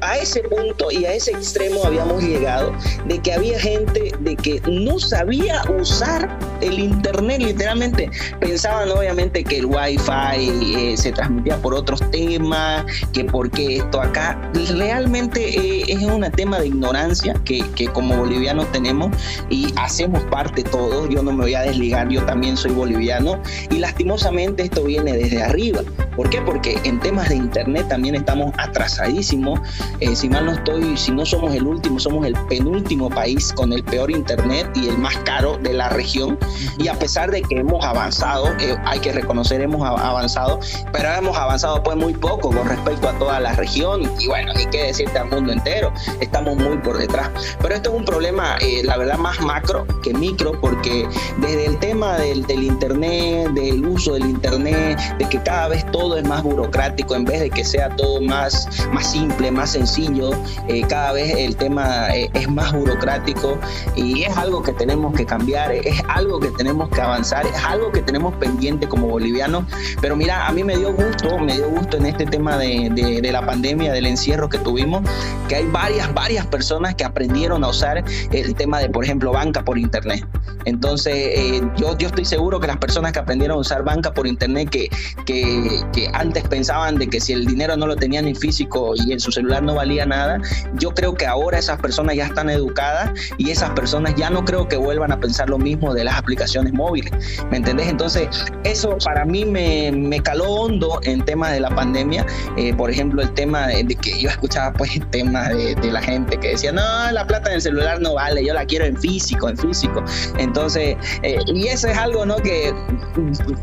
A 0.00 0.18
ese 0.18 0.42
punto 0.42 0.90
y 0.90 1.04
a 1.04 1.14
ese 1.14 1.32
extremo 1.32 1.84
habíamos 1.84 2.22
llegado 2.22 2.72
de 3.06 3.18
que 3.20 3.32
había 3.32 3.58
gente 3.58 4.12
de 4.20 4.36
que 4.36 4.60
no 4.68 4.98
sabía 4.98 5.62
usar 5.78 6.38
el 6.60 6.78
internet 6.78 7.40
literalmente 7.40 8.10
pensaban 8.40 8.90
obviamente 8.90 9.44
que 9.44 9.58
el 9.58 9.66
wifi 9.66 10.76
eh, 10.76 10.96
se 10.96 11.12
transmitía 11.12 11.56
por 11.58 11.74
otros 11.74 12.00
temas 12.10 12.84
que 13.12 13.24
porque 13.24 13.78
esto 13.78 14.00
acá 14.00 14.38
realmente 14.74 15.40
eh, 15.48 15.84
es 15.88 16.02
un 16.02 16.26
tema 16.32 16.55
de 16.58 16.68
ignorancia 16.68 17.34
que, 17.44 17.64
que, 17.74 17.88
como 17.88 18.16
bolivianos 18.16 18.70
tenemos 18.72 19.10
y 19.50 19.72
hacemos 19.76 20.22
parte 20.24 20.62
todos. 20.62 21.08
Yo 21.08 21.22
no 21.22 21.32
me 21.32 21.44
voy 21.44 21.54
a 21.54 21.62
desligar 21.62 22.08
yo 22.08 22.24
también 22.24 22.56
soy 22.56 22.72
boliviano. 22.72 23.40
Y 23.70 23.78
lastimosamente 23.78 24.62
esto 24.62 24.84
viene 24.84 25.12
desde 25.12 25.42
arriba. 25.42 25.82
¿por 26.16 26.30
qué? 26.30 26.40
porque 26.40 26.78
en 26.84 26.98
temas 27.00 27.28
de 27.28 27.36
internet 27.36 27.86
también 27.88 28.14
estamos 28.14 28.52
atrasadísimos. 28.58 29.60
Eh, 30.00 30.16
si 30.16 30.28
mal 30.28 30.46
no 30.46 30.52
estoy 30.52 30.96
si 30.96 31.12
no 31.12 31.26
somos 31.26 31.54
el 31.54 31.66
último 31.66 32.00
somos 32.00 32.26
el 32.26 32.34
penúltimo 32.48 33.10
país 33.10 33.52
con 33.52 33.72
el 33.72 33.84
peor 33.84 34.10
internet 34.10 34.70
y 34.74 34.88
el 34.88 34.98
más 34.98 35.16
caro 35.18 35.58
de 35.58 35.74
la 35.74 35.88
región. 35.90 36.38
Y 36.78 36.88
a 36.88 36.94
pesar 36.94 37.30
de 37.30 37.42
que 37.42 37.60
hemos 37.60 37.84
avanzado, 37.84 38.48
eh, 38.58 38.76
hay 38.84 38.98
que 39.00 39.12
reconocer, 39.12 39.60
hemos 39.60 39.82
avanzado, 39.86 40.60
pero 40.92 41.08
hemos 41.12 41.36
avanzado 41.36 41.82
pues 41.82 41.96
muy 41.96 42.14
poco 42.14 42.50
con 42.50 42.68
respecto 42.68 43.08
a 43.08 43.18
toda 43.18 43.40
la 43.40 43.52
región. 43.52 44.10
Y 44.18 44.26
bueno, 44.28 44.52
ni 44.54 44.66
qué 44.66 44.84
decirte 44.84 45.18
al 45.18 45.30
mundo 45.30 45.52
entero, 45.52 45.92
estamos 46.20 46.45
muy 46.54 46.78
por 46.78 46.98
detrás. 46.98 47.30
Pero 47.60 47.74
esto 47.74 47.90
es 47.90 47.96
un 47.96 48.04
problema, 48.04 48.56
eh, 48.60 48.82
la 48.84 48.96
verdad, 48.96 49.18
más 49.18 49.40
macro 49.40 49.86
que 50.02 50.14
micro, 50.14 50.60
porque 50.60 51.08
desde 51.38 51.66
el 51.66 51.78
tema 51.78 52.16
del, 52.16 52.46
del 52.46 52.62
internet, 52.62 53.50
del 53.52 53.84
uso 53.86 54.14
del 54.14 54.26
internet, 54.26 54.98
de 55.18 55.28
que 55.28 55.42
cada 55.42 55.68
vez 55.68 55.84
todo 55.90 56.16
es 56.16 56.26
más 56.26 56.42
burocrático 56.42 57.14
en 57.14 57.24
vez 57.24 57.40
de 57.40 57.50
que 57.50 57.64
sea 57.64 57.88
todo 57.96 58.20
más, 58.20 58.68
más 58.92 59.10
simple, 59.10 59.50
más 59.50 59.70
sencillo, 59.70 60.30
eh, 60.68 60.82
cada 60.88 61.12
vez 61.12 61.34
el 61.36 61.56
tema 61.56 62.14
eh, 62.14 62.30
es 62.34 62.48
más 62.50 62.72
burocrático 62.72 63.58
y 63.94 64.22
es 64.22 64.36
algo 64.36 64.62
que 64.62 64.72
tenemos 64.72 65.14
que 65.14 65.24
cambiar, 65.24 65.72
es 65.72 66.02
algo 66.08 66.40
que 66.40 66.50
tenemos 66.50 66.88
que 66.90 67.00
avanzar, 67.00 67.46
es 67.46 67.64
algo 67.64 67.90
que 67.92 68.02
tenemos 68.02 68.34
pendiente 68.36 68.88
como 68.88 69.08
bolivianos. 69.08 69.64
Pero 70.00 70.16
mira, 70.16 70.46
a 70.46 70.52
mí 70.52 70.64
me 70.64 70.76
dio 70.76 70.92
gusto, 70.92 71.38
me 71.38 71.54
dio 71.54 71.70
gusto 71.70 71.96
en 71.96 72.06
este 72.06 72.26
tema 72.26 72.56
de, 72.58 72.90
de, 72.90 73.32
la 73.32 73.44
pandemia, 73.44 73.92
del 73.92 74.06
encierro 74.06 74.48
que 74.48 74.58
tuvimos, 74.58 75.02
que 75.48 75.56
hay 75.56 75.66
varias, 75.66 76.12
varias 76.14 76.35
personas 76.44 76.94
que 76.96 77.04
aprendieron 77.04 77.64
a 77.64 77.68
usar 77.68 78.04
el 78.32 78.54
tema 78.54 78.80
de, 78.80 78.90
por 78.90 79.04
ejemplo, 79.04 79.32
banca 79.32 79.64
por 79.64 79.78
internet. 79.78 80.26
Entonces, 80.66 81.14
eh, 81.14 81.62
yo, 81.76 81.96
yo 81.96 82.08
estoy 82.08 82.24
seguro 82.24 82.58
que 82.58 82.66
las 82.66 82.76
personas 82.78 83.12
que 83.12 83.20
aprendieron 83.20 83.56
a 83.56 83.60
usar 83.60 83.84
banca 83.84 84.12
por 84.12 84.26
internet, 84.26 84.68
que, 84.68 84.90
que, 85.24 86.10
antes 86.12 86.42
pensaban 86.48 86.98
de 86.98 87.08
que 87.08 87.20
si 87.20 87.32
el 87.32 87.46
dinero 87.46 87.76
no 87.76 87.86
lo 87.86 87.96
tenían 87.96 88.26
en 88.26 88.34
físico 88.34 88.94
y 88.96 89.12
en 89.12 89.20
su 89.20 89.30
celular 89.30 89.62
no 89.62 89.74
valía 89.76 90.04
nada, 90.06 90.40
yo 90.74 90.90
creo 90.90 91.14
que 91.14 91.24
ahora 91.24 91.58
esas 91.58 91.80
personas 91.80 92.16
ya 92.16 92.26
están 92.26 92.50
educadas 92.50 93.12
y 93.38 93.50
esas 93.50 93.70
personas 93.70 94.14
ya 94.16 94.28
no 94.28 94.44
creo 94.44 94.66
que 94.66 94.76
vuelvan 94.76 95.12
a 95.12 95.20
pensar 95.20 95.48
lo 95.48 95.58
mismo 95.58 95.94
de 95.94 96.04
las 96.04 96.16
aplicaciones 96.16 96.72
móviles. 96.72 97.12
¿Me 97.50 97.58
entendés? 97.58 97.88
Entonces, 97.88 98.28
eso 98.64 98.96
para 99.04 99.24
mí 99.24 99.44
me, 99.44 99.92
me 99.92 100.20
caló 100.20 100.50
hondo 100.50 100.98
en 101.02 101.24
temas 101.24 101.52
de 101.52 101.60
la 101.60 101.70
pandemia. 101.70 102.26
Eh, 102.56 102.74
por 102.74 102.90
ejemplo, 102.90 103.22
el 103.22 103.32
tema 103.34 103.68
de, 103.68 103.84
que 103.86 104.20
yo 104.20 104.28
escuchaba, 104.28 104.72
pues, 104.72 104.96
el 104.96 105.06
tema 105.10 105.48
de, 105.48 105.74
de, 105.76 105.92
la 105.92 106.02
gente 106.02 106.15
que 106.24 106.48
decía, 106.48 106.72
no, 106.72 106.82
la 107.12 107.26
plata 107.26 107.50
en 107.50 107.56
el 107.56 107.62
celular 107.62 108.00
no 108.00 108.14
vale, 108.14 108.44
yo 108.44 108.54
la 108.54 108.64
quiero 108.64 108.84
en 108.84 108.96
físico, 108.96 109.48
en 109.48 109.56
físico. 109.56 110.02
Entonces, 110.38 110.96
eh, 111.22 111.38
y 111.46 111.68
eso 111.68 111.88
es 111.88 111.98
algo, 111.98 112.24
¿no? 112.24 112.36
Que 112.36 112.74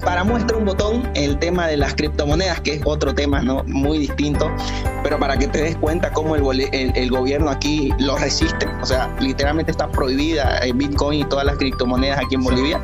para 0.04 0.24
muestra 0.24 0.58
un 0.58 0.66
botón, 0.66 1.10
el 1.16 1.38
tema 1.40 1.68
de 1.68 1.78
las 1.78 1.96
criptomonedas, 1.96 2.62
que 2.62 2.76
es 2.76 2.82
otro 2.86 3.14
tema, 3.14 3.42
¿no? 3.42 3.64
Muy 3.66 3.98
distinto, 3.98 4.52
pero 5.04 5.20
para 5.20 5.38
que 5.38 5.48
te 5.48 5.62
des 5.62 5.76
cuenta 5.78 6.12
cómo 6.12 6.36
el, 6.36 6.62
el, 6.74 6.92
el 6.96 7.10
gobierno 7.10 7.50
aquí 7.50 7.92
lo 8.00 8.18
resiste, 8.18 8.68
o 8.82 8.86
sea, 8.86 9.14
literalmente 9.20 9.72
está 9.72 9.90
prohibida 9.90 10.58
el 10.60 10.74
Bitcoin 10.74 11.22
y 11.22 11.24
todas 11.26 11.46
las 11.46 11.58
criptomonedas 11.58 12.20
aquí 12.20 12.36
en 12.36 12.44
Bolivia, 12.44 12.82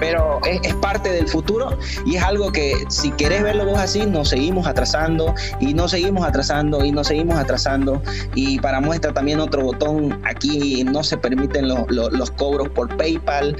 pero 0.00 0.40
es, 0.44 0.74
parte 0.76 1.12
del 1.12 1.28
futuro 1.28 1.78
y 2.04 2.16
es 2.16 2.22
algo 2.22 2.50
que 2.50 2.74
si 2.88 3.10
querés 3.12 3.42
verlo 3.42 3.64
vos 3.64 3.78
así, 3.78 4.04
nos 4.04 4.30
seguimos 4.30 4.66
atrasando 4.66 5.34
y 5.60 5.74
nos 5.74 5.92
seguimos 5.92 6.26
atrasando 6.26 6.84
y 6.84 6.90
nos 6.90 7.06
seguimos 7.06 7.36
atrasando 7.38 8.02
y 8.34 8.58
para 8.58 8.80
muestra 8.80 9.11
también 9.12 9.40
otro 9.40 9.62
botón, 9.62 10.20
aquí 10.24 10.84
no 10.84 11.02
se 11.02 11.16
permiten 11.16 11.68
los 11.68 12.30
cobros 12.32 12.68
por 12.70 12.96
PayPal, 12.96 13.56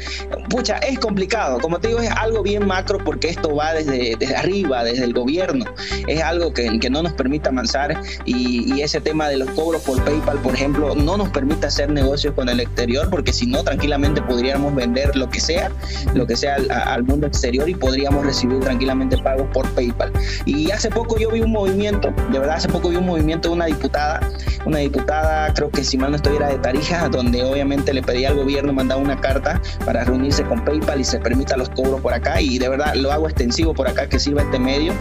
pucha, 0.48 0.78
es 0.78 0.98
complicado, 0.98 1.60
como 1.60 1.78
te 1.78 1.88
digo, 1.88 2.00
es 2.00 2.10
algo 2.10 2.42
bien 2.42 2.66
macro 2.66 2.98
porque 3.04 3.28
esto 3.28 3.54
va 3.54 3.74
desde, 3.74 4.16
desde 4.18 4.36
arriba, 4.36 4.84
desde 4.84 5.04
el 5.04 5.12
gobierno, 5.12 5.64
es 6.06 6.22
algo 6.22 6.52
que, 6.52 6.78
que 6.78 6.90
no 6.90 7.02
nos 7.02 7.12
permite 7.12 7.48
avanzar 7.48 8.00
y, 8.24 8.80
ese 8.82 9.00
tema 9.00 9.28
de 9.28 9.36
los 9.36 9.48
cobros 9.50 9.82
por 9.82 10.02
PayPal, 10.02 10.38
por 10.38 10.54
ejemplo, 10.54 10.96
no 10.96 11.16
nos 11.16 11.28
permite 11.28 11.68
hacer 11.68 11.88
negocios 11.88 12.34
con 12.34 12.48
el 12.48 12.58
exterior, 12.58 13.08
porque 13.10 13.32
si 13.32 13.46
no, 13.46 13.62
tranquilamente 13.62 14.20
podríamos 14.22 14.74
vender 14.74 15.14
lo 15.14 15.30
que 15.30 15.38
sea 15.38 15.70
lo 16.14 16.26
que 16.26 16.36
sea 16.36 16.56
al, 16.86 17.04
mundo 17.04 17.26
exterior 17.26 17.68
y 17.68 17.74
podríamos 17.74 18.24
recibir 18.24 18.60
tranquilamente 18.60 19.18
pagos 19.18 19.46
por 19.52 19.68
PayPal. 19.70 20.12
Y 20.46 20.70
hace 20.70 20.90
poco 20.90 21.18
yo 21.18 21.30
vi 21.30 21.40
un 21.40 21.52
movimiento, 21.52 22.12
de 22.30 22.38
verdad 22.38 22.56
hace 22.56 22.68
poco 22.68 22.88
vi 22.90 22.96
un 22.96 23.06
movimiento 23.06 23.48
de 23.48 23.54
una 23.54 23.66
diputada, 23.66 24.20
una 24.64 24.78
diputada 24.78 25.41
creo 25.54 25.70
que 25.70 25.84
si 25.84 25.96
mal 25.96 26.10
no 26.10 26.16
estuviera 26.16 26.48
de 26.48 26.58
Tarija, 26.58 27.08
donde 27.08 27.42
obviamente 27.44 27.92
le 27.92 28.02
pedía 28.02 28.28
al 28.28 28.36
gobierno 28.36 28.72
mandar 28.72 28.98
una 28.98 29.20
carta 29.20 29.60
para 29.84 30.04
reunirse 30.04 30.44
con 30.44 30.64
PayPal 30.64 31.00
y 31.00 31.04
se 31.04 31.18
permita 31.18 31.56
los 31.56 31.68
cobros 31.70 32.00
por 32.00 32.14
acá 32.14 32.40
y 32.40 32.58
de 32.58 32.68
verdad 32.68 32.94
lo 32.94 33.12
hago 33.12 33.28
extensivo 33.28 33.74
por 33.74 33.88
acá 33.88 34.08
que 34.08 34.18
sirva 34.18 34.42
este 34.42 34.58
medio. 34.58 34.92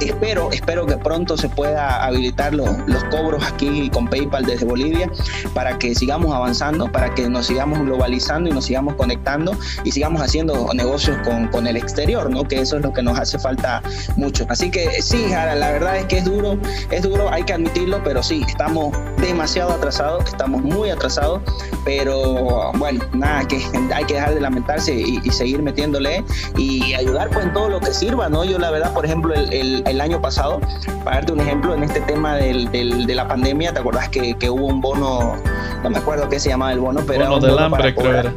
Espero, 0.00 0.50
espero 0.52 0.86
que 0.86 0.96
pronto 0.96 1.36
se 1.36 1.48
pueda 1.48 2.04
habilitar 2.04 2.54
los, 2.54 2.68
los 2.86 3.02
cobros 3.04 3.44
aquí 3.44 3.90
con 3.90 4.06
PayPal 4.08 4.44
desde 4.44 4.64
Bolivia 4.64 5.10
para 5.54 5.78
que 5.78 5.94
sigamos 5.94 6.34
avanzando, 6.34 6.90
para 6.90 7.14
que 7.14 7.28
nos 7.28 7.46
sigamos 7.46 7.80
globalizando 7.80 8.48
y 8.48 8.52
nos 8.52 8.66
sigamos 8.66 8.94
conectando 8.94 9.56
y 9.84 9.90
sigamos 9.90 10.22
haciendo 10.22 10.68
negocios 10.74 11.16
con, 11.24 11.48
con 11.48 11.66
el 11.66 11.76
exterior, 11.76 12.30
¿no? 12.30 12.44
Que 12.44 12.60
eso 12.60 12.76
es 12.76 12.82
lo 12.82 12.92
que 12.92 13.02
nos 13.02 13.18
hace 13.18 13.38
falta 13.38 13.82
mucho. 14.16 14.46
Así 14.48 14.70
que 14.70 15.02
sí, 15.02 15.24
Jara, 15.30 15.54
la 15.54 15.72
verdad 15.72 15.96
es 15.96 16.06
que 16.06 16.18
es 16.18 16.24
duro, 16.24 16.58
es 16.90 17.02
duro, 17.02 17.32
hay 17.32 17.42
que 17.42 17.54
admitirlo, 17.54 18.00
pero 18.04 18.22
sí, 18.22 18.44
estamos 18.46 18.96
demasiado 19.20 19.77
atrasados, 19.78 20.24
estamos 20.26 20.62
muy 20.62 20.90
atrasados, 20.90 21.40
pero 21.84 22.72
bueno, 22.74 23.04
nada, 23.12 23.46
que 23.46 23.56
hay 23.94 24.04
que 24.04 24.14
dejar 24.14 24.34
de 24.34 24.40
lamentarse 24.40 24.94
y, 24.94 25.18
seguir 25.30 25.62
metiéndole 25.62 26.24
y 26.56 26.94
ayudar 26.94 27.28
pues 27.30 27.44
en 27.44 27.52
todo 27.52 27.68
lo 27.68 27.80
que 27.80 27.92
sirva, 27.92 28.28
¿no? 28.28 28.44
Yo 28.44 28.58
la 28.58 28.70
verdad, 28.70 28.92
por 28.92 29.04
ejemplo, 29.04 29.34
el, 29.34 29.82
el, 29.86 30.00
año 30.00 30.20
pasado, 30.20 30.60
para 31.04 31.18
darte 31.18 31.32
un 31.32 31.40
ejemplo, 31.40 31.74
en 31.74 31.84
este 31.84 32.00
tema 32.00 32.34
del, 32.36 32.70
del, 32.72 33.06
de 33.06 33.14
la 33.14 33.28
pandemia, 33.28 33.72
¿te 33.72 33.80
acordás 33.80 34.08
que, 34.08 34.34
que 34.34 34.50
hubo 34.50 34.66
un 34.66 34.80
bono 34.80 35.36
no 35.82 35.90
me 35.90 35.98
acuerdo 35.98 36.28
qué 36.28 36.40
se 36.40 36.48
llamaba 36.48 36.72
el 36.72 36.80
bono, 36.80 37.00
pero... 37.06 37.28
Bono 37.28 37.46
del 37.46 37.58
hambre, 37.58 37.94
creo. 37.94 38.32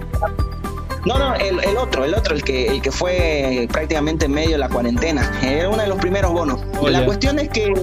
No, 1.05 1.17
no, 1.17 1.33
el, 1.35 1.77
otro, 1.77 2.05
el 2.05 2.13
otro, 2.13 2.35
el 2.35 2.43
que, 2.43 2.67
el 2.67 2.81
que 2.81 2.91
fue 2.91 3.67
prácticamente 3.71 4.25
en 4.25 4.33
medio 4.33 4.51
de 4.51 4.57
la 4.59 4.69
cuarentena. 4.69 5.31
Era 5.43 5.69
uno 5.69 5.81
de 5.81 5.87
los 5.87 5.97
primeros 5.97 6.31
bonos. 6.31 6.61
Oh, 6.79 6.89
la 6.89 7.05
cuestión 7.05 7.39
es 7.39 7.49
que 7.49 7.73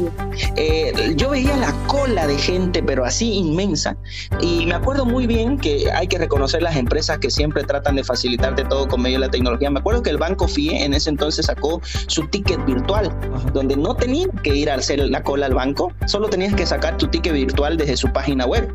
eh, 0.57 1.15
yo 1.17 1.31
veía 1.31 1.57
la 1.57 1.73
cola 1.89 2.27
de 2.29 2.39
gente, 2.39 2.83
pero 2.83 3.05
así 3.05 3.33
inmensa. 3.33 3.97
Y 4.41 4.67
me 4.67 4.75
acuerdo 4.75 5.05
muy 5.05 5.27
bien 5.27 5.59
que 5.59 5.91
hay 5.91 6.07
que 6.07 6.19
reconocer 6.19 6.63
las 6.63 6.77
empresas 6.77 7.19
que 7.19 7.31
siempre 7.31 7.65
tratan 7.65 7.97
de 7.97 8.05
facilitarte 8.05 8.65
todo 8.65 8.87
con 8.87 9.03
medio 9.03 9.19
de 9.19 9.27
la 9.27 9.31
tecnología. 9.31 9.69
Me 9.71 9.81
acuerdo 9.81 10.03
que 10.03 10.11
el 10.11 10.19
banco 10.19 10.47
FIE 10.47 10.85
en 10.85 10.95
ese 10.95 11.11
entonces 11.11 11.47
sacó 11.47 11.81
su 12.07 12.27
ticket 12.29 12.65
virtual, 12.67 13.13
donde 13.53 13.77
no 13.77 13.97
tenías 13.97 14.29
que 14.45 14.55
ir 14.55 14.71
a 14.71 14.75
hacer 14.75 15.01
la 15.01 15.23
cola 15.23 15.47
al 15.47 15.55
banco, 15.55 15.93
solo 16.07 16.29
tenías 16.29 16.55
que 16.55 16.67
sacar 16.67 16.97
tu 16.99 17.09
ticket 17.09 17.33
virtual 17.33 17.77
desde 17.77 17.97
su 17.97 18.13
página 18.13 18.47
web. 18.47 18.73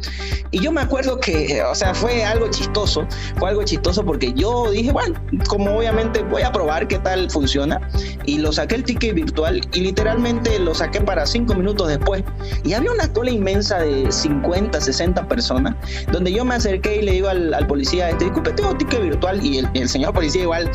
Y 0.52 0.60
yo 0.60 0.72
me 0.72 0.82
acuerdo 0.82 1.20
que, 1.20 1.64
o 1.64 1.76
sea, 1.76 1.94
fue 1.94 2.26
algo 2.26 2.50
chistoso, 2.50 3.08
fue 3.38 3.50
algo 3.50 3.64
chistoso 3.64 4.04
porque 4.04 4.33
yo 4.36 4.72
dije, 4.72 4.92
bueno, 4.92 5.20
como 5.48 5.78
obviamente 5.78 6.24
voy 6.24 6.42
a 6.42 6.52
probar 6.52 6.88
qué 6.88 7.00
tal 7.00 7.30
funciona, 7.30 7.82
y 8.26 8.38
lo 8.38 8.52
saqué 8.52 8.76
el 8.76 8.84
ticket 8.84 9.14
virtual 9.14 9.62
y 9.74 9.80
literalmente 9.82 10.60
lo 10.60 10.74
saqué 10.74 11.02
para 11.02 11.26
cinco 11.26 11.56
minutos 11.56 11.88
después. 11.88 12.24
Y 12.64 12.74
había 12.74 12.92
una 12.92 13.12
cola 13.12 13.32
inmensa 13.32 13.80
de 13.80 14.12
50, 14.12 14.80
60 14.80 15.28
personas, 15.28 15.76
donde 16.12 16.32
yo 16.32 16.46
me 16.46 16.56
acerqué 16.56 16.98
y 16.98 17.02
le 17.02 17.14
digo 17.14 17.30
al, 17.30 17.68
policía, 17.68 18.10
este, 18.10 18.26
disculpe, 18.26 18.52
tengo 18.52 18.76
ticket 18.76 19.02
virtual, 19.02 19.44
y 19.44 19.60
el, 19.60 19.90
señor 19.90 20.14
policía 20.14 20.44
igual, 20.44 20.70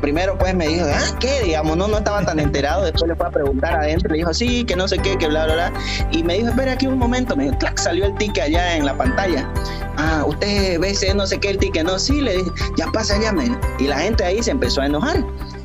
primero 0.00 0.36
pues 0.38 0.54
me 0.54 0.68
dijo, 0.68 0.86
ah, 0.88 1.16
¿qué? 1.20 1.42
Digamos, 1.42 1.76
no, 1.76 1.88
no 1.88 1.98
estaba 1.98 2.24
tan 2.24 2.40
enterado, 2.40 2.84
después 2.84 3.08
le 3.08 3.14
fue 3.14 3.26
a 3.26 3.30
preguntar 3.30 3.74
adentro, 3.74 4.10
le 4.10 4.18
dijo, 4.18 4.34
sí, 4.34 4.64
que 4.64 4.76
no 4.76 4.88
sé 4.88 4.98
qué, 4.98 5.16
que 5.16 5.28
bla, 5.28 5.44
bla, 5.44 5.54
bla, 5.54 5.72
y 6.10 6.22
me 6.22 6.34
dijo, 6.34 6.48
espera 6.48 6.72
aquí 6.72 6.86
un 6.86 6.98
momento, 6.98 7.36
me 7.36 7.44
dijo, 7.44 7.58
clac, 7.58 7.78
salió 7.78 8.06
el 8.06 8.14
ticket 8.16 8.44
allá 8.44 8.76
en 8.76 8.86
la 8.86 8.96
pantalla. 8.96 9.48
Ah, 9.96 10.24
usted 10.26 10.78
ve 10.80 10.90
ese 10.90 11.14
no 11.14 11.26
sé 11.26 11.38
qué 11.38 11.50
el 11.50 11.58
ticket, 11.58 11.84
no, 11.84 11.98
sí, 11.98 12.20
le 12.20 12.38
dije, 12.38 12.50
ya 12.76 12.86
pasa 12.92 13.18
ya, 13.20 13.34
Y 13.78 13.86
la 13.86 13.98
gente 13.98 14.24
ahí 14.24 14.42
se 14.42 14.50
empezó 14.50 14.80
a 14.82 14.86
enojar. 14.86 15.24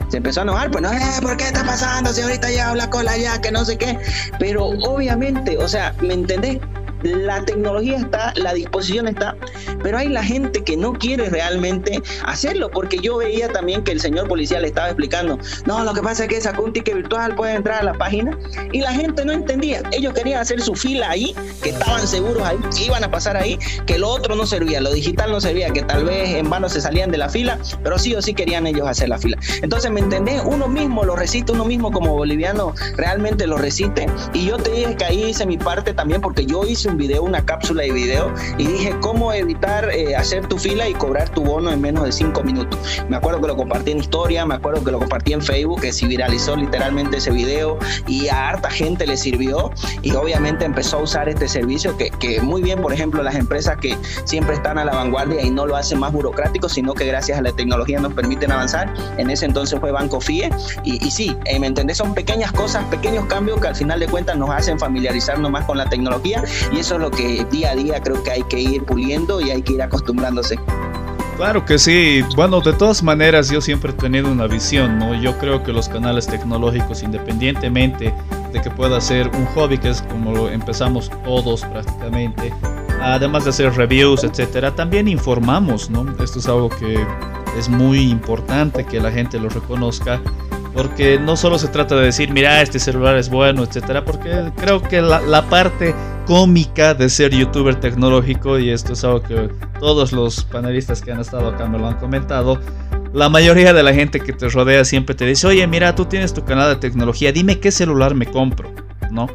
Se 0.09 0.17
empezó 0.17 0.41
a 0.41 0.43
enojar, 0.43 0.71
pues 0.71 0.81
no, 0.81 0.91
eh, 0.91 0.99
¿por 1.21 1.37
qué 1.37 1.45
está 1.45 1.63
pasando? 1.63 2.11
Si 2.11 2.21
ahorita 2.21 2.51
ya 2.51 2.69
habla 2.69 2.89
cola 2.89 3.15
ya, 3.17 3.39
que 3.39 3.49
no 3.49 3.63
sé 3.63 3.77
qué. 3.77 3.97
Pero 4.39 4.65
obviamente, 4.65 5.57
o 5.57 5.67
sea, 5.67 5.95
¿me 6.01 6.13
entendés? 6.13 6.59
La 7.03 7.43
tecnología 7.45 7.97
está, 7.97 8.33
la 8.35 8.53
disposición 8.53 9.07
está, 9.07 9.35
pero 9.83 9.97
hay 9.97 10.09
la 10.09 10.23
gente 10.23 10.63
que 10.63 10.77
no 10.77 10.93
quiere 10.93 11.29
realmente 11.29 12.01
hacerlo, 12.25 12.69
porque 12.69 12.99
yo 12.99 13.17
veía 13.17 13.49
también 13.49 13.83
que 13.83 13.91
el 13.91 13.99
señor 13.99 14.27
policía 14.27 14.59
le 14.59 14.67
estaba 14.67 14.87
explicando, 14.87 15.37
no, 15.65 15.83
lo 15.83 15.93
que 15.93 16.01
pasa 16.01 16.23
es 16.23 16.29
que 16.29 16.41
sacó 16.41 16.63
un 16.63 16.73
virtual, 16.73 17.35
puede 17.35 17.53
entrar 17.53 17.81
a 17.81 17.83
la 17.83 17.93
página, 17.93 18.37
y 18.71 18.79
la 18.81 18.93
gente 18.93 19.23
no 19.25 19.31
entendía, 19.31 19.83
ellos 19.91 20.13
querían 20.13 20.41
hacer 20.41 20.61
su 20.61 20.75
fila 20.75 21.09
ahí, 21.09 21.35
que 21.61 21.69
estaban 21.69 22.07
seguros 22.07 22.43
ahí, 22.43 22.57
que 22.75 22.85
iban 22.85 23.03
a 23.03 23.11
pasar 23.11 23.37
ahí, 23.37 23.57
que 23.85 23.97
lo 23.97 24.09
otro 24.09 24.35
no 24.35 24.45
servía, 24.45 24.81
lo 24.81 24.91
digital 24.91 25.31
no 25.31 25.41
servía, 25.41 25.71
que 25.71 25.83
tal 25.83 26.05
vez 26.05 26.29
en 26.35 26.49
vano 26.49 26.69
se 26.69 26.81
salían 26.81 27.11
de 27.11 27.17
la 27.17 27.29
fila, 27.29 27.59
pero 27.83 27.99
sí 27.99 28.15
o 28.15 28.21
sí 28.21 28.33
querían 28.33 28.67
ellos 28.67 28.87
hacer 28.87 29.09
la 29.09 29.17
fila. 29.17 29.37
Entonces, 29.61 29.91
¿me 29.91 29.99
entendés? 29.99 30.41
Uno 30.45 30.67
mismo 30.67 31.03
lo 31.03 31.15
resiste, 31.15 31.51
uno 31.51 31.65
mismo 31.65 31.91
como 31.91 32.15
boliviano 32.15 32.73
realmente 32.95 33.47
lo 33.47 33.57
resiste, 33.57 34.07
y 34.33 34.45
yo 34.45 34.57
te 34.57 34.71
dije 34.71 34.95
que 34.95 35.05
ahí 35.05 35.25
hice 35.25 35.45
mi 35.45 35.57
parte 35.57 35.93
también, 35.93 36.21
porque 36.21 36.45
yo 36.45 36.63
hice 36.65 36.90
un 36.91 36.97
video, 36.97 37.23
una 37.23 37.43
cápsula 37.45 37.83
de 37.83 37.91
video 37.91 38.33
y 38.57 38.67
dije 38.67 38.95
cómo 39.01 39.33
evitar 39.33 39.89
eh, 39.91 40.15
hacer 40.15 40.47
tu 40.47 40.57
fila 40.57 40.87
y 40.87 40.93
cobrar 40.93 41.29
tu 41.29 41.43
bono 41.43 41.71
en 41.71 41.81
menos 41.81 42.03
de 42.03 42.11
cinco 42.11 42.43
minutos. 42.43 42.79
Me 43.09 43.17
acuerdo 43.17 43.41
que 43.41 43.47
lo 43.47 43.55
compartí 43.55 43.91
en 43.91 43.99
historia, 43.99 44.45
me 44.45 44.55
acuerdo 44.55 44.83
que 44.83 44.91
lo 44.91 44.99
compartí 44.99 45.33
en 45.33 45.41
Facebook, 45.41 45.81
que 45.81 45.93
se 45.93 46.05
viralizó 46.05 46.55
literalmente 46.55 47.17
ese 47.17 47.31
video 47.31 47.79
y 48.07 48.27
a 48.27 48.49
harta 48.49 48.69
gente 48.69 49.07
le 49.07 49.17
sirvió 49.17 49.71
y 50.01 50.11
obviamente 50.11 50.65
empezó 50.65 50.97
a 50.97 51.03
usar 51.03 51.29
este 51.29 51.47
servicio 51.47 51.97
que, 51.97 52.09
que 52.11 52.41
muy 52.41 52.61
bien, 52.61 52.81
por 52.81 52.93
ejemplo, 52.93 53.23
las 53.23 53.35
empresas 53.35 53.77
que 53.77 53.97
siempre 54.25 54.55
están 54.55 54.77
a 54.77 54.85
la 54.85 54.93
vanguardia 54.93 55.41
y 55.41 55.49
no 55.49 55.65
lo 55.65 55.75
hacen 55.75 55.99
más 55.99 56.11
burocrático, 56.11 56.69
sino 56.69 56.93
que 56.93 57.05
gracias 57.05 57.37
a 57.37 57.41
la 57.41 57.51
tecnología 57.53 57.99
nos 57.99 58.13
permiten 58.13 58.51
avanzar. 58.51 58.93
En 59.17 59.29
ese 59.29 59.45
entonces 59.45 59.79
fue 59.79 59.91
Banco 59.91 60.19
FIE 60.19 60.49
y, 60.83 61.05
y 61.05 61.11
sí, 61.11 61.37
eh, 61.45 61.59
¿me 61.59 61.67
entendés? 61.67 61.97
Son 61.97 62.13
pequeñas 62.13 62.51
cosas, 62.51 62.83
pequeños 62.85 63.25
cambios 63.25 63.59
que 63.61 63.67
al 63.67 63.75
final 63.75 63.99
de 63.99 64.07
cuentas 64.07 64.37
nos 64.37 64.49
hacen 64.49 64.77
familiarizarnos 64.77 65.51
más 65.51 65.65
con 65.65 65.77
la 65.77 65.85
tecnología 65.85 66.43
y 66.71 66.79
eso 66.81 66.95
es 66.95 67.01
lo 67.01 67.11
que 67.11 67.45
día 67.51 67.71
a 67.71 67.75
día 67.75 68.01
creo 68.01 68.21
que 68.23 68.31
hay 68.31 68.43
que 68.43 68.59
ir 68.59 68.83
puliendo 68.83 69.39
y 69.39 69.51
hay 69.51 69.61
que 69.61 69.73
ir 69.73 69.81
acostumbrándose. 69.83 70.59
Claro 71.37 71.63
que 71.63 71.77
sí. 71.77 72.23
Bueno, 72.35 72.59
de 72.59 72.73
todas 72.73 73.03
maneras 73.03 73.49
yo 73.49 73.61
siempre 73.61 73.91
he 73.91 73.93
tenido 73.93 74.31
una 74.31 74.47
visión, 74.47 74.97
¿no? 74.97 75.13
Yo 75.13 75.37
creo 75.37 75.63
que 75.63 75.71
los 75.71 75.87
canales 75.87 76.25
tecnológicos, 76.25 77.03
independientemente 77.03 78.13
de 78.51 78.61
que 78.61 78.69
pueda 78.71 78.99
ser 78.99 79.29
un 79.35 79.45
hobby, 79.53 79.77
que 79.77 79.89
es 79.89 80.01
como 80.01 80.31
lo 80.31 80.49
empezamos 80.49 81.11
todos 81.23 81.61
prácticamente, 81.61 82.51
además 82.99 83.43
de 83.43 83.51
hacer 83.51 83.73
reviews, 83.75 84.23
etcétera, 84.23 84.75
también 84.75 85.07
informamos, 85.07 85.89
¿no? 85.89 86.05
Esto 86.23 86.39
es 86.39 86.47
algo 86.47 86.69
que 86.69 87.05
es 87.57 87.69
muy 87.69 88.09
importante 88.09 88.85
que 88.85 88.99
la 88.99 89.11
gente 89.11 89.39
lo 89.39 89.49
reconozca 89.49 90.19
porque 90.73 91.19
no 91.19 91.35
solo 91.35 91.57
se 91.57 91.67
trata 91.67 91.95
de 91.95 92.05
decir, 92.05 92.31
mira, 92.31 92.61
este 92.61 92.79
celular 92.79 93.17
es 93.17 93.29
bueno, 93.29 93.63
etcétera, 93.63 94.05
porque 94.05 94.51
creo 94.55 94.81
que 94.81 95.01
la, 95.01 95.41
parte 95.49 95.93
cómica 96.25 96.93
de 96.93 97.09
ser 97.09 97.31
youtuber 97.31 97.75
tecnológico, 97.75 98.57
y 98.57 98.69
esto 98.69 98.93
es 98.93 99.03
algo 99.03 99.21
que 99.21 99.49
todos 99.79 100.13
los 100.13 100.43
panelistas 100.45 101.01
que 101.01 101.11
han 101.11 101.19
estado 101.19 101.49
acá 101.49 101.67
me 101.67 101.77
lo 101.77 101.87
han 101.87 101.97
comentado, 101.97 102.59
la 103.13 103.27
mayoría 103.27 103.73
de 103.73 103.83
la 103.83 103.93
gente 103.93 104.21
que 104.21 104.31
te 104.31 104.47
rodea 104.47 104.85
siempre 104.85 105.15
te 105.15 105.25
dice, 105.25 105.47
oye, 105.47 105.67
mira, 105.67 105.93
tú 105.95 106.05
tienes 106.05 106.33
tu 106.33 106.45
canal 106.45 106.69
de 106.69 106.75
tecnología, 106.77 107.31
dime 107.33 107.59
qué 107.59 107.71
celular 107.71 108.15
me 108.15 108.25
compro. 108.25 108.73
¿No? 109.11 109.27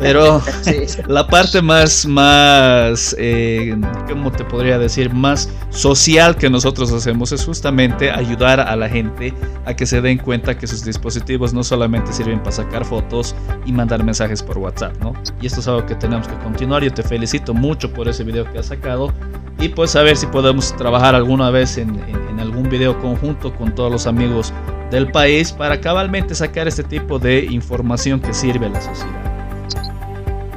Pero 0.00 0.40
la 1.08 1.26
parte 1.26 1.60
más, 1.60 2.06
más, 2.06 3.14
eh, 3.18 3.76
¿cómo 4.08 4.32
te 4.32 4.44
podría 4.44 4.78
decir? 4.78 5.12
Más 5.12 5.48
social 5.70 6.36
que 6.36 6.48
nosotros 6.48 6.92
hacemos 6.92 7.32
es 7.32 7.44
justamente 7.44 8.10
ayudar 8.10 8.60
a 8.60 8.74
la 8.76 8.88
gente 8.88 9.34
a 9.66 9.74
que 9.74 9.86
se 9.86 10.00
den 10.00 10.18
cuenta 10.18 10.56
que 10.56 10.66
sus 10.66 10.84
dispositivos 10.84 11.52
no 11.52 11.62
solamente 11.62 12.12
sirven 12.12 12.38
para 12.38 12.52
sacar 12.52 12.84
fotos 12.84 13.34
y 13.66 13.72
mandar 13.72 14.02
mensajes 14.02 14.42
por 14.42 14.58
WhatsApp, 14.58 14.96
¿no? 15.00 15.12
Y 15.40 15.46
esto 15.46 15.60
es 15.60 15.68
algo 15.68 15.84
que 15.86 15.94
tenemos 15.94 16.28
que 16.28 16.36
continuar. 16.36 16.82
Yo 16.82 16.92
te 16.92 17.02
felicito 17.02 17.52
mucho 17.52 17.92
por 17.92 18.08
ese 18.08 18.24
video 18.24 18.50
que 18.50 18.58
has 18.58 18.66
sacado 18.66 19.12
y 19.60 19.68
pues 19.68 19.94
a 19.96 20.02
ver 20.02 20.16
si 20.16 20.26
podemos 20.26 20.74
trabajar 20.76 21.14
alguna 21.14 21.50
vez 21.50 21.78
en, 21.78 22.00
en 22.30 22.40
algún 22.40 22.68
video 22.68 22.98
conjunto 23.00 23.54
con 23.54 23.74
todos 23.74 23.90
los 23.90 24.06
amigos 24.06 24.52
del 24.90 25.10
país 25.10 25.52
para 25.52 25.80
cabalmente 25.80 26.34
sacar 26.34 26.68
este 26.68 26.84
tipo 26.84 27.18
de 27.18 27.44
información 27.44 28.20
que 28.20 28.32
sirve 28.32 28.66
a 28.66 28.70
la 28.70 28.80
sociedad. 28.80 29.33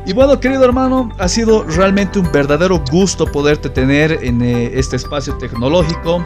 Y 0.08 0.14
bueno, 0.14 0.40
querido 0.40 0.64
hermano, 0.64 1.12
ha 1.18 1.28
sido 1.28 1.66
realmente 1.66 2.18
un 2.18 2.32
verdadero 2.32 2.82
gusto 2.90 3.26
poderte 3.26 3.70
tener 3.70 4.24
en 4.24 4.42
eh, 4.42 4.72
este 4.74 4.96
espacio 4.96 5.38
tecnológico. 5.38 6.26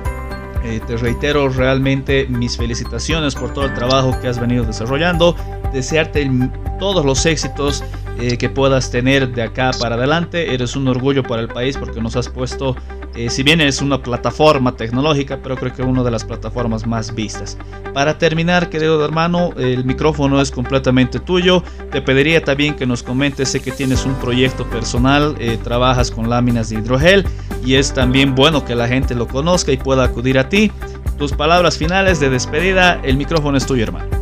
Eh, 0.63 0.79
te 0.85 0.97
reitero 0.97 1.49
realmente 1.49 2.27
mis 2.27 2.55
felicitaciones 2.57 3.33
por 3.33 3.51
todo 3.55 3.65
el 3.65 3.73
trabajo 3.73 4.15
que 4.21 4.27
has 4.27 4.39
venido 4.39 4.63
desarrollando. 4.65 5.35
Desearte 5.73 6.29
todos 6.77 7.03
los 7.03 7.25
éxitos 7.25 7.83
eh, 8.21 8.37
que 8.37 8.49
puedas 8.49 8.91
tener 8.91 9.33
de 9.33 9.41
acá 9.41 9.71
para 9.79 9.95
adelante. 9.95 10.53
Eres 10.53 10.75
un 10.75 10.87
orgullo 10.87 11.23
para 11.23 11.41
el 11.41 11.47
país 11.47 11.75
porque 11.77 11.99
nos 11.99 12.15
has 12.15 12.29
puesto 12.29 12.75
eh, 13.15 13.29
si 13.29 13.43
bien 13.43 13.59
es 13.59 13.81
una 13.81 14.01
plataforma 14.01 14.75
tecnológica, 14.75 15.39
pero 15.43 15.57
creo 15.57 15.73
que 15.73 15.81
una 15.81 16.03
de 16.03 16.11
las 16.11 16.23
plataformas 16.23 16.87
más 16.87 17.13
vistas. 17.13 17.57
Para 17.93 18.17
terminar, 18.17 18.69
querido 18.69 19.03
hermano, 19.03 19.51
el 19.57 19.83
micrófono 19.83 20.39
es 20.39 20.49
completamente 20.49 21.19
tuyo. 21.19 21.61
Te 21.91 22.01
pediría 22.01 22.41
también 22.41 22.75
que 22.75 22.85
nos 22.85 23.03
comentes, 23.03 23.49
sé 23.49 23.59
que 23.59 23.71
tienes 23.71 24.05
un 24.05 24.13
proyecto 24.15 24.65
personal, 24.69 25.35
eh, 25.39 25.57
trabajas 25.61 26.09
con 26.09 26.29
láminas 26.29 26.69
de 26.69 26.77
hidrogel 26.77 27.25
y 27.65 27.75
es 27.75 27.93
también 27.93 28.33
bueno 28.33 28.63
que 28.63 28.75
la 28.75 28.87
gente 28.87 29.13
lo 29.13 29.27
conozca 29.27 29.71
y 29.71 29.77
pueda 29.77 30.05
acudir 30.05 30.39
a 30.39 30.47
ti 30.47 30.71
tus 31.17 31.33
palabras 31.33 31.77
finales 31.77 32.19
de 32.19 32.29
despedida. 32.29 32.99
El 33.03 33.17
micrófono 33.17 33.57
es 33.57 33.65
tuyo, 33.65 33.83
hermano. 33.83 34.20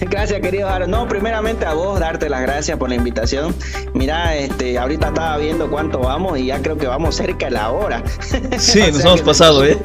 Gracias, 0.00 0.40
querido 0.40 0.68
Jaro. 0.68 0.86
No, 0.86 1.06
primeramente 1.06 1.66
a 1.66 1.74
vos 1.74 2.00
darte 2.00 2.28
las 2.28 2.40
gracias 2.42 2.78
por 2.78 2.88
la 2.88 2.94
invitación. 2.94 3.54
Mira, 3.94 4.34
este, 4.36 4.78
ahorita 4.78 5.08
estaba 5.08 5.36
viendo 5.36 5.70
cuánto 5.70 6.00
vamos 6.00 6.38
y 6.38 6.46
ya 6.46 6.60
creo 6.60 6.76
que 6.76 6.86
vamos 6.86 7.16
cerca 7.16 7.46
de 7.46 7.52
la 7.52 7.70
hora. 7.70 8.02
Sí, 8.58 8.80
nos 8.92 9.04
hemos 9.04 9.22
pasado, 9.22 9.64
¿eh? 9.64 9.78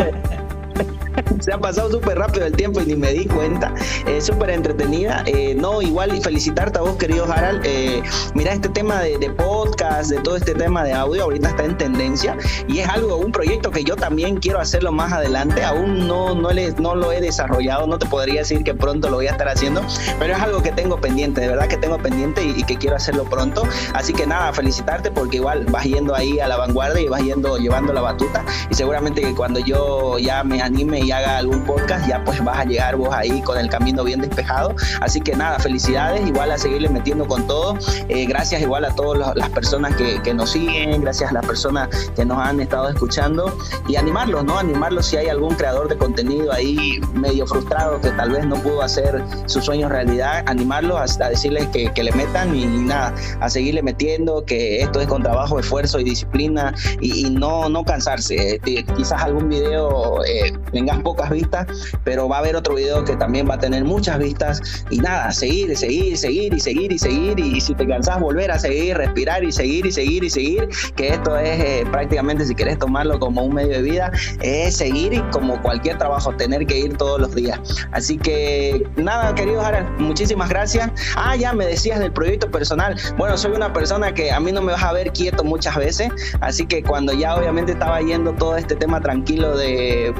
Se 1.45 1.53
ha 1.53 1.59
pasado 1.59 1.91
súper 1.91 2.17
rápido 2.17 2.47
el 2.47 2.53
tiempo 2.53 2.81
y 2.81 2.87
ni 2.87 2.95
me 2.95 3.13
di 3.13 3.25
cuenta. 3.25 3.71
Es 4.07 4.25
súper 4.25 4.49
entretenida. 4.49 5.23
Eh, 5.27 5.53
no, 5.53 5.79
igual 5.79 6.15
y 6.15 6.19
felicitarte 6.19 6.79
a 6.79 6.81
vos, 6.81 6.95
querido 6.97 7.31
Harald. 7.31 7.61
Eh, 7.63 8.01
mira, 8.33 8.51
este 8.51 8.67
tema 8.67 8.99
de, 9.01 9.29
podcast, 9.29 10.09
de 10.09 10.17
todo 10.21 10.37
este 10.37 10.55
tema 10.55 10.83
de 10.83 10.93
audio, 10.93 11.21
ahorita 11.21 11.49
está 11.49 11.63
en 11.63 11.77
tendencia 11.77 12.35
y 12.67 12.79
es 12.79 12.89
algo, 12.89 13.17
un 13.17 13.31
proyecto 13.31 13.69
que 13.69 13.83
yo 13.83 13.95
también 13.95 14.37
quiero 14.37 14.59
hacerlo 14.59 14.91
más 14.91 15.13
adelante. 15.13 15.63
Aún 15.63 16.07
no, 16.07 16.33
no, 16.33 16.51
le, 16.51 16.71
no 16.79 16.95
lo 16.95 17.11
he 17.11 17.21
desarrollado, 17.21 17.85
no 17.85 17.99
te 17.99 18.07
podría 18.07 18.39
decir 18.39 18.63
que 18.63 18.73
pronto 18.73 19.11
lo 19.11 19.17
voy 19.17 19.27
a 19.27 19.31
estar 19.31 19.47
haciendo, 19.47 19.83
pero 20.17 20.33
es 20.33 20.41
algo 20.41 20.63
que 20.63 20.71
tengo 20.71 20.99
pendiente, 20.99 21.41
de 21.41 21.49
verdad 21.49 21.67
que 21.67 21.77
tengo 21.77 21.99
pendiente 21.99 22.43
y, 22.43 22.63
que 22.63 22.77
quiero 22.77 22.95
hacerlo 22.95 23.25
pronto. 23.25 23.61
Así 23.93 24.13
que 24.13 24.25
nada, 24.25 24.51
felicitarte 24.51 25.11
porque 25.11 25.37
igual 25.37 25.65
vas 25.69 25.83
yendo 25.83 26.15
ahí 26.15 26.39
a 26.39 26.47
la 26.47 26.57
vanguardia 26.57 27.03
y 27.03 27.07
vas 27.07 27.21
yendo 27.21 27.57
llevando 27.57 27.93
la 27.93 28.01
batuta 28.01 28.43
y 28.71 28.73
seguramente 28.73 29.21
que 29.21 29.35
cuando 29.35 29.59
yo 29.59 30.17
ya 30.17 30.43
me 30.43 30.59
anime 30.61 31.01
y 31.01 31.11
haga 31.11 31.34
algún 31.36 31.63
podcast, 31.63 32.07
ya 32.07 32.23
pues 32.23 32.43
vas 32.43 32.59
a 32.59 32.65
llegar 32.65 32.95
vos 32.95 33.09
ahí 33.13 33.41
con 33.41 33.57
el 33.57 33.69
camino 33.69 34.03
bien 34.03 34.21
despejado. 34.21 34.75
Así 35.01 35.21
que 35.21 35.36
nada, 35.36 35.59
felicidades, 35.59 36.25
igual 36.27 36.51
a 36.51 36.57
seguirle 36.57 36.89
metiendo 36.89 37.27
con 37.27 37.45
todo. 37.47 37.77
Eh, 38.09 38.25
gracias 38.25 38.61
igual 38.61 38.86
a 38.86 38.95
todas 38.95 39.36
las 39.36 39.49
personas 39.49 39.95
que, 39.95 40.21
que, 40.21 40.33
nos 40.33 40.51
siguen, 40.51 41.01
gracias 41.01 41.31
a 41.31 41.33
las 41.33 41.45
personas 41.45 41.89
que 42.15 42.25
nos 42.25 42.38
han 42.38 42.59
estado 42.59 42.89
escuchando 42.89 43.57
y 43.88 43.95
animarlos, 43.95 44.43
¿no? 44.43 44.57
Animarlos 44.57 45.05
si 45.05 45.17
hay 45.17 45.27
algún 45.27 45.55
creador 45.55 45.88
de 45.88 45.97
contenido 45.97 46.51
ahí 46.51 46.99
medio 47.13 47.45
frustrado 47.47 47.99
que 48.01 48.09
tal 48.11 48.31
vez 48.31 48.45
no 48.45 48.55
pudo 48.55 48.81
hacer 48.81 49.23
sus 49.45 49.65
sueños 49.65 49.91
realidad, 49.91 50.43
animarlos 50.47 51.19
a, 51.19 51.29
decirles 51.29 51.67
que, 51.67 51.91
que, 51.91 52.03
le 52.03 52.11
metan 52.11 52.55
y, 52.55 52.65
nada, 52.65 53.13
a 53.39 53.49
seguirle 53.49 53.81
metiendo, 53.81 54.45
que 54.45 54.81
esto 54.81 54.99
es 54.99 55.07
con 55.07 55.23
trabajo, 55.23 55.59
esfuerzo 55.59 55.99
y 55.99 56.03
disciplina 56.03 56.73
y, 57.01 57.29
no, 57.29 57.69
no 57.69 57.83
cansarse. 57.83 58.59
Eh, 58.65 58.86
quizás 58.95 59.21
algún 59.21 59.49
video 59.49 60.23
eh, 60.25 60.53
tengas 60.71 60.99
pocas 61.01 61.24
vistas, 61.30 61.67
pero 62.03 62.28
va 62.28 62.38
a 62.38 62.39
haber 62.39 62.55
otro 62.55 62.76
video 62.76 63.03
que 63.03 63.15
también 63.15 63.49
va 63.49 63.55
a 63.55 63.59
tener 63.59 63.84
muchas 63.84 64.19
vistas 64.19 64.61
y 64.89 64.99
nada, 64.99 65.32
seguir, 65.32 65.76
seguir, 65.78 66.17
seguir 66.17 66.53
y 66.53 66.59
seguir 66.59 66.91
y 66.91 66.99
seguir 66.99 67.39
y 67.39 67.61
si 67.61 67.73
te 67.73 67.88
cansas 67.88 68.19
volver 68.19 68.51
a 68.51 68.59
seguir, 68.59 68.97
respirar 68.97 69.43
y 69.43 69.51
seguir 69.51 69.86
y 69.86 69.91
seguir 69.91 70.23
y 70.23 70.30
seguir, 70.30 70.69
que 70.95 71.09
esto 71.09 71.38
es 71.38 71.59
eh, 71.59 71.88
prácticamente 71.91 72.45
si 72.45 72.55
quieres 72.55 72.80
tomarlo 72.80 73.19
como 73.19 73.43
un 73.43 73.53
medio 73.53 73.73
de 73.73 73.82
vida, 73.82 74.11
es 74.41 74.78
seguir 74.78 75.13
y 75.13 75.21
como 75.32 75.61
cualquier 75.61 75.97
trabajo, 75.97 76.36
tener 76.36 76.65
que 76.65 76.80
ir 76.80 76.97
todos 76.97 77.19
los 77.19 77.36
días. 77.36 77.59
Así 77.91 78.17
que 78.17 78.86
nada, 78.95 79.34
querido 79.36 79.61
Jara, 79.61 79.89
muchísimas 79.97 80.49
gracias. 80.49 80.89
Ah, 81.15 81.36
ya 81.36 81.53
me 81.53 81.65
decías 81.65 81.99
del 81.99 82.11
proyecto 82.11 82.49
personal. 82.49 82.95
Bueno, 83.17 83.38
soy 83.38 83.51
una 83.51 83.71
persona 83.73 84.13
que 84.13 84.32
a 84.32 84.39
mí 84.39 84.51
no 84.51 84.61
me 84.61 84.73
vas 84.73 84.84
a 84.84 84.93
ver 84.93 85.11
quieto 85.11 85.43
muchas 85.43 85.76
veces, 85.76 86.09
así 86.41 86.65
que 86.65 86.84
cuando 86.84 87.13
ya 87.13 87.36
obviamente 87.36 87.73
estaba 87.73 88.01
yendo 88.01 88.34
todo 88.34 88.57
este 88.57 88.76
tema 88.76 89.01
tranquilo 89.01 89.55
de, 89.57 90.13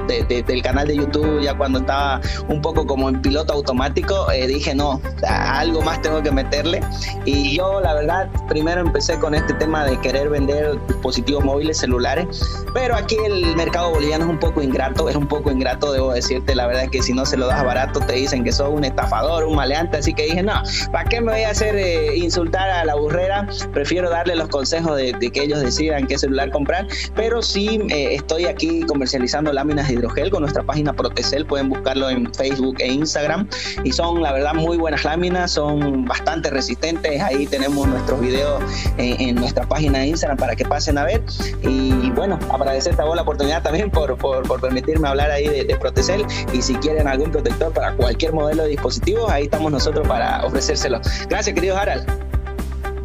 del 0.48 0.62
canal 0.62 0.88
de 0.88 0.95
YouTube, 0.96 1.42
ya 1.42 1.58
cuando 1.58 1.80
estaba 1.80 2.22
un 2.48 2.62
poco 2.62 2.86
como 2.86 3.10
en 3.10 3.22
piloto 3.22 3.54
automático, 3.54 4.32
eh, 4.32 4.48
dije, 4.48 4.76
no, 4.76 5.02
algo 5.28 5.82
más 5.82 6.02
tengo 6.02 6.22
que 6.22 6.32
meterle. 6.32 6.82
Y 7.26 7.56
yo, 7.56 7.82
la 7.82 7.94
verdad, 7.94 8.30
primero 8.48 8.82
empecé 8.82 9.18
con 9.20 9.36
este 9.36 9.54
tema 9.54 9.86
de 9.86 10.00
querer 10.00 10.30
vender 10.30 10.78
dispositivos 10.88 11.44
móviles 11.44 11.78
celulares, 11.78 12.28
pero 12.74 12.96
aquí 12.96 13.18
el 13.26 13.56
mercado 13.56 13.92
boliviano 13.92 14.26
es 14.26 14.30
un 14.30 14.40
poco 14.40 14.62
ingrato, 14.62 15.10
es 15.10 15.16
un 15.16 15.28
poco 15.28 15.52
ingrato, 15.52 15.92
debo 15.92 16.14
decirte, 16.14 16.56
la 16.56 16.68
verdad 16.68 16.90
que 16.90 17.02
si 17.02 17.14
no 17.14 17.26
se 17.26 17.38
lo 17.38 17.48
das 17.48 17.64
barato 17.64 18.00
te 18.00 18.14
dicen 18.14 18.44
que 18.44 18.52
sos 18.52 18.70
un 18.70 18.84
estafador, 18.84 19.46
un 19.46 19.56
maleante, 19.56 19.98
así 19.98 20.14
que 20.14 20.26
dije, 20.26 20.44
no, 20.44 20.62
¿para 20.92 21.08
qué 21.10 21.22
me 21.22 21.32
voy 21.32 21.42
a 21.44 21.52
hacer 21.52 21.76
eh, 21.76 22.18
insultar 22.18 22.70
a 22.70 22.86
la 22.86 22.96
burrera? 22.96 23.48
Prefiero 23.74 24.10
darle 24.10 24.36
los 24.36 24.50
consejos 24.50 24.98
de, 24.98 25.14
que 25.14 25.44
ellos 25.44 25.60
decidan 25.60 26.06
qué 26.08 26.18
celular 26.18 26.52
comprar, 26.52 26.88
pero 27.16 27.42
sí 27.42 27.82
eh, 27.90 28.16
estoy 28.16 28.46
aquí 28.46 28.82
comercializando 28.84 29.52
láminas 29.52 29.88
de 29.88 29.96
hidrogel 29.96 30.30
con 30.30 30.42
nuestra 30.42 30.64
página 30.64 30.85
Protecel, 30.94 31.46
pueden 31.46 31.70
buscarlo 31.70 32.10
en 32.10 32.34
Facebook 32.34 32.76
e 32.80 32.88
Instagram 32.88 33.48
y 33.84 33.92
son 33.92 34.22
la 34.22 34.32
verdad 34.32 34.54
muy 34.54 34.78
buenas 34.78 35.04
láminas, 35.04 35.52
son 35.52 36.06
bastante 36.06 36.50
resistentes, 36.50 37.22
ahí 37.22 37.46
tenemos 37.48 37.88
nuestros 37.88 38.20
videos 38.20 38.64
en, 38.98 39.36
nuestra 39.36 39.68
página 39.68 40.00
de 40.00 40.08
Instagram 40.08 40.38
para 40.38 40.56
que 40.56 40.66
pasen 40.66 40.98
a 40.98 41.04
ver 41.04 41.22
y 41.62 42.10
bueno, 42.12 42.40
agradecerte 42.52 43.02
a 43.02 43.06
vos 43.06 43.16
la 43.16 43.24
oportunidad 43.24 43.62
también 43.64 43.92
por, 43.92 44.18
por, 44.18 44.62
permitirme 44.62 45.08
hablar 45.08 45.32
ahí 45.32 45.48
de, 45.48 45.64
de, 45.66 45.76
Protecel 45.76 46.26
y 46.54 46.62
si 46.62 46.74
quieren 46.76 47.08
algún 47.08 47.32
protector 47.32 47.74
para 47.74 47.94
cualquier 47.94 48.34
modelo 48.34 48.64
de 48.64 48.70
dispositivos, 48.70 49.30
ahí 49.30 49.44
estamos 49.44 49.72
nosotros 49.72 50.08
para 50.08 50.44
ofrecérselo. 50.46 51.02
Gracias 51.30 51.54
querido 51.54 51.78
Harald. 51.78 52.25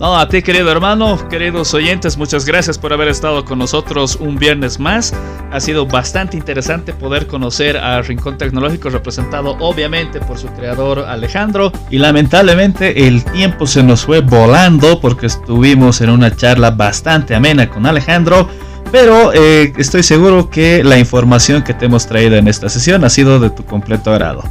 A 0.02 0.26
ti 0.28 0.40
querido 0.40 0.72
hermano, 0.72 1.28
queridos 1.28 1.74
oyentes, 1.74 2.16
muchas 2.16 2.46
gracias 2.46 2.78
por 2.78 2.90
haber 2.90 3.08
estado 3.08 3.44
con 3.44 3.58
nosotros 3.58 4.16
un 4.16 4.38
viernes 4.38 4.80
más. 4.80 5.12
Ha 5.52 5.60
sido 5.60 5.84
bastante 5.84 6.38
interesante 6.38 6.94
poder 6.94 7.26
conocer 7.26 7.76
a 7.76 8.00
Rincón 8.00 8.38
Tecnológico 8.38 8.88
representado 8.88 9.58
obviamente 9.60 10.18
por 10.20 10.38
su 10.38 10.48
creador 10.54 11.00
Alejandro. 11.00 11.70
Y 11.90 11.98
lamentablemente 11.98 13.06
el 13.06 13.22
tiempo 13.26 13.66
se 13.66 13.82
nos 13.82 14.06
fue 14.06 14.22
volando 14.22 15.02
porque 15.02 15.26
estuvimos 15.26 16.00
en 16.00 16.08
una 16.08 16.34
charla 16.34 16.70
bastante 16.70 17.34
amena 17.34 17.68
con 17.68 17.84
Alejandro. 17.84 18.48
Pero 18.90 19.34
eh, 19.34 19.74
estoy 19.76 20.02
seguro 20.02 20.48
que 20.48 20.82
la 20.82 20.98
información 20.98 21.62
que 21.62 21.74
te 21.74 21.84
hemos 21.84 22.06
traído 22.06 22.36
en 22.36 22.48
esta 22.48 22.70
sesión 22.70 23.04
ha 23.04 23.10
sido 23.10 23.38
de 23.38 23.50
tu 23.50 23.66
completo 23.66 24.10
agrado. 24.10 24.44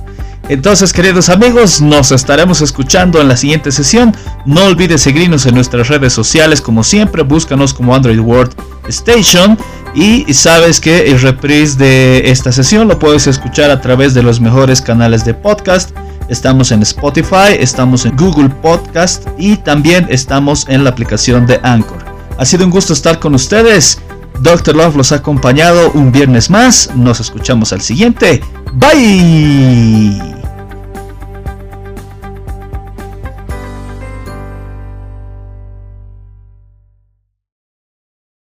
Entonces, 0.49 0.91
queridos 0.91 1.29
amigos, 1.29 1.79
nos 1.79 2.11
estaremos 2.11 2.61
escuchando 2.61 3.21
en 3.21 3.27
la 3.27 3.37
siguiente 3.37 3.71
sesión. 3.71 4.15
No 4.47 4.65
olvides 4.65 5.01
seguirnos 5.01 5.45
en 5.45 5.53
nuestras 5.53 5.87
redes 5.89 6.11
sociales, 6.11 6.59
como 6.59 6.83
siempre, 6.83 7.21
búscanos 7.21 7.71
como 7.71 7.93
Android 7.93 8.19
World 8.19 8.55
Station. 8.87 9.59
Y 9.93 10.33
sabes 10.33 10.79
que 10.79 11.11
el 11.11 11.21
reprise 11.21 11.77
de 11.77 12.31
esta 12.31 12.51
sesión 12.51 12.87
lo 12.87 12.97
puedes 12.97 13.27
escuchar 13.27 13.69
a 13.69 13.79
través 13.79 14.15
de 14.15 14.23
los 14.23 14.41
mejores 14.41 14.81
canales 14.81 15.23
de 15.23 15.35
podcast. 15.35 15.91
Estamos 16.29 16.71
en 16.71 16.81
Spotify, 16.81 17.53
estamos 17.59 18.05
en 18.05 18.15
Google 18.17 18.49
Podcast 18.49 19.27
y 19.37 19.55
también 19.57 20.07
estamos 20.09 20.65
en 20.67 20.83
la 20.83 20.89
aplicación 20.89 21.45
de 21.45 21.59
Anchor. 21.61 22.03
Ha 22.39 22.45
sido 22.45 22.65
un 22.65 22.71
gusto 22.71 22.93
estar 22.93 23.19
con 23.19 23.35
ustedes. 23.35 23.99
Dr. 24.39 24.75
Love 24.75 24.95
los 24.95 25.11
ha 25.11 25.15
acompañado 25.15 25.91
un 25.91 26.11
viernes 26.11 26.49
más. 26.49 26.89
Nos 26.95 27.19
escuchamos 27.19 27.71
al 27.71 27.81
siguiente. 27.81 28.41
Bye. 28.73 30.38